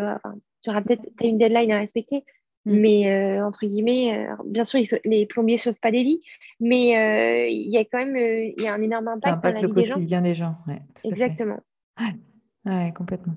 tu 0.62 0.70
auras 0.70 0.82
peut-être 0.82 1.02
une 1.22 1.38
deadline 1.38 1.72
à 1.72 1.78
respecter. 1.78 2.24
Mm. 2.64 2.78
Mais 2.78 3.40
entre 3.42 3.66
guillemets, 3.66 4.28
bien 4.44 4.64
sûr, 4.64 4.80
les 5.04 5.26
plombiers 5.26 5.56
ne 5.56 5.60
sauvent 5.60 5.80
pas 5.80 5.90
des 5.90 6.02
vies, 6.02 6.20
mais 6.60 7.50
il 7.52 7.68
y 7.68 7.76
a 7.76 7.84
quand 7.84 7.98
même 7.98 8.16
il 8.16 8.62
y 8.62 8.66
a 8.66 8.74
un 8.74 8.82
énorme 8.82 9.08
impact, 9.08 9.42
dans 9.42 9.52
la 9.52 9.60
vie 9.60 9.72
des 9.72 9.84
gens. 9.84 9.94
quotidien 9.94 10.22
des 10.22 10.34
gens. 10.34 10.56
Exactement. 11.04 11.60
Oui, 12.64 12.92
complètement. 12.94 13.34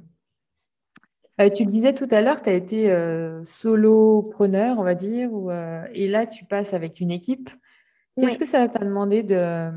Euh, 1.41 1.49
tu 1.49 1.65
le 1.65 1.71
disais 1.71 1.93
tout 1.93 2.07
à 2.11 2.21
l'heure, 2.21 2.41
tu 2.41 2.49
as 2.49 2.53
été 2.53 2.91
euh, 2.91 3.43
solopreneur, 3.43 4.79
on 4.79 4.83
va 4.83 4.95
dire, 4.95 5.29
euh, 5.33 5.83
et 5.93 6.07
là, 6.07 6.25
tu 6.25 6.45
passes 6.45 6.73
avec 6.73 7.01
une 7.01 7.11
équipe. 7.11 7.49
Qu'est-ce 8.17 8.39
que 8.39 8.45
ça 8.45 8.69
t'a 8.69 8.85
demandé 8.85 9.23
de 9.23 9.69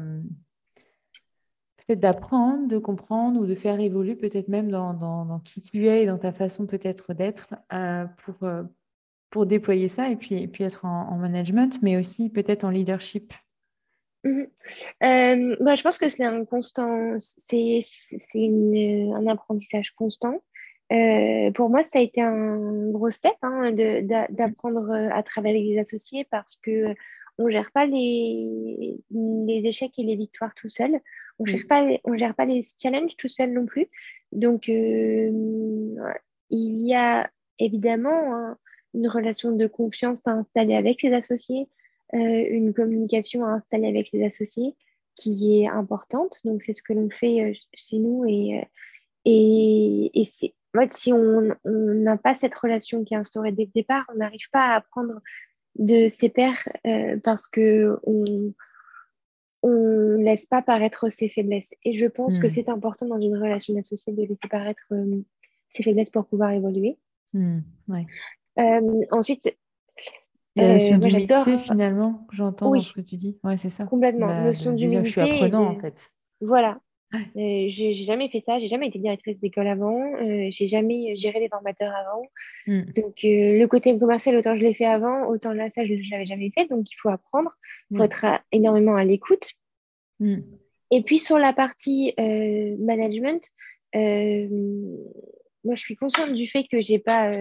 peut-être 1.78 1.98
d'apprendre, 1.98 2.68
de 2.68 2.78
comprendre 2.78 3.40
ou 3.40 3.46
de 3.46 3.54
faire 3.56 3.80
évoluer 3.80 4.14
peut-être 4.14 4.46
même 4.46 4.70
dans, 4.70 5.40
qui 5.44 5.60
tu 5.60 5.88
es 5.88 6.04
et 6.04 6.06
dans 6.06 6.18
ta 6.18 6.32
façon 6.32 6.66
peut-être 6.66 7.14
d'être 7.14 7.48
pour, 8.18 8.36
pour 9.30 9.46
déployer 9.46 9.88
ça 9.88 10.10
et 10.10 10.16
puis, 10.16 10.46
puis 10.48 10.64
être 10.64 10.84
en 10.84 11.16
management, 11.16 11.78
mais 11.82 11.96
aussi 11.96 12.30
peut-être 12.30 12.64
en 12.64 12.70
leadership 12.70 13.32
Mhm. 14.24 14.48
Euh, 15.04 15.56
bah, 15.60 15.74
je 15.74 15.82
pense 15.82 15.98
que 15.98 16.08
c'est 16.08 16.24
un 16.24 16.44
constant, 16.44 17.14
c'est 17.18 17.80
un 18.34 19.26
apprentissage 19.26 19.92
constant. 19.92 20.42
Euh, 20.90 21.50
pour 21.52 21.68
moi, 21.70 21.82
ça 21.84 21.98
a 21.98 22.02
été 22.02 22.22
un 22.22 22.90
gros 22.90 23.10
step 23.10 23.34
hein, 23.42 23.72
d'apprendre 24.30 24.90
à 25.12 25.22
travailler 25.22 25.58
avec 25.58 25.68
des 25.68 25.78
associés 25.78 26.26
parce 26.30 26.56
que 26.56 26.94
on 27.40 27.48
gère 27.50 27.70
pas 27.70 27.86
les, 27.86 28.96
les 29.10 29.62
échecs 29.64 29.96
et 29.98 30.02
les 30.02 30.16
victoires 30.16 30.54
tout 30.56 30.68
seul. 30.68 30.98
On 31.38 31.44
ne 31.44 31.50
gère, 31.50 31.66
pas, 31.68 31.86
on 32.02 32.16
gère 32.16 32.34
pas 32.34 32.46
les 32.46 32.62
challenges 32.62 33.16
tout 33.16 33.28
seul 33.28 33.52
non 33.52 33.64
plus. 33.64 33.86
Donc, 34.32 34.68
euh, 34.68 35.30
il 36.50 36.84
y 36.84 36.94
a 36.94 37.30
évidemment 37.60 38.56
une 38.94 39.08
relation 39.08 39.52
de 39.52 39.66
confiance 39.66 40.26
à 40.26 40.32
installer 40.32 40.74
avec 40.74 41.00
ses 41.00 41.12
associés, 41.12 41.68
euh, 42.14 42.44
une 42.50 42.72
communication 42.72 43.44
à 43.44 43.50
installer 43.50 43.88
avec 43.88 44.10
les 44.12 44.24
associés 44.24 44.74
qui 45.14 45.60
est 45.60 45.68
importante. 45.68 46.38
Donc, 46.44 46.62
c'est 46.62 46.72
ce 46.72 46.82
que 46.82 46.92
l'on 46.92 47.10
fait 47.10 47.42
euh, 47.42 47.52
chez 47.74 47.98
nous. 47.98 48.24
Et, 48.26 48.58
euh, 48.58 48.64
et, 49.24 50.10
et 50.14 50.24
c'est, 50.24 50.54
en 50.74 50.80
fait, 50.80 50.94
si 50.94 51.12
on 51.12 51.54
n'a 51.64 52.16
pas 52.16 52.34
cette 52.34 52.54
relation 52.54 53.04
qui 53.04 53.14
est 53.14 53.18
instaurée 53.18 53.52
dès 53.52 53.64
le 53.64 53.70
départ, 53.74 54.04
on 54.14 54.18
n'arrive 54.18 54.48
pas 54.52 54.64
à 54.64 54.76
apprendre 54.76 55.20
de 55.76 56.08
ses 56.08 56.28
pairs 56.28 56.68
parce 57.24 57.46
qu'on 57.46 57.98
on 59.62 60.16
laisse 60.18 60.46
pas 60.46 60.62
paraître 60.62 61.10
ses 61.10 61.28
faiblesses. 61.28 61.74
Et 61.84 61.98
je 61.98 62.06
pense 62.06 62.38
que 62.38 62.46
hmm. 62.46 62.50
c'est 62.50 62.68
important 62.68 63.06
dans 63.06 63.20
une 63.20 63.36
relation 63.36 63.74
d'associé 63.74 64.12
de 64.12 64.22
laisser 64.22 64.36
paraître 64.50 64.86
ses 65.74 65.82
faiblesses 65.82 66.10
pour 66.10 66.26
pouvoir 66.26 66.50
évoluer. 66.52 66.98
Hmm, 67.32 67.60
ouais. 67.88 68.06
Ensuite, 69.10 69.56
y 70.56 70.60
a 70.60 70.68
la 70.68 70.74
notion 70.74 70.98
d'humilité 70.98 71.58
finalement, 71.58 72.26
j'entends 72.32 72.78
ce 72.80 72.92
que 72.92 73.00
tu 73.00 73.16
dis. 73.16 73.38
Ouais, 73.44 73.56
c'est 73.56 73.70
ça. 73.70 73.84
Complètement. 73.84 74.26
La, 74.26 74.42
notion 74.42 74.72
d'humilité. 74.72 75.04
Je 75.04 75.10
suis 75.10 75.20
apprenant 75.20 75.66
en 75.66 75.78
fait. 75.78 76.12
Voilà. 76.40 76.80
Euh, 77.14 77.66
j'ai 77.68 77.94
jamais 77.94 78.28
fait 78.28 78.40
ça, 78.40 78.58
j'ai 78.58 78.68
jamais 78.68 78.88
été 78.88 78.98
directrice 78.98 79.40
d'école 79.40 79.66
avant, 79.66 79.98
euh, 80.16 80.48
j'ai 80.50 80.66
jamais 80.66 81.16
géré 81.16 81.40
des 81.40 81.48
formateurs 81.48 81.94
avant. 81.94 82.26
Hmm. 82.66 82.82
Donc 82.94 83.24
euh, 83.24 83.58
le 83.58 83.66
côté 83.66 83.98
commercial, 83.98 84.36
autant 84.36 84.54
je 84.54 84.60
l'ai 84.60 84.74
fait 84.74 84.84
avant, 84.84 85.26
autant 85.26 85.54
là, 85.54 85.70
ça, 85.70 85.86
je 85.86 85.94
ne 85.94 86.10
l'avais 86.10 86.26
jamais 86.26 86.50
fait. 86.50 86.66
Donc 86.66 86.90
il 86.90 86.96
faut 86.96 87.08
apprendre, 87.08 87.50
il 87.90 87.96
faut 87.96 88.02
hmm. 88.02 88.06
être 88.06 88.26
énormément 88.52 88.94
à 88.94 89.04
l'écoute. 89.04 89.52
Hmm. 90.20 90.40
Et 90.90 91.02
puis 91.02 91.18
sur 91.18 91.38
la 91.38 91.54
partie 91.54 92.14
management, 92.18 93.42
moi 93.94 95.74
je 95.74 95.80
suis 95.80 95.96
consciente 95.96 96.34
du 96.34 96.46
fait 96.46 96.64
que 96.64 96.80
j'ai 96.80 96.98
pas 96.98 97.32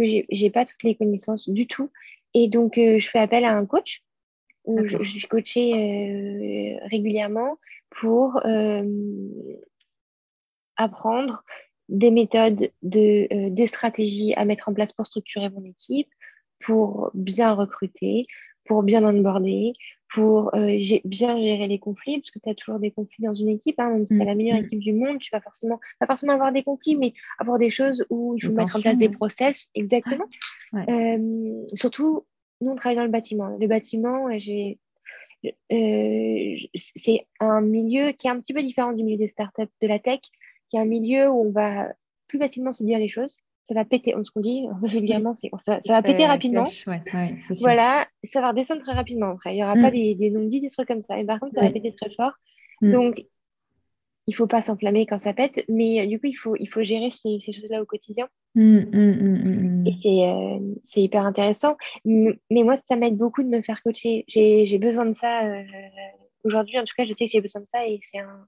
que 0.00 0.24
j'ai 0.30 0.50
pas 0.50 0.64
toutes 0.64 0.82
les 0.82 0.94
connaissances 0.94 1.48
du 1.48 1.66
tout. 1.66 1.90
Et 2.34 2.48
donc, 2.48 2.74
je 2.76 3.08
fais 3.08 3.18
appel 3.18 3.44
à 3.44 3.54
un 3.54 3.66
coach 3.66 4.02
où 4.64 4.84
je, 4.84 5.02
suis 5.02 5.22
coachée 5.22 6.78
régulièrement 6.90 7.58
pour 7.90 8.42
apprendre 10.76 11.44
des 11.88 12.10
méthodes, 12.10 12.70
de, 12.82 13.48
des 13.48 13.66
stratégies 13.66 14.32
à 14.34 14.44
mettre 14.44 14.68
en 14.68 14.74
place 14.74 14.92
pour 14.92 15.06
structurer 15.06 15.50
mon 15.50 15.64
équipe, 15.64 16.08
pour 16.60 17.10
bien 17.14 17.52
recruter, 17.52 18.22
pour 18.70 18.84
bien 18.84 19.04
onboarder, 19.04 19.72
pour 20.14 20.54
euh, 20.54 20.78
bien 21.04 21.40
gérer 21.40 21.66
les 21.66 21.80
conflits, 21.80 22.20
parce 22.20 22.30
que 22.30 22.38
tu 22.38 22.48
as 22.48 22.54
toujours 22.54 22.78
des 22.78 22.92
conflits 22.92 23.24
dans 23.24 23.32
une 23.32 23.48
équipe. 23.48 23.80
Hein, 23.80 23.90
même 23.90 24.06
si 24.06 24.14
tu 24.14 24.22
as 24.22 24.24
la 24.24 24.36
meilleure 24.36 24.58
mm, 24.58 24.60
mm. 24.60 24.64
équipe 24.64 24.78
du 24.78 24.92
monde, 24.92 25.18
tu 25.18 25.28
vas 25.32 25.40
forcément, 25.40 25.80
pas 25.98 26.06
forcément 26.06 26.34
avoir 26.34 26.52
des 26.52 26.62
conflits, 26.62 26.94
mais 26.94 27.12
avoir 27.40 27.58
des 27.58 27.68
choses 27.68 28.06
où 28.10 28.36
il 28.36 28.46
faut 28.46 28.52
mettre 28.52 28.76
en 28.76 28.80
place 28.80 28.96
des 28.96 29.08
process. 29.08 29.70
Exactement. 29.74 30.26
Euh, 30.88 31.64
surtout, 31.74 32.24
nous, 32.60 32.70
on 32.70 32.76
travaille 32.76 32.94
dans 32.94 33.02
le 33.02 33.10
bâtiment. 33.10 33.56
Le 33.58 33.66
bâtiment, 33.66 34.28
j'ai. 34.38 34.78
Euh, 35.44 36.54
c'est 36.76 37.26
un 37.40 37.60
milieu 37.60 38.12
qui 38.12 38.28
est 38.28 38.30
un 38.30 38.38
petit 38.38 38.54
peu 38.54 38.62
différent 38.62 38.92
du 38.92 39.02
milieu 39.02 39.18
des 39.18 39.26
startups, 39.26 39.74
de 39.82 39.88
la 39.88 39.98
tech, 39.98 40.20
qui 40.68 40.76
est 40.76 40.80
un 40.80 40.84
milieu 40.84 41.28
où 41.28 41.48
on 41.48 41.50
va 41.50 41.88
plus 42.28 42.38
facilement 42.38 42.72
se 42.72 42.84
dire 42.84 43.00
les 43.00 43.08
choses 43.08 43.40
ça 43.70 43.74
va 43.74 43.84
péter. 43.84 44.14
Ce 44.24 44.30
qu'on 44.32 44.40
dit 44.40 44.66
régulièrement, 44.82 45.32
c'est 45.32 45.48
ça, 45.58 45.78
ça 45.84 45.92
va 45.92 46.02
péter 46.02 46.26
rapidement. 46.26 46.64
voilà, 47.60 48.06
ça 48.24 48.40
va 48.40 48.50
redescendre 48.50 48.82
très 48.82 48.94
rapidement. 48.94 49.30
Après, 49.30 49.52
il 49.52 49.56
n'y 49.56 49.62
aura 49.62 49.74
pas 49.74 49.90
mm. 49.90 49.92
des, 49.92 50.14
des 50.16 50.30
non-dits, 50.30 50.60
des 50.60 50.70
trucs 50.70 50.88
comme 50.88 51.02
ça. 51.02 51.20
Et 51.20 51.24
par 51.24 51.38
contre, 51.38 51.54
ça 51.54 51.60
va 51.60 51.70
péter 51.70 51.94
très 51.94 52.10
fort. 52.10 52.32
Mm. 52.80 52.92
Donc, 52.92 53.24
il 54.26 54.32
ne 54.32 54.34
faut 54.34 54.48
pas 54.48 54.60
s'enflammer 54.60 55.06
quand 55.06 55.18
ça 55.18 55.32
pète, 55.32 55.64
mais 55.68 56.00
euh, 56.00 56.06
du 56.06 56.18
coup, 56.18 56.26
il 56.26 56.34
faut, 56.34 56.56
il 56.58 56.66
faut 56.66 56.82
gérer 56.82 57.10
ces, 57.12 57.38
ces 57.40 57.52
choses-là 57.52 57.80
au 57.80 57.86
quotidien. 57.86 58.28
Mm, 58.56 59.86
et 59.86 59.92
c'est 59.92 60.24
euh, 60.24 60.58
c'est 60.84 61.00
hyper 61.00 61.24
intéressant. 61.24 61.76
Mais 62.04 62.34
moi, 62.50 62.74
ça 62.88 62.96
m'aide 62.96 63.16
beaucoup 63.16 63.44
de 63.44 63.48
me 63.48 63.62
faire 63.62 63.80
coacher. 63.84 64.24
J'ai 64.26 64.78
besoin 64.78 65.06
de 65.06 65.12
ça. 65.12 65.46
Euh, 65.46 65.62
aujourd'hui, 66.42 66.76
en 66.80 66.84
tout 66.84 66.94
cas, 66.96 67.04
je 67.04 67.14
sais 67.14 67.26
que 67.26 67.30
j'ai 67.30 67.40
besoin 67.40 67.60
de 67.60 67.66
ça 67.66 67.86
et 67.86 68.00
c'est 68.02 68.18
un. 68.18 68.46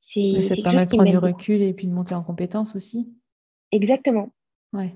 Ça 0.00 0.54
te 0.54 0.62
permet 0.62 0.86
de 0.86 0.96
prendre 0.96 1.10
du 1.10 1.18
recul 1.18 1.62
et 1.62 1.74
puis 1.74 1.88
de 1.88 1.92
monter 1.92 2.14
en 2.14 2.22
compétence 2.22 2.76
aussi. 2.76 3.08
Exactement. 3.72 4.32
Ouais. 4.76 4.94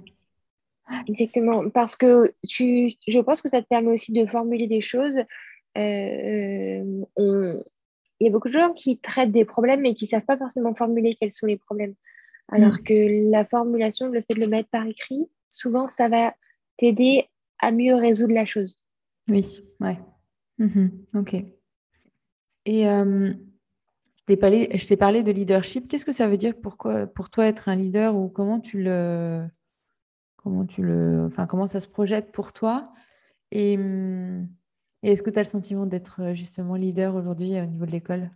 Exactement. 1.07 1.69
Parce 1.71 1.97
que 1.97 2.35
tu, 2.49 2.95
je 3.07 3.21
pense 3.21 3.41
que 3.41 3.49
ça 3.49 3.63
te 3.63 3.69
permet 3.69 3.93
aussi 3.93 4.13
de 4.13 4.27
formuler 4.27 4.67
des 4.67 4.81
choses. 4.81 5.17
Euh, 5.79 7.05
il 7.17 8.27
y 8.27 8.27
a 8.27 8.31
beaucoup 8.31 8.49
de 8.49 8.55
gens 8.55 8.73
qui 8.73 8.99
traitent 8.99 9.33
des 9.33 9.45
problèmes 9.45 9.83
mais 9.83 9.95
qui 9.95 10.05
ne 10.05 10.11
savent 10.11 10.25
pas 10.25 10.37
forcément 10.37 10.75
formuler 10.75 11.15
quels 11.15 11.33
sont 11.33 11.47
les 11.47 11.57
problèmes. 11.57 11.95
Alors 12.49 12.75
mm. 12.75 12.83
que 12.83 13.31
la 13.31 13.45
formulation, 13.45 14.09
le 14.09 14.21
fait 14.23 14.35
de 14.35 14.41
le 14.41 14.49
mettre 14.49 14.69
par 14.71 14.87
écrit, 14.87 15.29
souvent, 15.49 15.87
ça 15.87 16.09
va 16.09 16.35
t'aider 16.77 17.29
à 17.61 17.71
mieux 17.71 17.95
résoudre 17.95 18.35
la 18.35 18.45
chose. 18.45 18.77
Oui, 19.29 19.61
ouais. 19.81 19.99
Mhm. 20.59 20.91
ok. 21.15 21.35
Et 22.67 22.87
euh, 22.89 23.33
je 24.29 24.87
t'ai 24.87 24.97
parlé 24.97 25.23
de 25.23 25.33
leadership. 25.33 25.89
Qu'est-ce 25.89 26.05
que 26.05 26.13
ça 26.13 26.29
veut 26.29 26.37
dire 26.37 26.55
pour, 26.57 26.77
pour 27.15 27.31
toi 27.31 27.47
être 27.47 27.69
un 27.69 27.77
leader 27.77 28.17
ou 28.17 28.29
comment 28.29 28.61
tu 28.61 28.83
le, 28.83 29.47
comment 30.43 30.65
tu 30.65 30.83
le, 30.83 31.25
enfin 31.27 31.47
comment 31.47 31.67
ça 31.67 31.81
se 31.81 31.89
projette 31.89 32.33
pour 32.33 32.53
toi 32.53 32.93
Et, 33.51 33.79
est-ce 35.03 35.23
que 35.23 35.31
tu 35.31 35.39
as 35.39 35.43
le 35.43 35.49
sentiment 35.49 35.87
d'être 35.87 36.21
euh, 36.21 36.35
justement 36.35 36.75
leader 36.75 37.15
aujourd'hui 37.15 37.59
au 37.59 37.65
niveau 37.65 37.87
de 37.87 37.91
l'école? 37.91 38.31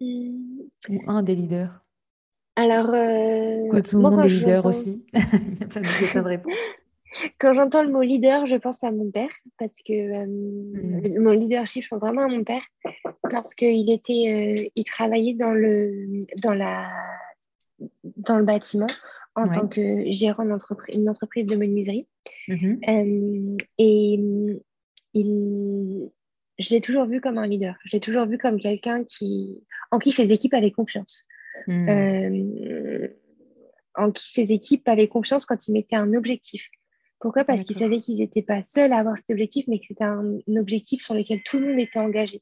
Mmh. 0.00 0.62
Ou 0.88 1.00
un 1.06 1.22
des 1.22 1.36
leaders? 1.36 1.84
Alors, 2.56 2.90
euh, 2.92 3.80
tout 3.82 3.96
le 3.96 4.02
monde 4.02 4.24
est 4.24 4.28
leader 4.28 4.66
aussi. 4.66 5.04
Il 5.14 5.60
y 5.60 5.62
a 5.62 5.66
plein 5.66 5.80
de 5.80 6.26
réponses. 6.26 6.54
Quand 7.38 7.54
j'entends 7.54 7.82
le 7.82 7.90
mot 7.90 8.02
leader, 8.02 8.46
je 8.46 8.56
pense 8.56 8.84
à 8.84 8.92
mon 8.92 9.10
père 9.10 9.30
parce 9.58 9.78
que 9.86 9.92
euh, 9.92 10.26
hmm. 10.26 11.22
mon 11.22 11.32
leadership, 11.32 11.84
je 11.84 11.88
pense 11.88 12.00
vraiment 12.00 12.22
à 12.22 12.28
mon 12.28 12.44
père 12.44 12.62
parce 13.30 13.54
qu'il 13.54 13.90
était, 13.90 14.62
euh, 14.62 14.68
il 14.74 14.84
travaillait 14.84 15.34
dans 15.34 15.52
le, 15.52 16.20
dans 16.42 16.54
la, 16.54 16.88
dans 18.16 18.38
le 18.38 18.44
bâtiment 18.44 18.86
en 19.36 19.48
tant 19.48 19.68
que 19.68 20.10
gérant 20.12 20.44
d'une 20.44 21.08
entreprise, 21.08 21.46
de 21.46 21.56
menuiserie. 21.56 22.06
Mhm. 22.48 22.80
Euh, 22.88 23.56
et 23.78 24.20
il, 25.14 26.10
je 26.58 26.70
l'ai 26.70 26.80
toujours 26.80 27.06
vu 27.06 27.20
comme 27.20 27.38
un 27.38 27.46
leader. 27.46 27.76
Je 27.84 27.96
l'ai 27.96 28.00
toujours 28.00 28.26
vu 28.26 28.38
comme 28.38 28.60
quelqu'un 28.60 29.04
qui, 29.04 29.62
en 29.90 29.98
qui 29.98 30.12
ses 30.12 30.32
équipes 30.32 30.54
avaient 30.54 30.70
confiance. 30.70 31.24
Hmm. 31.66 31.88
en 33.96 34.12
qui 34.12 34.30
ses 34.30 34.52
équipes 34.52 34.88
avaient 34.88 35.08
confiance 35.08 35.44
quand 35.44 35.66
il 35.66 35.72
mettait 35.72 35.96
un 35.96 36.14
objectif. 36.14 36.64
Pourquoi? 37.18 37.44
Parce 37.44 37.64
qu'ils 37.64 37.76
savaient 37.76 37.98
qu'ils 37.98 38.18
n'étaient 38.18 38.42
pas 38.42 38.62
seuls 38.62 38.92
à 38.92 38.98
avoir 38.98 39.16
cet 39.18 39.30
objectif, 39.30 39.66
mais 39.68 39.78
que 39.78 39.84
c'était 39.86 40.04
un, 40.04 40.38
objectif 40.56 41.02
sur 41.02 41.12
lequel 41.12 41.42
tout 41.44 41.58
le 41.58 41.68
monde 41.68 41.78
était 41.78 41.98
engagé. 41.98 42.40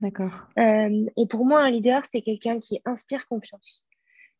D'accord. 0.00 0.48
Euh, 0.58 1.06
et 1.16 1.26
pour 1.28 1.46
moi, 1.46 1.60
un 1.60 1.70
leader, 1.70 2.04
c'est 2.10 2.20
quelqu'un 2.20 2.58
qui 2.58 2.80
inspire 2.84 3.28
confiance 3.28 3.85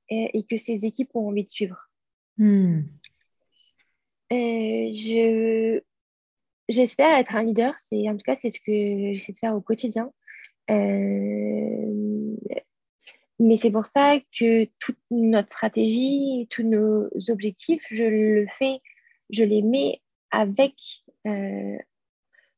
et, 0.09 0.45
que 0.49 0.57
ses 0.57 0.85
équipes 0.85 1.11
ont 1.15 1.29
envie 1.29 1.45
de 1.45 1.51
suivre. 1.51 1.91
Hmm. 2.39 2.81
Euh, 4.33 4.91
je, 4.91 5.81
j'espère 6.69 7.17
être 7.17 7.35
un 7.35 7.45
leader. 7.45 7.75
C'est, 7.79 8.09
en 8.09 8.17
tout 8.17 8.25
cas, 8.25 8.37
c'est 8.37 8.51
ce 8.51 8.61
que 8.61 9.15
j'essaie 9.15 9.33
de 9.33 9.39
faire 9.39 9.55
au 9.55 9.61
quotidien. 9.61 10.13
Euh, 10.71 12.37
mais 13.39 13.57
c'est 13.57 13.71
pour 13.71 13.87
ça 13.87 14.19
que 14.39 14.65
toute 14.81 14.99
notre 15.11 15.49
stratégie, 15.49 16.47
tous 16.51 16.63
nos 16.63 17.09
objectifs, 17.29 17.85
je 17.91 18.05
le 18.05 18.47
fais 18.59 18.81
je 19.31 19.45
les 19.45 19.63
mets 19.63 20.01
avec. 20.31 20.75
Euh, 21.27 21.77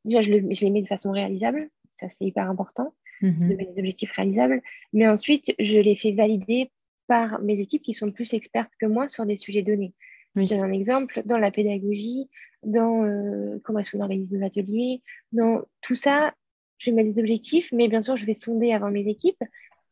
déjà, 0.04 0.20
je, 0.20 0.30
les 0.30 0.70
mets 0.70 0.82
de 0.82 0.86
façon 0.86 1.10
réalisable, 1.10 1.70
ça 1.94 2.08
c'est 2.08 2.24
hyper 2.24 2.48
important, 2.48 2.94
mhm. 3.22 3.48
de 3.48 3.54
mettre 3.54 3.72
des 3.72 3.80
objectifs 3.80 4.12
réalisables. 4.12 4.62
Mais 4.92 5.06
ensuite, 5.06 5.54
je 5.58 5.78
les 5.78 5.96
fais 5.96 6.12
valider 6.12 6.70
par 7.08 7.40
mes 7.40 7.58
équipes 7.58 7.82
qui 7.82 7.94
sont 7.94 8.12
plus 8.12 8.32
expertes 8.34 8.72
que 8.78 8.86
moi 8.86 9.08
sur 9.08 9.26
des 9.26 9.36
sujets 9.36 9.62
donnés. 9.62 9.94
C'est 10.40 10.60
un 10.60 10.70
exemple 10.70 11.22
dans 11.24 11.38
la 11.38 11.50
pédagogie, 11.50 12.28
dans 12.62 13.04
euh, 13.04 13.58
comment 13.64 13.80
est-ce 13.80 13.96
qu'on 13.96 14.02
organise 14.02 14.30
nos 14.30 14.46
ateliers, 14.46 15.02
dans 15.32 15.62
tout 15.80 15.96
ça, 15.96 16.32
je 16.78 16.92
mets 16.92 17.02
des 17.02 17.18
objectifs, 17.18 17.68
mais 17.72 17.88
bien 17.88 18.02
sûr, 18.02 18.16
je 18.16 18.24
vais 18.24 18.34
sonder 18.34 18.72
avant 18.72 18.90
mes 18.90 19.08
équipes 19.08 19.42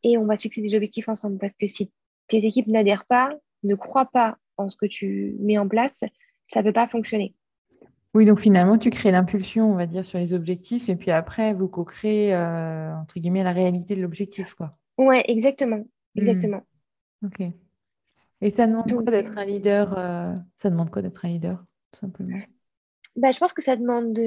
et 0.03 0.17
on 0.17 0.25
va 0.25 0.37
fixer 0.37 0.61
des 0.61 0.75
objectifs 0.75 1.09
ensemble. 1.09 1.37
Parce 1.37 1.55
que 1.55 1.67
si 1.67 1.91
tes 2.27 2.45
équipes 2.45 2.67
n'adhèrent 2.67 3.05
pas, 3.05 3.37
ne 3.63 3.75
croient 3.75 4.09
pas 4.11 4.37
en 4.55 4.69
ce 4.69 4.77
que 4.77 4.85
tu 4.85 5.35
mets 5.39 5.57
en 5.57 5.67
place, 5.67 6.03
ça 6.53 6.61
ne 6.61 6.67
peut 6.67 6.73
pas 6.73 6.87
fonctionner. 6.87 7.35
Oui, 8.13 8.25
donc 8.25 8.39
finalement, 8.39 8.77
tu 8.77 8.89
crées 8.89 9.11
l'impulsion, 9.11 9.71
on 9.71 9.75
va 9.75 9.85
dire, 9.85 10.05
sur 10.05 10.17
les 10.17 10.33
objectifs, 10.33 10.87
et 10.89 10.95
puis 10.95 11.11
après, 11.11 11.53
vous 11.53 11.67
co-créez, 11.67 12.33
euh, 12.33 12.95
entre 12.95 13.19
guillemets, 13.19 13.43
la 13.43 13.51
réalité 13.51 13.95
de 13.95 14.01
l'objectif. 14.01 14.55
Ouais, 14.97 15.23
exactement. 15.27 15.83
Hmm. 16.15 16.59
Ok. 17.23 17.41
Et 18.41 18.49
ça 18.49 18.67
demande 18.67 18.91
quoi 18.91 19.03
d'être 19.03 19.37
un 19.37 19.45
leader 19.45 19.97
euh, 19.97 20.35
Ça 20.57 20.69
demande 20.69 20.91
quoi 20.91 21.01
d'être 21.01 21.25
un 21.25 21.29
leader, 21.29 21.63
tout 21.91 21.99
simplement? 21.99 22.37
Bah, 23.15 23.31
Je 23.31 23.39
pense 23.39 23.53
que 23.53 23.63
ça 23.63 23.75
demande 23.75 24.19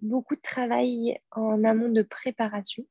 beaucoup 0.00 0.36
de 0.36 0.40
travail 0.40 1.18
en 1.32 1.64
amont 1.64 1.88
de 1.88 2.02
préparation. 2.02 2.84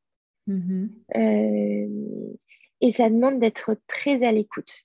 Mm-hmm. 0.48 0.90
Euh, 1.16 2.34
et 2.82 2.92
ça 2.92 3.10
demande 3.10 3.40
d'être 3.40 3.78
très 3.88 4.24
à 4.26 4.32
l'écoute. 4.32 4.84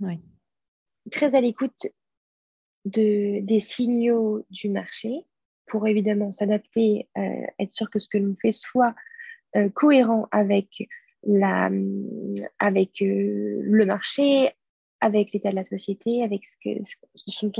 Oui. 0.00 0.20
Très 1.10 1.34
à 1.34 1.40
l'écoute 1.40 1.86
de, 2.84 3.40
des 3.40 3.60
signaux 3.60 4.46
du 4.50 4.68
marché 4.68 5.24
pour 5.66 5.86
évidemment 5.86 6.30
s'adapter, 6.30 7.08
euh, 7.16 7.46
être 7.58 7.70
sûr 7.70 7.90
que 7.90 7.98
ce 7.98 8.08
que 8.08 8.18
l'on 8.18 8.34
fait 8.36 8.52
soit 8.52 8.94
cohérent 9.74 10.26
avec, 10.32 10.88
la, 11.26 11.70
avec 12.58 13.02
euh, 13.02 13.60
le 13.62 13.84
marché, 13.86 14.50
avec 15.00 15.32
l'état 15.32 15.50
de 15.50 15.56
la 15.56 15.64
société, 15.64 16.22
avec 16.22 16.42
ce, 16.46 16.56
que, 16.62 16.82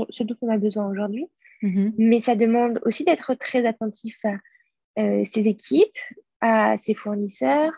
ce, 0.09 0.23
dont 0.23 0.35
on 0.41 0.49
a 0.49 0.57
besoin 0.57 0.89
aujourd'hui. 0.89 1.27
Mm-hmm. 1.61 1.93
Mais 1.97 2.19
ça 2.19 2.35
demande 2.35 2.81
aussi 2.85 3.03
d'être 3.03 3.33
très 3.35 3.65
attentif 3.65 4.17
à 4.25 5.25
ses 5.25 5.49
équipes, 5.49 5.97
à 6.39 6.77
ses 6.77 6.93
fournisseurs, 6.93 7.73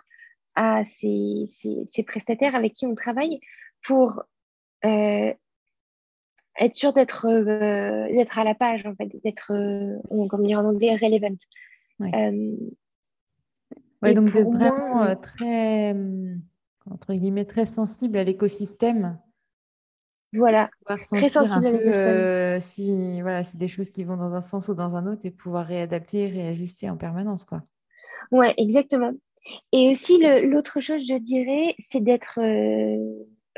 à 0.54 0.84
ses, 0.86 1.46
ses, 1.48 2.04
prestataires 2.04 2.56
avec 2.56 2.74
qui 2.74 2.86
on 2.86 2.94
travaille 2.94 3.40
pour 3.84 4.24
être 6.60 6.76
sûr 6.76 6.94
d'être 6.94 7.28
euh, 7.28 8.08
d'être 8.14 8.40
à 8.40 8.44
la 8.44 8.56
page, 8.56 8.86
en 8.86 8.96
fait, 8.96 9.10
d'être, 9.24 9.52
euh, 9.54 10.28
comme 10.28 10.46
dire 10.46 10.60
en 10.60 10.66
anglais, 10.66 10.96
relevant. 10.96 11.36
Ouais. 12.00 12.58
Euh, 14.06 14.14
donc 14.14 14.32
d'être 14.32 14.52
vraiment 14.52 15.16
très, 15.16 15.96
entre 16.90 17.14
guillemets, 17.14 17.46
très 17.46 17.66
sensible 17.66 18.18
à 18.18 18.24
l'écosystème. 18.24 19.18
Voilà, 20.34 20.70
très 20.86 21.30
sensible 21.30 21.66
à 21.66 21.72
l'écosystème. 21.72 22.60
si, 22.60 23.22
voilà, 23.22 23.44
si 23.44 23.58
des 23.58 23.68
choses 23.68 23.90
qui 23.90 24.04
vont 24.04 24.18
dans 24.18 24.36
un 24.36 24.42
sens 24.42 24.68
ou 24.68 24.74
dans 24.74 24.96
un 24.96 25.08
autre 25.08 25.26
et 25.26 25.32
pouvoir 25.32 25.66
réadapter, 25.66 26.28
réajuster 26.28 26.90
en 26.90 26.98
permanence. 26.98 27.44
Quoi. 27.44 27.64
Ouais, 28.32 28.54
exactement. 28.58 29.14
Et 29.72 29.90
aussi, 29.90 30.20
l'autre 30.20 30.80
chose, 30.80 31.02
je 31.08 31.18
dirais, 31.18 31.76
c'est 31.80 32.04
d'être 32.04 32.40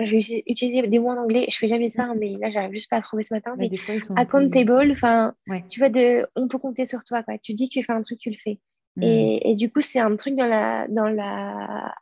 je 0.01 0.15
vais 0.15 0.43
utiliser 0.47 0.87
des 0.87 0.99
mots 0.99 1.09
en 1.09 1.17
anglais. 1.17 1.45
Je 1.49 1.57
fais 1.57 1.67
jamais 1.67 1.89
ça, 1.89 2.13
mais 2.17 2.35
là, 2.39 2.49
j'arrive 2.49 2.71
juste 2.71 2.89
pas 2.89 2.97
à 2.97 3.01
trouver 3.01 3.23
ce 3.23 3.33
matin. 3.33 3.55
Mais 3.57 3.69
des 3.69 3.77
fois, 3.77 3.95
accountable, 4.15 4.91
enfin, 4.91 5.33
Ouais. 5.47 5.63
tu 5.69 5.79
vois, 5.79 5.89
de, 5.89 6.25
on 6.35 6.47
peut 6.47 6.57
compter 6.57 6.85
sur 6.85 7.03
toi, 7.03 7.23
quoi. 7.23 7.37
Tu 7.37 7.53
dis 7.53 7.67
que 7.67 7.73
tu 7.73 7.83
fais 7.83 7.93
un 7.93 8.01
truc, 8.01 8.19
tu 8.19 8.29
le 8.29 8.37
fais. 8.41 8.59
Mm. 8.99 9.03
Et, 9.03 9.51
et 9.51 9.55
du 9.55 9.71
coup, 9.71 9.81
c'est 9.81 9.99
un 9.99 10.15
truc 10.15 10.35
dans 10.35 10.45
la, 10.47 10.87
dans 10.87 11.07
la, 11.07 11.95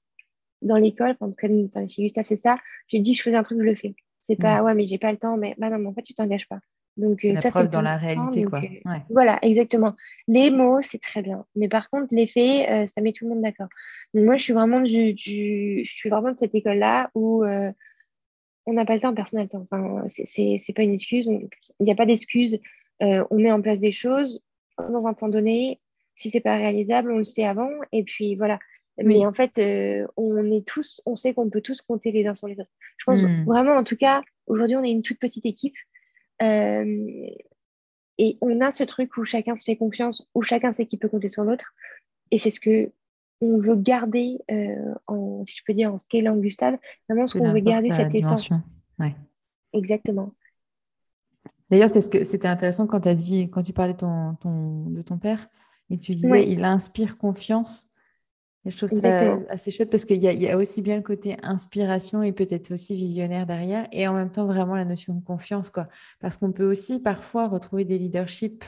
dans 0.62 0.78
l'école, 0.78 1.16
enfin, 1.20 1.34
comme 1.39 1.66
enfin, 1.66 1.88
chez 1.88 2.04
Gustave, 2.04 2.26
c'est 2.26 2.36
ça. 2.36 2.58
Je 2.91 2.98
dis, 2.98 3.14
je 3.14 3.22
faisais 3.22 3.36
un 3.36 3.43
truc, 3.43 3.60
je 3.60 3.64
le 3.66 3.76
fais. 3.76 3.95
C'est 4.22 4.36
pas, 4.36 4.62
ouais, 4.64 4.74
mais 4.74 4.86
j'ai 4.86 4.98
pas 4.98 5.12
le 5.12 5.18
temps, 5.18 5.38
mais 5.38 5.56
bah 5.58 5.70
non, 5.70 5.78
mais 5.78 5.88
en 5.88 5.93
fait, 5.93 6.02
tu 6.02 6.14
t'engages 6.14 6.50
pas. 6.50 6.60
Donc, 6.98 7.24
euh, 7.24 7.30
la 7.34 7.41
ça, 7.41 7.52
c'est 7.52 7.70
dans 7.70 7.82
la 7.82 7.95
réalité, 7.95 8.43
quoi. 8.43 8.60
euh, 8.60 8.89
Ouais. 8.89 9.02
voilà, 9.10 9.38
exactement. 9.43 9.95
Les 10.28 10.50
mots, 10.50 10.82
c'est 10.82 11.00
très 11.00 11.22
bien. 11.22 11.45
Mais 11.56 11.70
par 11.70 11.89
contre, 11.89 12.08
les 12.14 12.26
faits, 12.28 12.70
euh, 12.70 12.86
ça 12.88 13.02
met 13.02 13.14
tout 13.14 13.26
le 13.26 13.36
monde 13.36 13.43
d'accord. 13.43 13.68
Moi, 14.16 14.36
je 14.36 14.43
suis 14.43 14.54
vraiment 14.54 14.82
du, 14.82 15.14
du- 15.14 15.84
je 15.86 15.91
suis 15.91 16.10
vraiment 16.10 16.32
de 16.32 16.38
cette 16.38 16.56
école-là 16.56 17.10
où 17.14 17.43
euh, 17.43 17.72
on 18.66 18.74
n'a 18.74 18.84
pas 18.84 18.95
le 18.95 19.02
temps, 19.02 19.14
personne 19.14 19.38
n'a 19.38 19.43
le 19.43 19.50
temps. 19.50 19.66
Enfin, 19.72 20.04
c'est 20.08 20.74
pas 20.76 20.82
une 20.84 20.93
excuse. 20.93 21.28
Il 21.28 21.84
n'y 21.84 21.91
a 21.91 21.95
pas 21.95 22.08
d'excuse. 22.08 22.60
Euh, 23.04 23.24
on 23.30 23.38
met 23.38 23.52
en 23.52 23.62
place 23.62 23.80
des 23.80 23.91
choses 23.91 24.41
dans 24.78 25.08
un 25.08 25.14
temps 25.14 25.30
donné. 25.30 25.80
Si 26.18 26.30
c'est 26.30 26.41
pas 26.41 26.55
réalisable, 26.55 27.11
on 27.11 27.18
le 27.20 27.24
sait 27.24 27.45
avant. 27.45 27.70
Et 27.93 28.03
puis 28.03 28.36
voilà. 28.36 28.59
Mais 28.97 29.18
Oui. 29.20 29.26
en 29.26 29.32
fait, 29.34 29.57
euh, 29.59 30.05
on 30.18 30.51
est 30.51 30.68
tous, 30.68 31.01
on 31.05 31.15
sait 31.15 31.34
qu'on 31.34 31.49
peut 31.49 31.61
tous 31.61 31.82
compter 31.82 32.11
les 32.11 32.26
uns 32.28 32.34
sur 32.36 32.47
les 32.47 32.59
autres. 32.59 32.72
Je 32.97 33.05
pense 33.05 33.22
Mm. 33.24 33.45
vraiment, 33.45 33.76
en 33.76 33.84
tout 33.84 33.95
cas, 33.95 34.24
aujourd'hui, 34.47 34.76
on 34.76 34.84
est 34.84 34.89
une 34.91 35.03
toute 35.03 35.20
petite 35.20 35.45
équipe. 35.45 35.76
Euh, 36.41 37.28
et 38.18 38.38
on 38.41 38.59
a 38.61 38.72
ce 38.72 38.84
truc 38.84 39.15
où 39.18 39.24
chacun 39.24 39.55
se 39.55 39.63
fait 39.63 39.76
confiance, 39.76 40.28
où 40.34 40.41
chacun 40.41 40.72
sait 40.72 40.88
qu'il 40.88 40.97
peut 40.99 41.07
compter 41.09 41.30
sur 41.30 41.43
l'autre. 41.43 41.74
Et 42.32 42.39
c'est 42.39 42.49
ce 42.49 42.59
que 42.59 42.91
on 43.39 43.59
veut 43.59 43.76
garder, 43.76 44.39
euh, 44.49 44.95
en, 45.05 45.45
si 45.45 45.57
je 45.57 45.61
peux 45.63 45.76
dire, 45.76 45.93
en 45.93 45.97
scalant 45.99 46.36
Gustave. 46.38 46.78
Vraiment, 47.07 47.28
ce 47.28 47.38
qu'on 47.38 47.53
veut 47.53 47.59
garder, 47.59 47.91
cette 47.91 48.15
essence. 48.15 48.49
Ouais. 48.97 49.13
Exactement. 49.74 50.34
D'ailleurs, 51.70 51.89
c'est 51.89 52.01
ce 52.01 52.09
que 52.09 52.24
c'était 52.24 52.47
intéressant 52.47 52.88
quand 52.88 53.01
tu 53.01 53.09
as 53.09 53.13
dit, 53.15 53.49
quand 53.51 53.61
tu 53.61 53.74
parlais 53.74 53.93
de 53.93 53.97
ton, 53.99 54.34
ton- 54.41 54.89
de 54.89 55.01
ton 55.03 55.18
père, 55.20 55.47
et 55.89 55.97
tu 55.97 56.15
disais, 56.15 56.49
il 56.49 56.63
inspire 56.63 57.17
confiance. 57.17 57.88
Et 58.65 58.69
je 58.71 58.77
trouve 58.77 58.89
ça 58.89 59.38
assez 59.49 59.71
chouette 59.71 59.89
parce 59.89 60.03
qu'il 60.03 60.17
y 60.17 60.25
y 60.27 60.49
a 60.49 60.57
aussi 60.57 60.81
bien 60.81 60.97
le 60.97 61.01
côté 61.01 61.38
inspiration 61.41 62.21
et 62.23 62.33
peut-être 62.33 62.71
aussi 62.71 62.95
visionnaire 62.95 63.45
derrière, 63.45 63.88
et 63.93 64.07
en 64.07 64.13
même 64.13 64.29
temps 64.31 64.45
vraiment 64.45 64.75
la 64.75 64.83
notion 64.83 65.13
de 65.13 65.23
confiance, 65.23 65.69
quoi. 65.69 65.85
Parce 66.19 66.35
qu'on 66.38 66.51
peut 66.51 66.69
aussi 66.69 66.99
parfois 66.99 67.47
retrouver 67.47 67.85
des 67.85 67.97
leaderships 67.97 68.65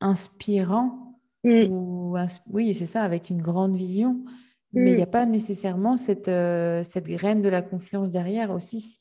inspirants, 0.00 1.04
Mm. 1.44 1.70
ou 1.70 2.16
oui, 2.50 2.74
c'est 2.74 2.84
ça, 2.86 3.02
avec 3.04 3.30
une 3.30 3.40
grande 3.40 3.76
vision, 3.76 4.24
mais 4.72 4.90
il 4.90 4.96
n'y 4.96 5.00
Mm. 5.00 5.04
a 5.04 5.06
pas 5.06 5.24
nécessairement 5.24 5.96
cette, 5.96 6.28
euh, 6.28 6.82
cette 6.84 7.06
graine 7.06 7.42
de 7.42 7.48
la 7.48 7.62
confiance 7.62 8.10
derrière 8.10 8.50
aussi. 8.50 8.98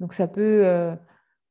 Donc 0.00 0.12
ça 0.12 0.26
peut, 0.26 0.62
euh, 0.64 0.96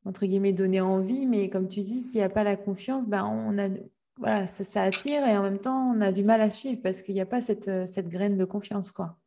entre 0.05 0.25
guillemets, 0.25 0.51
donner 0.51 0.81
envie, 0.81 1.27
mais 1.27 1.49
comme 1.49 1.67
tu 1.69 1.81
dis, 1.81 2.01
s'il 2.01 2.19
n'y 2.19 2.23
a 2.25 2.29
pas 2.29 2.43
la 2.43 2.55
confiance, 2.57 3.07
ben 3.07 3.25
on 3.25 3.57
a, 3.57 3.69
voilà, 4.17 4.47
ça, 4.47 4.63
ça 4.63 4.83
attire 4.83 5.25
et 5.27 5.37
en 5.37 5.43
même 5.43 5.59
temps, 5.59 5.91
on 5.95 6.01
a 6.01 6.11
du 6.11 6.23
mal 6.23 6.41
à 6.41 6.49
suivre 6.49 6.81
parce 6.81 7.01
qu'il 7.03 7.13
n'y 7.15 7.21
a 7.21 7.25
pas 7.27 7.41
cette, 7.41 7.67
euh, 7.67 7.85
cette 7.85 8.07
graine 8.09 8.37
de 8.37 8.45
confiance, 8.45 8.91
quoi. 8.91 9.17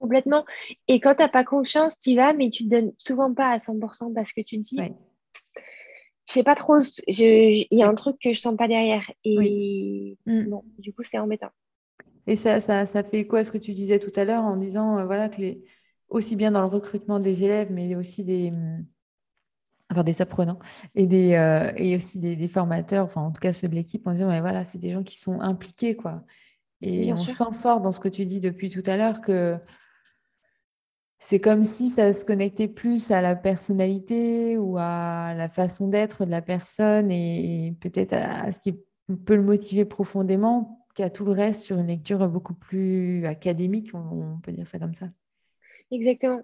Complètement. 0.00 0.44
Et 0.88 1.00
quand 1.00 1.14
tu 1.14 1.22
n'as 1.22 1.28
pas 1.28 1.44
confiance, 1.44 1.98
tu 1.98 2.10
y 2.10 2.16
vas, 2.16 2.32
mais 2.34 2.50
tu 2.50 2.64
ne 2.64 2.70
donnes 2.70 2.92
souvent 2.98 3.32
pas 3.32 3.50
à 3.50 3.60
100% 3.60 4.12
parce 4.12 4.32
que 4.32 4.40
tu 4.40 4.58
te 4.58 4.62
dis, 4.68 4.80
Ouais. 4.80 4.92
je 6.28 6.32
sais 6.34 6.42
pas 6.42 6.54
trop, 6.54 6.78
il 7.06 7.66
y 7.70 7.82
a 7.82 7.88
un 7.88 7.94
truc 7.94 8.16
que 8.20 8.32
je 8.32 8.40
sens 8.40 8.56
pas 8.56 8.68
derrière. 8.68 9.10
Et 9.24 10.16
Mm. 10.26 10.48
bon, 10.50 10.64
du 10.78 10.92
coup, 10.92 11.02
c'est 11.02 11.18
embêtant. 11.18 11.50
Et 12.26 12.36
ça, 12.36 12.60
ça, 12.60 12.86
ça 12.86 13.02
fait 13.02 13.26
quoi 13.26 13.44
ce 13.44 13.52
que 13.52 13.58
tu 13.58 13.72
disais 13.72 13.98
tout 13.98 14.12
à 14.16 14.24
l'heure 14.24 14.44
en 14.44 14.56
disant 14.56 14.98
euh, 14.98 15.04
voilà, 15.04 15.28
que 15.28 15.40
les, 15.40 15.64
aussi 16.08 16.36
bien 16.36 16.52
dans 16.52 16.60
le 16.60 16.66
recrutement 16.68 17.20
des 17.20 17.44
élèves, 17.44 17.70
mais 17.72 17.94
aussi 17.96 18.24
des, 18.24 18.50
hum, 18.50 18.86
enfin, 19.92 20.04
des 20.04 20.22
apprenants 20.22 20.58
et, 20.94 21.06
des, 21.06 21.34
euh, 21.34 21.72
et 21.76 21.96
aussi 21.96 22.18
des, 22.18 22.36
des 22.36 22.48
formateurs, 22.48 23.04
enfin 23.04 23.22
en 23.22 23.30
tout 23.32 23.40
cas 23.40 23.52
ceux 23.52 23.68
de 23.68 23.74
l'équipe, 23.74 24.06
en 24.06 24.12
disant 24.12 24.28
mais 24.28 24.40
voilà, 24.40 24.64
c'est 24.64 24.78
des 24.78 24.92
gens 24.92 25.02
qui 25.02 25.18
sont 25.18 25.40
impliqués. 25.40 25.96
quoi. 25.96 26.24
Et 26.80 27.02
Bien 27.04 27.14
on 27.14 27.16
sûr. 27.16 27.34
sent 27.34 27.52
fort 27.54 27.80
dans 27.80 27.92
ce 27.92 28.00
que 28.00 28.08
tu 28.08 28.26
dis 28.26 28.40
depuis 28.40 28.68
tout 28.70 28.82
à 28.86 28.96
l'heure 28.96 29.20
que 29.20 29.56
c'est 31.18 31.38
comme 31.40 31.64
si 31.64 31.88
ça 31.90 32.12
se 32.12 32.24
connectait 32.24 32.66
plus 32.66 33.12
à 33.12 33.20
la 33.20 33.36
personnalité 33.36 34.58
ou 34.58 34.76
à 34.78 35.34
la 35.36 35.48
façon 35.48 35.86
d'être 35.86 36.24
de 36.24 36.30
la 36.30 36.42
personne 36.42 37.12
et, 37.12 37.68
et 37.68 37.72
peut-être 37.72 38.12
à, 38.12 38.44
à 38.44 38.52
ce 38.52 38.58
qui 38.58 38.74
peut 39.24 39.36
le 39.36 39.42
motiver 39.42 39.84
profondément 39.84 40.84
qu'à 40.94 41.10
tout 41.10 41.24
le 41.24 41.32
reste 41.32 41.62
sur 41.62 41.78
une 41.78 41.86
lecture 41.86 42.28
beaucoup 42.28 42.54
plus 42.54 43.24
académique, 43.26 43.92
on, 43.94 44.34
on 44.34 44.38
peut 44.40 44.52
dire 44.52 44.66
ça 44.66 44.78
comme 44.78 44.94
ça. 44.94 45.06
Exactement. 45.90 46.42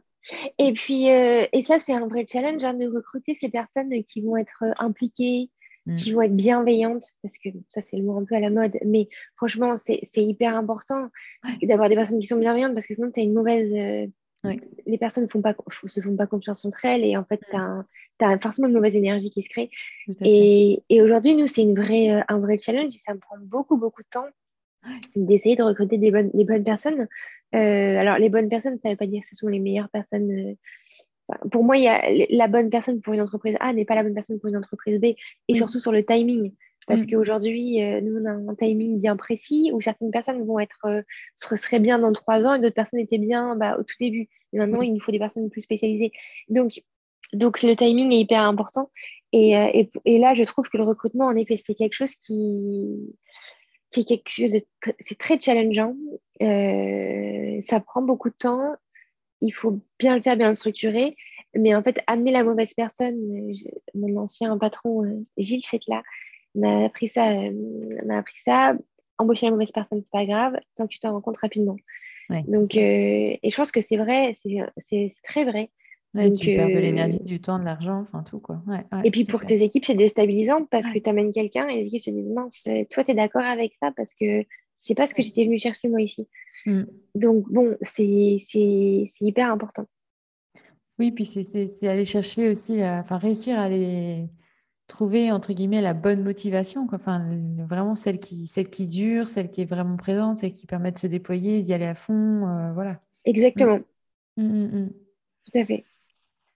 Et 0.59 0.73
puis, 0.73 1.11
euh, 1.11 1.47
et 1.53 1.63
ça, 1.63 1.79
c'est 1.81 1.95
un 1.95 2.07
vrai 2.07 2.25
challenge 2.31 2.65
hein, 2.65 2.75
de 2.75 2.87
recruter 2.87 3.35
ces 3.35 3.49
personnes 3.49 3.91
qui 4.05 4.21
vont 4.21 4.37
être 4.37 4.63
euh, 4.63 4.73
impliquées, 4.79 5.51
Mm. 5.89 5.95
qui 5.95 6.13
vont 6.13 6.23
être 6.23 6.37
bienveillantes, 6.37 7.15
parce 7.23 7.39
que 7.39 7.49
ça, 7.69 7.81
c'est 7.81 7.97
le 7.97 8.03
mot 8.03 8.19
un 8.19 8.25
peu 8.25 8.35
à 8.35 8.41
la 8.41 8.51
mode. 8.51 8.77
Mais 8.85 9.09
franchement, 9.37 9.77
c'est 9.77 10.03
hyper 10.17 10.55
important 10.55 11.09
d'avoir 11.63 11.89
des 11.89 11.95
personnes 11.95 12.21
qui 12.21 12.27
sont 12.27 12.39
bienveillantes, 12.39 12.75
parce 12.75 12.87
que 12.87 12.95
sinon, 12.95 13.11
tu 13.11 13.21
as 13.21 13.23
une 13.23 13.33
mauvaise. 13.35 13.73
euh. 13.73 14.07
Les 14.87 14.99
personnes 14.99 15.29
font 15.29 15.43
pas, 15.43 15.55
se 15.87 16.01
font 16.01 16.17
pas 16.17 16.27
confiance 16.27 16.65
entre 16.65 16.85
elles, 16.85 17.05
et 17.05 17.17
en 17.17 17.25
fait, 17.25 17.41
tu 17.51 17.57
as, 17.57 18.39
forcément 18.39 18.69
une 18.69 18.75
mauvaise 18.75 18.95
énergie 18.95 19.31
qui 19.31 19.43
se 19.43 19.49
crée. 19.49 19.71
Et, 20.21 20.83
et 20.89 21.03
aujourd'hui, 21.03 21.35
nous, 21.35 21.47
c'est 21.47 21.63
une 21.63 21.75
vraie, 21.75 22.23
un 22.29 22.39
vrai 22.39 22.59
challenge, 22.59 22.95
et 22.95 22.99
ça 22.99 23.15
me 23.15 23.19
prend 23.19 23.37
beaucoup, 23.41 23.77
beaucoup 23.77 24.03
de 24.03 24.09
temps 24.11 24.27
d'essayer 25.17 25.57
de 25.57 25.63
recruter 25.63 25.99
des 25.99 26.11
bonnes, 26.11 26.31
des 26.35 26.45
bonnes 26.45 26.65
personnes. 26.65 27.09
Euh, 27.55 27.97
alors, 27.99 28.19
les 28.19 28.29
bonnes 28.29 28.49
personnes, 28.49 28.79
ça 28.79 28.89
ne 28.89 28.95
veut 28.95 28.99
pas 28.99 29.07
dire 29.07 29.23
que 29.23 29.29
ce 29.29 29.35
sont 29.37 29.49
les 29.49 29.61
meilleures 29.61 29.89
personnes. 29.91 30.31
euh, 30.31 30.55
enfin, 31.29 31.49
pour 31.51 31.65
moi, 31.65 31.77
il 31.77 31.85
y 31.85 31.89
a 31.89 32.03
la 32.31 32.49
bonne 32.49 32.71
personne 32.71 33.01
pour 33.01 33.15
une 33.15 33.21
entreprise 33.21 33.57
A 33.61 33.73
n'est 33.73 33.85
pas 33.85 33.95
la 33.95 34.03
bonne 34.03 34.15
personne 34.15 34.39
pour 34.39 34.49
une 34.49 34.57
entreprise 34.57 35.01
B, 35.01 35.05
et 35.05 35.17
Oui. 35.51 35.57
surtout 35.57 35.81
sur 35.81 35.93
le 35.93 36.03
timing. 36.03 36.53
Parce 36.87 37.03
Mm. 37.03 37.07
qu'aujourd'hui, 37.11 37.83
euh, 37.83 38.01
nous, 38.01 38.17
on 38.21 38.25
a 38.25 38.31
un 38.33 38.55
timing 38.55 38.99
bien 38.99 39.17
précis 39.17 39.71
où 39.75 39.81
certaines 39.81 40.11
personnes 40.11 40.43
vont 40.45 40.59
être, 40.59 41.05
seraient 41.35 41.81
bien 41.81 41.99
dans 41.99 42.13
trois 42.13 42.45
ans 42.47 42.55
et 42.55 42.61
d'autres 42.61 42.75
personnes 42.75 43.01
étaient 43.01 43.19
bien 43.19 43.57
bah, 43.57 43.77
au 43.79 43.83
tout 43.83 43.97
début. 44.01 44.29
Et 44.53 44.59
maintenant, 44.59 44.79
Oui. 44.79 44.89
il 44.89 44.95
nous 44.95 45.01
faut 45.01 45.13
des 45.13 45.19
personnes 45.19 45.51
plus 45.51 45.61
spécialisées. 45.61 46.13
Donc, 46.49 46.83
donc 47.35 47.63
le 47.63 47.77
timing 47.77 48.11
est 48.13 48.21
hyper 48.21 48.43
important. 48.43 48.91
Et, 49.33 49.51
et, 49.53 49.91
et 50.07 50.19
là, 50.19 50.33
je 50.33 50.43
trouve 50.45 50.71
que 50.71 50.79
le 50.79 50.85
recrutement, 50.85 51.27
en 51.27 51.37
effet, 51.37 51.59
c'est 51.59 51.75
quelque 51.75 51.93
chose 51.93 52.15
qui, 52.15 52.87
qui 53.91 54.01
est 54.01 54.05
quelque 54.05 54.29
chose 54.29 54.53
de 54.53 54.59
tr- 54.85 54.95
c'est 55.01 55.19
très 55.19 55.39
challengeant. 55.41 55.95
Euh, 56.43 57.61
ça 57.63 57.81
prend 57.81 58.03
beaucoup 58.03 58.29
de 58.31 58.35
temps. 58.35 58.75
Il 59.41 59.51
faut 59.53 59.81
bien 59.99 60.17
le 60.17 60.23
faire, 60.23 60.37
bien 60.37 60.49
le 60.49 60.55
structurer. 60.55 61.15
Mais 61.55 61.75
en 61.75 61.83
fait, 61.83 61.99
amener 62.07 62.31
la 62.33 62.45
mauvaise 62.45 62.75
personne, 62.75 63.17
je- 63.55 63.69
mon 63.99 64.17
ancien 64.21 64.57
patron, 64.59 65.05
euh, 65.05 65.25
Gilles 65.39 65.63
Chetla, 65.65 66.03
m'a 66.55 66.85
appris 66.85 67.09
ça. 67.09 67.31
euh, 67.33 67.53
m'a 68.05 68.19
appris 68.19 68.37
ça. 68.45 68.75
Embaucher 69.19 69.47
la 69.47 69.53
mauvaise 69.53 69.73
personne, 69.73 70.01
c'est 70.05 70.13
pas 70.13 70.27
grave, 70.27 70.55
tant 70.77 70.87
que 70.87 70.93
tu 70.93 71.01
t'en 71.01 71.13
rends 71.13 71.21
compte 71.21 71.39
rapidement. 71.39 71.77
Ouais, 72.31 72.43
Donc, 72.47 72.75
et 72.75 73.41
je 73.43 73.57
pense 73.57 73.73
que 73.73 73.81
c'est 73.81 73.97
vrai, 73.97 74.35
c'est 74.37 75.11
très 75.25 75.45
vrai. 75.45 75.71
Ouais, 76.15 76.31
donc, 76.31 76.39
tu 76.39 76.47
perds 76.47 76.69
de 76.69 76.73
euh, 76.75 76.81
l'énergie, 76.81 77.19
du 77.21 77.41
temps, 77.41 77.59
de 77.59 77.65
l'argent, 77.65 78.07
enfin 78.09 78.23
tout 78.23 78.41
quoi. 78.41 78.63
Ouais, 78.67 78.85
ouais, 78.93 79.03
Et 79.05 79.11
puis 79.11 79.25
pour 79.25 79.45
tes 79.45 79.63
équipes, 79.63 79.85
c'est 79.85 79.95
déstabilisant 79.95 80.65
parce 80.65 80.91
que 80.91 80.99
tu 80.99 81.09
amènes 81.09 81.33
quelqu'un 81.33 81.69
et 81.69 81.81
les 81.83 81.87
équipes 81.87 82.03
se 82.03 82.11
disent 82.11 82.31
mince, 82.31 82.67
euh, 82.67 82.85
toi, 82.91 83.05
tu 83.05 83.11
es 83.11 83.15
d'accord 83.15 83.43
avec 83.43 83.75
ça 83.81 83.93
parce 83.97 84.15
que 84.15 84.45
c'est 84.79 84.95
pas 84.95 85.07
ce 85.07 85.15
que 85.15 85.23
j'étais 85.23 85.45
venu 85.45 85.59
chercher 85.59 85.89
moi 85.89 86.01
ici. 86.01 86.29
Mm. 86.67 86.83
Donc, 87.15 87.45
bon, 87.51 87.77
c'est 87.83 88.39
hyper 89.21 89.51
important. 89.53 89.87
Oui, 90.99 91.13
puis 91.13 91.25
c'est 91.25 91.87
aller 91.87 92.05
chercher 92.05 92.49
aussi, 92.49 92.83
à- 92.83 93.01
enfin 93.01 93.19
réussir 93.19 93.59
à 93.59 93.63
aller 93.63 94.29
trouver 94.89 95.31
entre 95.31 95.53
guillemets 95.53 95.83
la 95.83 95.95
bonne 95.95 96.23
motivation, 96.23 96.87
quoi. 96.87 96.99
Enfin 96.99 97.29
vraiment 97.69 97.95
celle 97.95 98.19
qui, 98.19 98.47
celle 98.47 98.71
qui 98.71 98.87
dure, 98.87 99.29
celle 99.29 99.51
qui 99.51 99.61
est 99.61 99.65
vraiment 99.67 99.97
présente, 99.97 100.39
celle 100.39 100.55
qui 100.55 100.67
permet 100.67 100.91
de 100.91 100.99
se 100.99 101.07
déployer, 101.07 101.63
d'y 101.63 101.73
aller 101.73 101.85
à 101.85 101.95
fond, 101.95 102.49
euh, 102.49 102.73
voilà. 102.73 103.01
Exactement, 103.25 103.81
mm, 104.37 104.43
mm. 104.43 104.91
tout 105.45 105.59
à 105.59 105.65
fait. 105.65 105.85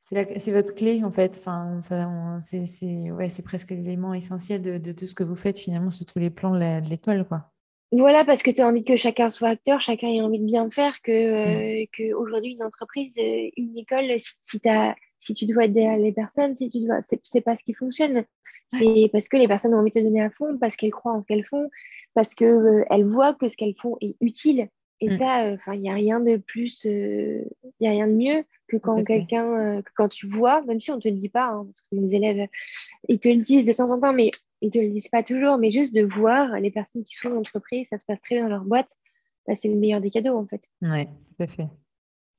C'est 0.03 0.51
votre 0.53 0.75
clé 0.75 1.03
en 1.05 1.13
fait. 1.13 1.37
Enfin, 1.39 1.81
ça, 1.81 2.09
on- 2.09 2.41
c'est 2.41 2.67
c'est- 2.67 3.11
ouais, 3.13 3.29
c'est 3.29 3.43
presque 3.43 3.71
l'élément 3.71 4.15
essentiel 4.15 4.61
de, 4.61 4.79
de 4.79 4.93
tout 4.93 5.07
ce 5.07 5.15
que 5.15 5.23
vous 5.23 5.37
faites 5.37 5.59
finalement 5.59 5.91
sur 5.91 6.05
tous 6.05 6.19
les 6.19 6.31
plans 6.31 6.53
de 6.53 6.59
la- 6.59 6.81
de 6.81 6.89
l'école, 6.89 7.27
quoi. 7.27 7.51
Voilà, 7.93 8.25
parce 8.25 8.43
que 8.43 8.51
tu 8.51 8.61
as 8.63 8.67
envie 8.67 8.85
que 8.85 8.97
chacun 8.97 9.29
soit 9.31 9.51
acteur, 9.51 9.81
chacun 9.81 10.09
ait 10.09 10.21
envie 10.23 10.41
de 10.41 10.45
bien 10.47 10.69
faire, 10.71 11.03
que, 11.03 11.13
Mm. 11.13 11.83
euh, 11.83 11.87
que 11.93 12.15
aujourd'hui 12.15 12.55
une 12.55 12.63
entreprise, 12.65 13.15
euh, 13.19 13.49
une 13.57 13.77
école, 13.77 14.07
si, 14.19 14.61
si, 15.21 15.35
tu 15.35 15.47
dois 15.47 15.69
derrière 15.69 15.99
les 15.99 16.13
personnes, 16.13 16.55
si 16.55 16.69
tu 16.71 16.81
dois, 16.81 17.01
c'est 17.03 17.41
pas 17.43 17.57
ce 17.57 17.63
qui 17.63 17.75
fonctionne. 17.75 18.25
C'est 18.79 19.11
parce 19.13 19.29
que 19.29 19.37
les 19.37 19.47
personnes 19.47 19.75
ont 19.75 19.79
envie 19.79 19.91
de 19.91 20.01
te 20.01 20.05
donner 20.05 20.23
à 20.23 20.31
fond, 20.31 20.57
parce 20.59 20.77
qu'elles 20.77 20.91
croient 20.91 21.13
en 21.13 21.21
ce 21.21 21.27
qu'elles 21.27 21.45
font, 21.45 21.69
parce 22.15 22.35
qu'elles 22.35 22.87
elles 22.91 23.05
voient 23.07 23.35
que 23.35 23.49
ce 23.51 23.57
qu'elles 23.59 23.77
font 23.81 23.99
est 24.01 24.17
utile. 24.23 24.69
Et 25.03 25.09
Mm. 25.09 25.19
ça, 25.19 25.47
euh, 25.47 25.57
il 25.75 25.81
n'y 25.81 25.91
a 25.91 25.95
rien 25.95 26.21
de 26.21 26.37
plus, 26.37 26.85
il 26.85 27.45
n'y 27.81 27.89
a 27.89 27.91
rien 27.91 28.07
de 28.07 28.13
mieux 28.13 28.45
que 28.69 28.77
à 28.77 28.81
quand 28.81 29.03
quelqu'un, 29.05 29.79
euh, 29.79 29.83
que 29.83 29.91
quand 29.97 30.09
tu 30.09 30.29
vois, 30.29 30.63
même 30.63 30.81
si 30.81 30.93
on 30.93 30.97
ne 30.97 31.01
te 31.01 31.09
le 31.09 31.17
dit 31.17 31.29
pas, 31.29 31.49
hein, 31.49 31.65
parce 31.65 31.81
que 31.81 31.97
mes 31.97 32.15
élèves, 32.15 32.49
ils 33.09 33.19
te 33.19 33.29
le 33.29 33.43
disent 33.43 33.67
de 33.67 33.73
temps 33.73 33.91
en 33.91 34.01
temps, 34.01 34.13
mais 34.13 34.31
ils 34.61 34.71
te 34.71 34.79
le 34.79 34.89
disent 34.91 35.09
pas 35.09 35.25
toujours, 35.25 35.59
mais 35.59 35.73
juste 35.73 35.93
de 35.93 36.03
voir 36.03 36.61
les 36.61 36.71
personnes 36.71 37.03
qui 37.03 37.17
sont 37.17 37.31
en 37.31 37.39
entreprise, 37.39 37.89
ça 37.91 37.99
se 37.99 38.07
passe 38.07 38.21
très 38.23 38.37
bien 38.37 38.45
dans 38.45 38.51
leur 38.51 38.65
boîte, 38.65 38.91
bah, 39.49 39.55
c'est 39.61 39.67
le 39.67 39.75
meilleur 39.75 40.01
des 40.01 40.11
cadeaux 40.11 40.37
en 40.37 40.47
fait. 40.47 40.63
Ouais, 40.81 41.07
tout 41.07 41.43
à 41.43 41.47
fait. 41.49 41.69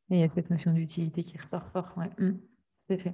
Et 0.09 0.15
il 0.15 0.19
y 0.19 0.23
a 0.23 0.29
cette 0.29 0.49
notion 0.49 0.71
d'utilité 0.71 1.21
qui 1.21 1.37
ressort 1.37 1.67
fort. 1.73 1.93
Ouais. 1.97 2.09
Mmh. 2.17 2.37
fait. 2.97 3.13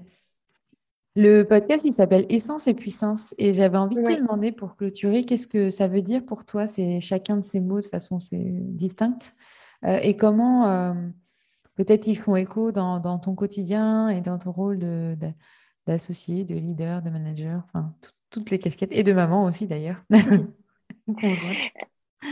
Le 1.15 1.43
podcast, 1.43 1.85
il 1.85 1.91
s'appelle 1.91 2.25
Essence 2.29 2.67
et 2.67 2.73
puissance. 2.73 3.33
Et 3.37 3.53
j'avais 3.53 3.77
envie 3.77 3.95
de 3.95 4.03
te 4.03 4.19
demander 4.19 4.51
pour 4.51 4.75
clôturer, 4.75 5.25
qu'est-ce 5.25 5.47
que 5.47 5.69
ça 5.69 5.87
veut 5.87 6.01
dire 6.01 6.25
pour 6.25 6.45
toi 6.45 6.67
C'est 6.67 6.99
chacun 7.01 7.37
de 7.37 7.43
ces 7.43 7.59
mots 7.59 7.81
de 7.81 7.87
façon 7.87 8.19
distincte. 8.31 9.35
Euh, 9.85 9.99
et 10.01 10.15
comment 10.15 10.67
euh, 10.67 10.93
peut-être 11.75 12.07
ils 12.07 12.17
font 12.17 12.35
écho 12.35 12.71
dans, 12.71 13.19
ton 13.19 13.35
quotidien 13.35 14.09
et 14.09 14.21
dans 14.21 14.37
ton 14.37 14.51
rôle 14.51 14.79
d'associé, 15.87 16.43
de, 16.43 16.55
leader, 16.55 17.01
de 17.01 17.09
manager, 17.09 17.63
enfin 17.65 17.93
toutes 18.29 18.51
les 18.51 18.59
casquettes 18.59 18.91
et 18.91 19.03
de 19.03 19.13
maman 19.13 19.45
aussi 19.45 19.67
d'ailleurs. 19.67 20.03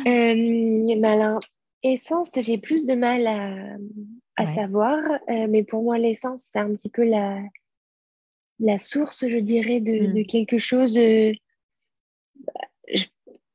euh, 0.08 1.04
alors, 1.04 1.40
essence, 1.84 2.32
j'ai 2.40 2.58
plus 2.58 2.86
de 2.86 2.96
mal 2.96 3.28
à, 4.36 4.48
savoir, 4.54 5.00
euh, 5.30 5.48
mais 5.50 5.64
pour 5.64 5.84
moi, 5.84 5.98
l'essence, 5.98 6.44
c'est 6.44 6.60
un 6.60 6.72
petit 6.74 6.90
peu 6.90 7.04
la, 7.04 7.42
la 8.60 8.80
source, 8.80 9.28
je 9.28 9.38
dirais, 9.38 9.80
de, 9.80 10.22
hmm. 10.22 10.26
quelque 10.26 10.58
chose. 10.58 10.98
Euh, 10.98 11.34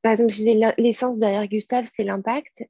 par 0.01 0.13
exemple, 0.13 0.33
l'essence 0.77 1.19
derrière 1.19 1.47
Gustave, 1.47 1.89
c'est 1.93 2.03
l'impact. 2.03 2.63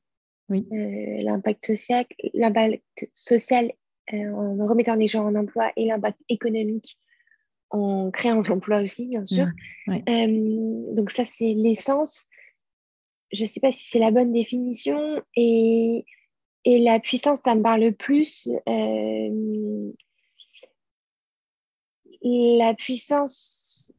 Oui. 0.49 0.67
Euh, 0.71 1.21
l'impact 1.21 1.65
social, 1.65 2.05
l'impact 2.33 3.09
social 3.13 3.71
en 4.11 4.65
remettant 4.67 4.95
les 4.95 5.07
gens 5.07 5.25
en 5.25 5.33
emploi 5.33 5.71
et 5.77 5.85
l'impact 5.85 6.19
économique 6.27 6.99
en 7.69 8.11
créant 8.11 8.41
l'emploi 8.41 8.81
aussi, 8.81 9.07
bien 9.07 9.23
sûr. 9.23 9.47
Hmm. 9.87 10.93
donc 10.93 11.11
ça, 11.11 11.23
c'est 11.25 11.53
l'essence 11.53 12.27
je 13.33 13.43
ne 13.43 13.47
sais 13.47 13.59
pas 13.59 13.71
si 13.71 13.87
c'est 13.89 13.99
la 13.99 14.11
bonne 14.11 14.31
définition. 14.31 15.21
Et, 15.35 16.05
et, 16.65 16.79
la 16.79 16.99
puissance, 16.99 17.39
ça 17.43 17.55
me 17.55 17.63
parle 17.63 17.91
plus. 17.93 18.47
Euh, 18.69 19.91
la 22.23 22.73
puissance, 22.73 23.93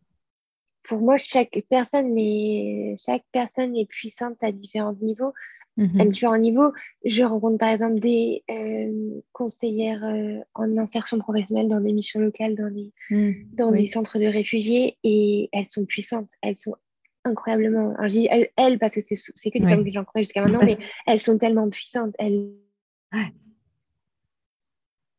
pour 0.83 1.01
moi, 1.01 1.17
chaque 1.17 1.63
personne 1.69 2.17
est, 2.17 2.97
chaque 3.05 3.25
personne 3.33 3.77
est 3.77 3.87
puissante 3.87 4.37
à 4.43 4.53
différents 4.53 4.97
niveaux. 5.01 5.33
Mhm. 5.77 6.01
À 6.01 6.05
différents 6.05 6.39
niveaux, 6.39 6.73
je 7.05 7.25
rencontre 7.25 7.59
par 7.59 7.71
exemple 7.71 7.99
des 7.99 8.45
euh, 8.49 9.21
conseillères 9.33 10.05
euh, 10.05 10.39
en 10.55 10.79
insertion 10.79 11.19
professionnelle 11.19 11.69
dans 11.69 11.81
des 11.81 11.93
missions 11.93 12.21
locales, 12.21 12.55
dans, 12.55 12.69
les, 12.69 12.93
mhm. 13.11 13.49
dans 13.55 13.73
des 13.73 13.89
centres 13.89 14.21
de 14.21 14.27
réfugiés, 14.27 14.99
et 15.03 15.49
elles 15.53 15.67
sont 15.67 15.85
puissantes, 15.85 16.31
elles 16.43 16.57
sont 16.57 16.77
incroyablement. 17.25 17.95
Alors, 17.97 18.09
je 18.09 18.19
dis 18.19 18.29
elles, 18.57 18.79
parce 18.79 18.95
que 18.95 19.01
c'est 19.01 19.51
que 19.51 19.59
des 19.59 19.69
femmes 19.69 19.85
que 19.85 19.91
j'en 19.91 20.05
connais 20.05 20.25
jusqu'à 20.25 20.43
maintenant, 20.43 20.65
mais 20.65 20.79
elles 21.07 21.19
sont 21.19 21.39
tellement 21.39 21.69
puissantes. 21.69 22.15
Elles. 22.19 22.53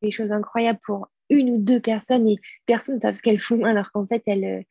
Des 0.01 0.11
choses 0.11 0.31
incroyables 0.31 0.79
pour 0.85 1.09
une 1.29 1.51
ou 1.51 1.57
deux 1.57 1.79
personnes 1.79 2.27
et 2.27 2.37
personne 2.65 2.95
ne 2.95 2.99
sait 2.99 3.15
ce 3.15 3.21
qu'elles 3.21 3.39
font, 3.39 3.63
alors 3.63 3.91
qu'en 3.91 4.05
fait, 4.05 4.23
elles, 4.27 4.65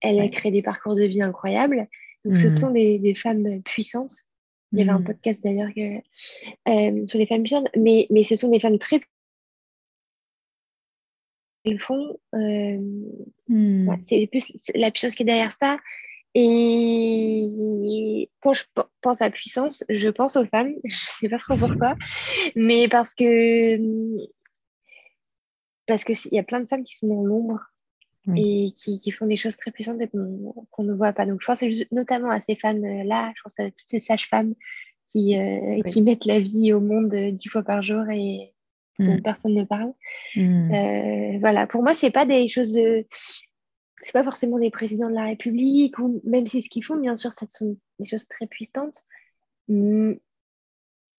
elles 0.00 0.30
créent 0.30 0.50
des 0.50 0.62
parcours 0.62 0.94
de 0.94 1.04
vie 1.04 1.22
incroyables. 1.22 1.88
Donc, 2.24 2.36
ce 2.36 2.46
mmh. 2.46 2.50
sont 2.50 2.70
des, 2.70 2.98
des, 2.98 3.14
femmes 3.14 3.62
puissantes. 3.62 4.12
Il 4.72 4.80
y 4.80 4.82
avait 4.82 4.90
un 4.90 4.98
mmh. 4.98 5.04
podcast 5.04 5.42
d'ailleurs 5.42 5.70
euh, 5.76 7.06
sur 7.06 7.18
les 7.18 7.26
femmes 7.26 7.42
puissantes, 7.42 7.68
mais, 7.76 8.06
mais 8.10 8.22
ce 8.22 8.34
sont 8.34 8.50
des 8.50 8.60
femmes 8.60 8.78
très 8.78 9.00
elles 11.64 11.80
font. 11.80 12.18
Euh, 12.34 12.78
mmh. 13.48 13.96
c'est 14.00 14.26
plus 14.26 14.52
la 14.74 14.90
puissance 14.90 15.14
qui 15.14 15.22
est 15.22 15.26
derrière 15.26 15.52
ça. 15.52 15.78
Et 16.34 18.28
quand 18.40 18.52
je 18.52 18.64
pense 19.00 19.22
à 19.22 19.30
puissance, 19.30 19.84
je 19.88 20.08
pense 20.08 20.36
aux 20.36 20.46
femmes. 20.46 20.74
Je 20.84 20.94
ne 20.94 21.12
sais 21.20 21.28
pas 21.28 21.38
trop 21.38 21.56
pourquoi, 21.56 21.96
mais 22.54 22.88
parce 22.88 23.14
que 23.14 23.76
parce 25.88 26.04
qu'il 26.04 26.32
y 26.32 26.38
a 26.38 26.44
plein 26.44 26.60
de 26.60 26.66
femmes 26.66 26.84
qui 26.84 26.96
sont 26.96 27.08
dans 27.08 27.24
l'ombre 27.24 27.60
et 28.36 28.72
qui, 28.76 29.10
font 29.10 29.24
des 29.24 29.38
choses 29.38 29.56
très 29.56 29.70
puissantes 29.70 30.02
et 30.02 30.08
qu'on 30.08 30.82
ne 30.82 30.92
voit 30.92 31.14
pas. 31.14 31.24
Donc 31.24 31.40
je 31.40 31.46
pense 31.46 31.64
notamment 31.90 32.30
à 32.30 32.42
ces 32.42 32.54
femmes-là, 32.54 33.32
je 33.34 33.42
pense 33.42 33.58
à 33.58 33.70
toutes 33.70 33.88
ces 33.88 34.00
sages-femmes 34.00 34.54
qui, 35.10 35.38
euh, 35.38 35.80
qui 35.86 36.02
mettent 36.02 36.26
la 36.26 36.38
vie 36.38 36.74
au 36.74 36.80
monde 36.80 37.14
dix 37.32 37.48
fois 37.48 37.62
par 37.62 37.82
jour 37.82 38.02
et 38.12 38.52
dont 38.98 39.14
mm. 39.14 39.22
personne 39.22 39.54
ne 39.54 39.64
parle. 39.64 39.94
Mm. 40.36 40.74
Euh, 40.74 41.38
voilà, 41.40 41.66
pour 41.66 41.82
moi, 41.82 41.94
c'est 41.94 42.10
pas 42.10 42.26
des 42.26 42.48
choses 42.48 42.78
c'est 44.02 44.12
pas 44.12 44.24
forcément 44.24 44.58
des 44.58 44.70
présidents 44.70 45.10
de 45.10 45.14
la 45.14 45.24
République, 45.24 45.98
ou 45.98 46.20
même 46.24 46.46
si 46.46 46.62
ce 46.62 46.68
qu'ils 46.68 46.84
font, 46.84 46.96
bien 46.96 47.16
sûr, 47.16 47.32
ce 47.32 47.46
sont 47.46 47.76
des 47.98 48.08
choses 48.08 48.26
très 48.28 48.46
puissantes. 48.46 49.04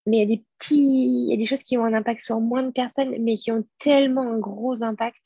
Mais 0.09 0.17
il 0.17 0.19
y 0.19 0.23
a 0.23 0.37
des 0.37 0.43
petits, 0.57 1.25
il 1.25 1.29
y 1.29 1.33
a 1.33 1.37
des 1.37 1.45
choses 1.45 1.63
qui 1.63 1.77
ont 1.77 1.85
un 1.85 1.93
impact 1.93 2.21
sur 2.21 2.39
moins 2.39 2.63
de 2.63 2.71
personnes, 2.71 3.15
mais 3.21 3.35
qui 3.35 3.51
ont 3.51 3.65
tellement 3.77 4.21
un 4.21 4.39
gros 4.39 4.83
impact 4.83 5.21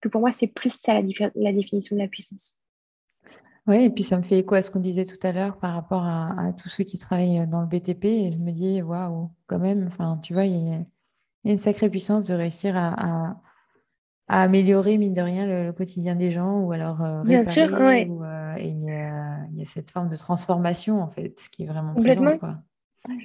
que 0.00 0.08
pour 0.08 0.20
moi, 0.20 0.32
c'est 0.32 0.46
plus 0.46 0.72
ça 0.72 1.00
la, 1.00 1.30
la, 1.34 1.52
définition 1.52 1.96
de 1.96 2.02
la 2.02 2.08
puissance. 2.08 2.58
Oui, 3.66 3.84
et 3.84 3.90
puis 3.90 4.04
ça 4.04 4.16
me 4.18 4.22
fait 4.22 4.38
écho 4.38 4.54
à 4.54 4.62
ce 4.62 4.70
qu'on 4.70 4.80
disait 4.80 5.06
tout 5.06 5.18
à 5.26 5.32
l'heure 5.32 5.58
par 5.58 5.74
rapport 5.74 6.04
à, 6.04 6.52
tous 6.56 6.68
ceux 6.68 6.84
qui 6.84 6.98
travaillent 6.98 7.46
dans 7.48 7.62
le 7.62 7.66
BTP. 7.66 8.04
Et 8.04 8.32
je 8.32 8.38
me 8.38 8.52
dis, 8.52 8.82
waouh, 8.82 9.30
quand 9.46 9.58
même, 9.58 9.86
enfin, 9.88 10.20
tu 10.22 10.34
vois, 10.34 10.44
il 10.44 10.68
y, 10.68 10.72
a, 10.72 10.84
une 11.44 11.56
sacrée 11.56 11.88
puissance 11.88 12.26
de 12.26 12.34
réussir 12.34 12.76
à 12.76 13.36
à 14.28 14.42
améliorer, 14.42 14.98
mine 14.98 15.14
de 15.14 15.22
rien, 15.22 15.46
le, 15.46 15.72
quotidien 15.72 16.16
des 16.16 16.32
gens 16.32 16.60
ou 16.60 16.72
alors 16.72 17.02
euh, 17.02 17.22
Bien 17.22 17.44
sûr, 17.44 17.70
ouais. 17.72 18.08
Euh, 18.10 18.54
et 18.56 18.68
il 18.68 18.84
y, 18.84 19.62
a 19.62 19.64
cette 19.64 19.90
forme 19.90 20.08
de 20.08 20.16
transformation, 20.16 21.00
en 21.00 21.08
fait, 21.08 21.40
qui 21.52 21.62
est 21.62 21.66
vraiment 21.66 21.94
quoi. 22.38 22.58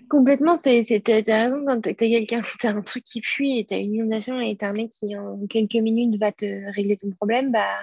Complètement, 0.09 0.57
c'est, 0.57 0.83
t'as 1.03 1.43
raison, 1.43 1.63
quand 1.65 1.81
t'as 1.81 1.93
quelqu'un, 1.93 2.41
t'as 2.59 2.73
un 2.73 2.81
truc 2.81 3.03
qui 3.03 3.21
fuit 3.21 3.59
et 3.59 3.65
t'as 3.65 3.79
une 3.79 3.95
inondation 3.95 4.39
et 4.39 4.55
t'as 4.55 4.69
un 4.69 4.73
mec 4.73 4.91
qui 4.91 5.17
en 5.17 5.39
quelques 5.47 5.75
minutes 5.75 6.19
va 6.19 6.31
te 6.31 6.45
régler 6.73 6.97
ton 6.97 7.11
problème, 7.11 7.51
bah 7.51 7.79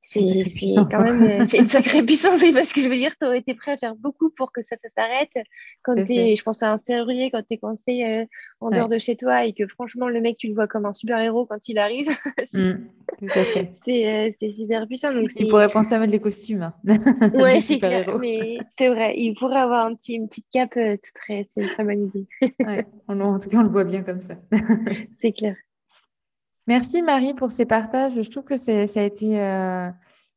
c'est 0.00 0.44
quand 0.90 1.02
même 1.02 1.22
euh, 1.22 1.44
c'est 1.46 1.58
une 1.58 1.66
sacrée 1.66 2.02
puissance 2.06 2.42
parce 2.54 2.72
que 2.72 2.80
je 2.80 2.88
veux 2.88 2.94
dire 2.94 3.12
tu 3.20 3.26
aurais 3.26 3.38
été 3.38 3.54
prêt 3.54 3.72
à 3.72 3.76
faire 3.76 3.94
beaucoup 3.94 4.30
pour 4.30 4.52
que 4.52 4.62
ça, 4.62 4.76
ça 4.76 4.88
s'arrête. 4.94 5.30
Quand 5.82 5.96
es, 5.96 6.36
je 6.36 6.42
pense 6.42 6.62
à 6.62 6.72
un 6.72 6.78
serrurier 6.78 7.30
quand 7.30 7.40
tu 7.40 7.54
es 7.54 7.58
coincé 7.58 8.04
euh, 8.04 8.24
en 8.60 8.70
dehors 8.70 8.88
de 8.88 8.98
chez 8.98 9.16
toi 9.16 9.44
et 9.44 9.52
que 9.52 9.66
franchement 9.66 10.08
le 10.08 10.20
mec 10.20 10.36
tu 10.38 10.48
le 10.48 10.54
vois 10.54 10.66
comme 10.66 10.86
un 10.86 10.92
super 10.92 11.18
héros 11.18 11.46
quand 11.46 11.68
il 11.68 11.78
arrive. 11.78 12.08
Mm, 12.52 13.28
c'est 13.82 14.30
euh, 14.42 14.50
super 14.50 14.86
puissant 14.86 15.12
donc 15.12 15.30
il 15.36 15.48
pourrait 15.48 15.68
penser 15.68 15.94
à 15.94 15.98
mettre 15.98 16.12
les 16.12 16.20
costumes 16.20 16.62
hein. 16.62 16.74
ouais 17.34 17.60
c'est 17.60 17.78
clair 17.78 18.16
mais 18.18 18.58
c'est 18.76 18.88
vrai 18.88 19.14
il 19.16 19.34
pourrait 19.34 19.58
avoir 19.58 19.86
un 19.86 19.94
petit, 19.94 20.14
une 20.14 20.28
petite 20.28 20.46
cape 20.50 20.72
c'est 20.74 21.14
très 21.14 21.46
c'est 21.48 21.62
une 21.62 21.68
très 21.68 21.84
bonne 21.84 22.04
idée. 22.04 22.26
Ouais, 22.64 22.86
en 23.08 23.38
tout 23.38 23.48
cas 23.48 23.58
on 23.58 23.62
le 23.62 23.70
voit 23.70 23.84
bien 23.84 24.02
comme 24.02 24.20
ça. 24.20 24.36
C'est 25.18 25.32
clair 25.32 25.56
Merci 26.68 27.00
Marie 27.00 27.32
pour 27.32 27.50
ces 27.50 27.64
partages. 27.64 28.20
Je 28.20 28.30
trouve 28.30 28.44
que 28.44 28.58
ça 28.58 28.72
a 28.72 29.02
été. 29.02 29.40
Euh, 29.40 29.88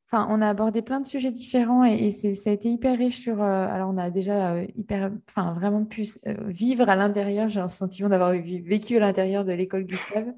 enfin, 0.07 0.27
on 0.29 0.41
a 0.41 0.47
abordé 0.47 0.81
plein 0.81 1.01
de 1.01 1.05
sujets 1.05 1.29
différents 1.29 1.83
et, 1.83 2.09
ça 2.11 2.49
a 2.49 2.53
été 2.53 2.69
hyper 2.71 2.97
riche 2.97 3.19
sur. 3.19 3.43
Euh, 3.43 3.67
alors, 3.67 3.89
on 3.93 3.97
a 3.97 4.09
déjà 4.09 4.53
euh, 4.53 4.65
hyper, 4.77 5.11
enfin, 5.27 5.51
vraiment 5.51 5.83
pu 5.83 6.05
vivre 6.45 6.87
à 6.87 6.95
l'intérieur. 6.95 7.49
J'ai 7.49 7.59
un 7.59 7.67
sentiment 7.67 8.07
d'avoir 8.07 8.31
vécu 8.31 8.95
à 8.95 9.01
l'intérieur 9.01 9.43
de 9.43 9.51
l'école 9.51 9.83
Gustave. 9.83 10.31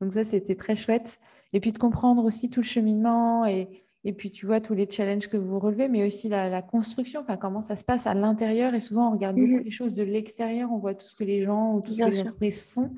Donc, 0.00 0.14
ça, 0.14 0.24
c'était 0.24 0.56
très 0.56 0.74
chouette. 0.74 1.20
Et 1.52 1.60
puis 1.60 1.72
de 1.72 1.78
comprendre 1.78 2.24
aussi 2.24 2.48
tout 2.48 2.60
le 2.60 2.66
cheminement 2.66 3.44
et, 3.44 3.68
et 4.04 4.14
puis, 4.14 4.30
tu 4.30 4.46
vois, 4.46 4.62
tous 4.62 4.72
les 4.72 4.88
challenges 4.88 5.28
que 5.28 5.36
vous 5.36 5.58
relevez, 5.58 5.88
mais 5.88 6.06
aussi 6.06 6.30
la, 6.30 6.62
construction, 6.62 7.20
enfin, 7.20 7.36
comment 7.36 7.60
ça 7.60 7.76
se 7.76 7.84
passe 7.84 8.06
à 8.06 8.14
l'intérieur. 8.14 8.72
Et 8.74 8.80
souvent, 8.80 9.08
on 9.08 9.12
regarde 9.12 9.36
beaucoup 9.36 9.58
mhm. 9.58 9.64
les 9.64 9.70
choses 9.70 9.92
de 9.92 10.04
l'extérieur, 10.04 10.72
on 10.72 10.78
voit 10.78 10.94
tout 10.94 11.06
ce 11.06 11.14
que 11.14 11.24
les 11.24 11.42
gens 11.42 11.74
ou 11.74 11.82
tout 11.82 11.92
ce 11.92 12.02
que 12.02 12.08
les 12.08 12.20
entreprises 12.20 12.62
font. 12.62 12.94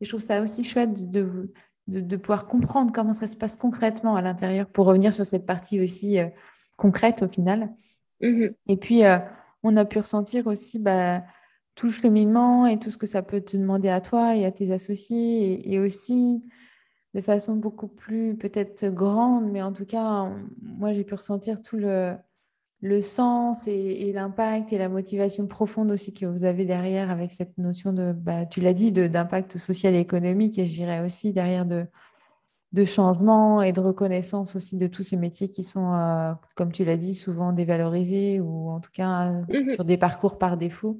Et 0.00 0.04
je 0.04 0.10
trouve 0.10 0.20
ça 0.20 0.42
aussi 0.42 0.62
chouette 0.62 1.10
de, 1.10 1.20
vous, 1.20 1.46
de, 1.86 2.16
pouvoir 2.16 2.46
comprendre 2.46 2.92
comment 2.92 3.12
ça 3.12 3.26
se 3.26 3.36
passe 3.36 3.56
concrètement 3.56 4.16
à 4.16 4.22
l'intérieur 4.22 4.66
pour 4.66 4.86
revenir 4.86 5.14
sur 5.14 5.24
cette 5.24 5.46
partie 5.46 5.80
aussi 5.80 6.18
euh, 6.18 6.28
concrète 6.76 7.22
au 7.22 7.28
final. 7.28 7.72
Mhm. 8.20 8.54
Et 8.68 8.76
puis, 8.76 9.04
euh, 9.04 9.18
on 9.62 9.76
a 9.76 9.84
pu 9.84 9.98
ressentir 9.98 10.46
aussi 10.46 10.78
bah, 10.78 11.22
tout 11.74 11.86
le 11.86 11.92
cheminement 11.92 12.66
et 12.66 12.78
tout 12.78 12.90
ce 12.90 12.98
que 12.98 13.06
ça 13.06 13.22
peut 13.22 13.40
te 13.40 13.56
demander 13.56 13.88
à 13.88 14.00
toi 14.00 14.34
et 14.34 14.44
à 14.44 14.52
tes 14.52 14.72
associés 14.72 15.72
et, 15.72 15.78
aussi 15.78 16.42
de 17.14 17.20
façon 17.20 17.56
beaucoup 17.56 17.88
plus 17.88 18.36
peut-être 18.36 18.86
grande, 18.88 19.50
mais 19.50 19.62
en 19.62 19.72
tout 19.72 19.86
cas, 19.86 20.30
moi, 20.60 20.92
j'ai 20.92 21.04
pu 21.04 21.14
ressentir 21.14 21.62
tout 21.62 21.76
le, 21.76 22.14
le 22.80 23.00
sens 23.00 23.66
et, 23.68 24.12
l'impact 24.12 24.72
et 24.72 24.78
la 24.78 24.88
motivation 24.88 25.46
profonde 25.46 25.90
aussi 25.90 26.12
que 26.12 26.26
vous 26.26 26.44
avez 26.44 26.64
derrière 26.64 27.10
avec 27.10 27.32
cette 27.32 27.56
notion 27.58 27.92
de, 27.92 28.12
bah, 28.12 28.46
tu 28.46 28.60
l'as 28.60 28.74
dit, 28.74 28.92
d'impact 28.92 29.56
social 29.58 29.94
et 29.94 30.00
économique. 30.00 30.58
Et 30.58 30.66
je 30.66 30.74
dirais 30.74 31.00
aussi 31.00 31.32
derrière 31.32 31.64
de, 31.64 31.86
de 32.72 32.84
changement 32.84 33.62
et 33.62 33.72
de 33.72 33.80
reconnaissance 33.80 34.54
aussi 34.56 34.76
de 34.76 34.86
tous 34.86 35.02
ces 35.02 35.16
métiers 35.16 35.48
qui 35.48 35.64
sont, 35.64 35.94
euh, 35.94 36.32
comme 36.54 36.72
tu 36.72 36.84
l'as 36.84 36.98
dit, 36.98 37.14
souvent 37.14 37.52
dévalorisés 37.52 38.40
ou 38.40 38.68
en 38.68 38.80
tout 38.80 38.90
cas 38.92 39.30
mhm. 39.48 39.70
sur 39.70 39.84
des 39.84 39.96
parcours 39.96 40.36
par 40.36 40.58
défaut, 40.58 40.98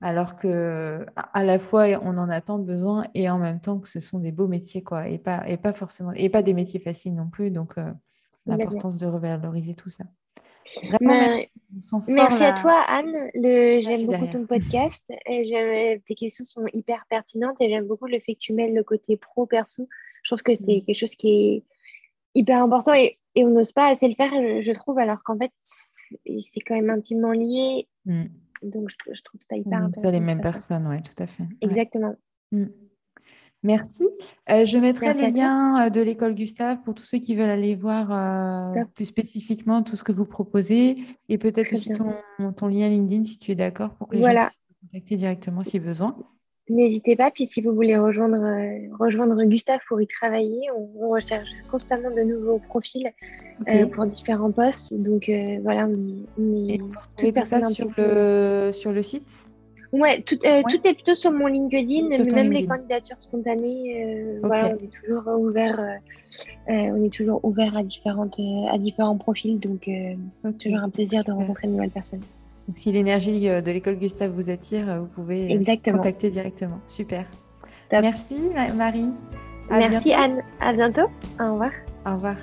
alors 0.00 0.34
que 0.34 1.06
à 1.14 1.44
la 1.44 1.58
fois 1.60 1.86
on 2.02 2.18
en 2.18 2.28
a 2.28 2.40
tant 2.40 2.58
besoin 2.58 3.04
et 3.14 3.30
en 3.30 3.38
même 3.38 3.60
temps 3.60 3.78
que 3.78 3.88
ce 3.88 4.00
sont 4.00 4.18
des 4.18 4.32
beaux 4.32 4.48
métiers 4.48 4.82
quoi. 4.82 5.08
Et 5.08 5.18
pas 5.18 5.48
et 5.48 5.56
pas 5.56 5.72
forcément 5.72 6.12
et 6.12 6.28
pas 6.28 6.42
des 6.42 6.54
métiers 6.54 6.80
faciles 6.80 7.14
non 7.14 7.28
plus. 7.28 7.50
Donc 7.50 7.78
euh, 7.78 7.92
l'importance 8.46 8.96
de 8.96 9.06
revaloriser 9.06 9.74
tout 9.74 9.90
ça. 9.90 10.04
Merci. 11.00 11.48
Merci 12.08 12.44
à 12.44 12.52
toi, 12.52 12.82
Anne. 12.86 13.30
J'aime 13.34 14.06
beaucoup 14.06 14.26
ton 14.26 14.46
podcast. 14.46 15.02
tes 15.26 16.14
questions 16.16 16.44
sont 16.44 16.66
hyper 16.72 17.04
pertinentes 17.08 17.56
et 17.60 17.68
j'aime 17.68 17.86
beaucoup 17.86 18.06
le 18.06 18.18
fait 18.20 18.34
que 18.34 18.40
tu 18.40 18.52
mêles 18.52 18.74
le 18.74 18.82
côté 18.82 19.16
pro-perso. 19.16 19.88
Je 20.22 20.30
trouve 20.30 20.42
que 20.42 20.54
c'est 20.54 20.82
quelque 20.82 20.98
chose 20.98 21.14
qui 21.14 21.28
est 21.28 21.64
hyper 22.34 22.62
important 22.62 22.94
et, 22.94 23.18
on 23.38 23.50
n'ose 23.50 23.72
pas 23.72 23.88
assez 23.88 24.08
le 24.08 24.14
faire, 24.14 24.30
je, 24.34 24.72
trouve, 24.72 24.98
alors 24.98 25.22
qu'en 25.22 25.36
fait, 25.36 25.52
c'est 25.60 26.60
quand 26.60 26.74
même 26.74 26.88
intimement 26.88 27.32
lié. 27.32 27.86
Mm. 28.06 28.24
Donc, 28.62 28.88
je, 28.88 29.22
trouve 29.22 29.40
ça 29.40 29.56
hyper 29.56 29.74
intéressant. 29.74 30.00
C'est 30.04 30.12
les 30.12 30.20
mêmes 30.20 30.40
personnes, 30.40 30.86
oui, 30.86 31.02
tout 31.02 31.22
à 31.22 31.26
fait. 31.26 31.44
Exactement. 31.60 32.14
Mm. 32.52 32.64
Merci. 33.62 34.04
Euh, 34.50 34.64
je 34.64 34.78
mettrai 34.78 35.12
le 35.12 35.34
lien 35.34 35.86
euh, 35.86 35.90
de 35.90 36.00
l'école 36.00 36.34
Gustave 36.34 36.78
pour 36.84 36.94
tous 36.94 37.04
ceux 37.04 37.18
qui 37.18 37.34
veulent 37.34 37.50
aller 37.50 37.74
voir 37.74 38.12
euh, 38.76 38.84
plus 38.94 39.06
spécifiquement 39.06 39.82
tout 39.82 39.96
ce 39.96 40.04
que 40.04 40.12
vous 40.12 40.24
proposez 40.24 40.98
et 41.28 41.38
peut-être 41.38 41.72
aussi 41.72 41.92
ton, 41.92 42.66
lien 42.68 42.88
LinkedIn 42.88 43.24
si 43.24 43.38
tu 43.38 43.52
es 43.52 43.54
d'accord 43.54 43.94
pour 43.94 44.08
que 44.08 44.16
les 44.16 44.22
gens 44.22 44.28
puissent 44.28 44.90
contacter 44.90 45.16
directement 45.16 45.62
si 45.62 45.80
besoin. 45.80 46.16
N'hésitez 46.68 47.16
pas. 47.16 47.30
Puis 47.30 47.46
si 47.46 47.60
vous 47.60 47.72
voulez 47.72 47.96
rejoindre, 47.96 48.40
rejoindre 48.98 49.42
Gustave 49.44 49.80
pour 49.88 50.00
y 50.00 50.06
travailler, 50.06 50.68
on, 50.76 51.08
recherche 51.08 51.48
constamment 51.70 52.10
de 52.10 52.22
nouveaux 52.22 52.58
profils 52.58 53.12
pour 53.92 54.06
différents 54.06 54.50
postes. 54.50 54.92
Donc 54.94 55.30
voilà, 55.62 55.88
on 56.38 56.68
est, 56.68 56.78
tout 57.18 57.44
ça 57.44 57.62
sur 57.62 57.88
le, 57.96 58.70
sur 58.72 58.92
le 58.92 59.02
site? 59.02 59.55
Ouais, 60.00 60.22
tout, 60.22 60.38
euh, 60.44 60.62
tout, 60.68 60.86
est 60.86 60.94
plutôt 60.94 61.14
sur 61.14 61.32
mon 61.32 61.46
LinkedIn, 61.46 62.08
même 62.32 62.52
les 62.52 62.66
candidatures 62.66 63.20
spontanées. 63.20 64.04
Euh, 64.04 64.40
voilà, 64.42 64.70
on 64.70 64.84
est 64.84 64.90
toujours 64.90 65.22
ouvert, 65.38 65.78
euh, 65.80 66.72
on 66.72 67.04
est 67.04 67.12
toujours 67.12 67.40
ouvert 67.44 67.76
à 67.76 67.82
différentes, 67.82 68.38
à 68.70 68.78
différents 68.78 69.16
profils, 69.16 69.58
donc 69.58 69.88
toujours 70.58 70.80
un 70.80 70.90
plaisir 70.90 71.24
de 71.24 71.32
rencontrer 71.32 71.68
de 71.68 71.72
nouvelles 71.72 71.90
personnes. 71.90 72.22
Donc, 72.68 72.76
si 72.76 72.90
l'énergie 72.90 73.40
de 73.40 73.70
l'école 73.70 73.96
Gustave 73.96 74.32
vous 74.32 74.50
attire, 74.50 75.00
vous 75.00 75.06
pouvez 75.06 75.52
Exactement. 75.52 75.98
contacter 75.98 76.30
directement. 76.30 76.80
Super. 76.86 77.26
Merci 77.92 78.38
Marie. 78.76 79.08
Merci 79.70 80.12
Anne. 80.12 80.42
À 80.60 80.72
bientôt. 80.72 81.08
Au 81.40 81.52
revoir. 81.52 81.70
Au 82.04 82.14
revoir. 82.14 82.36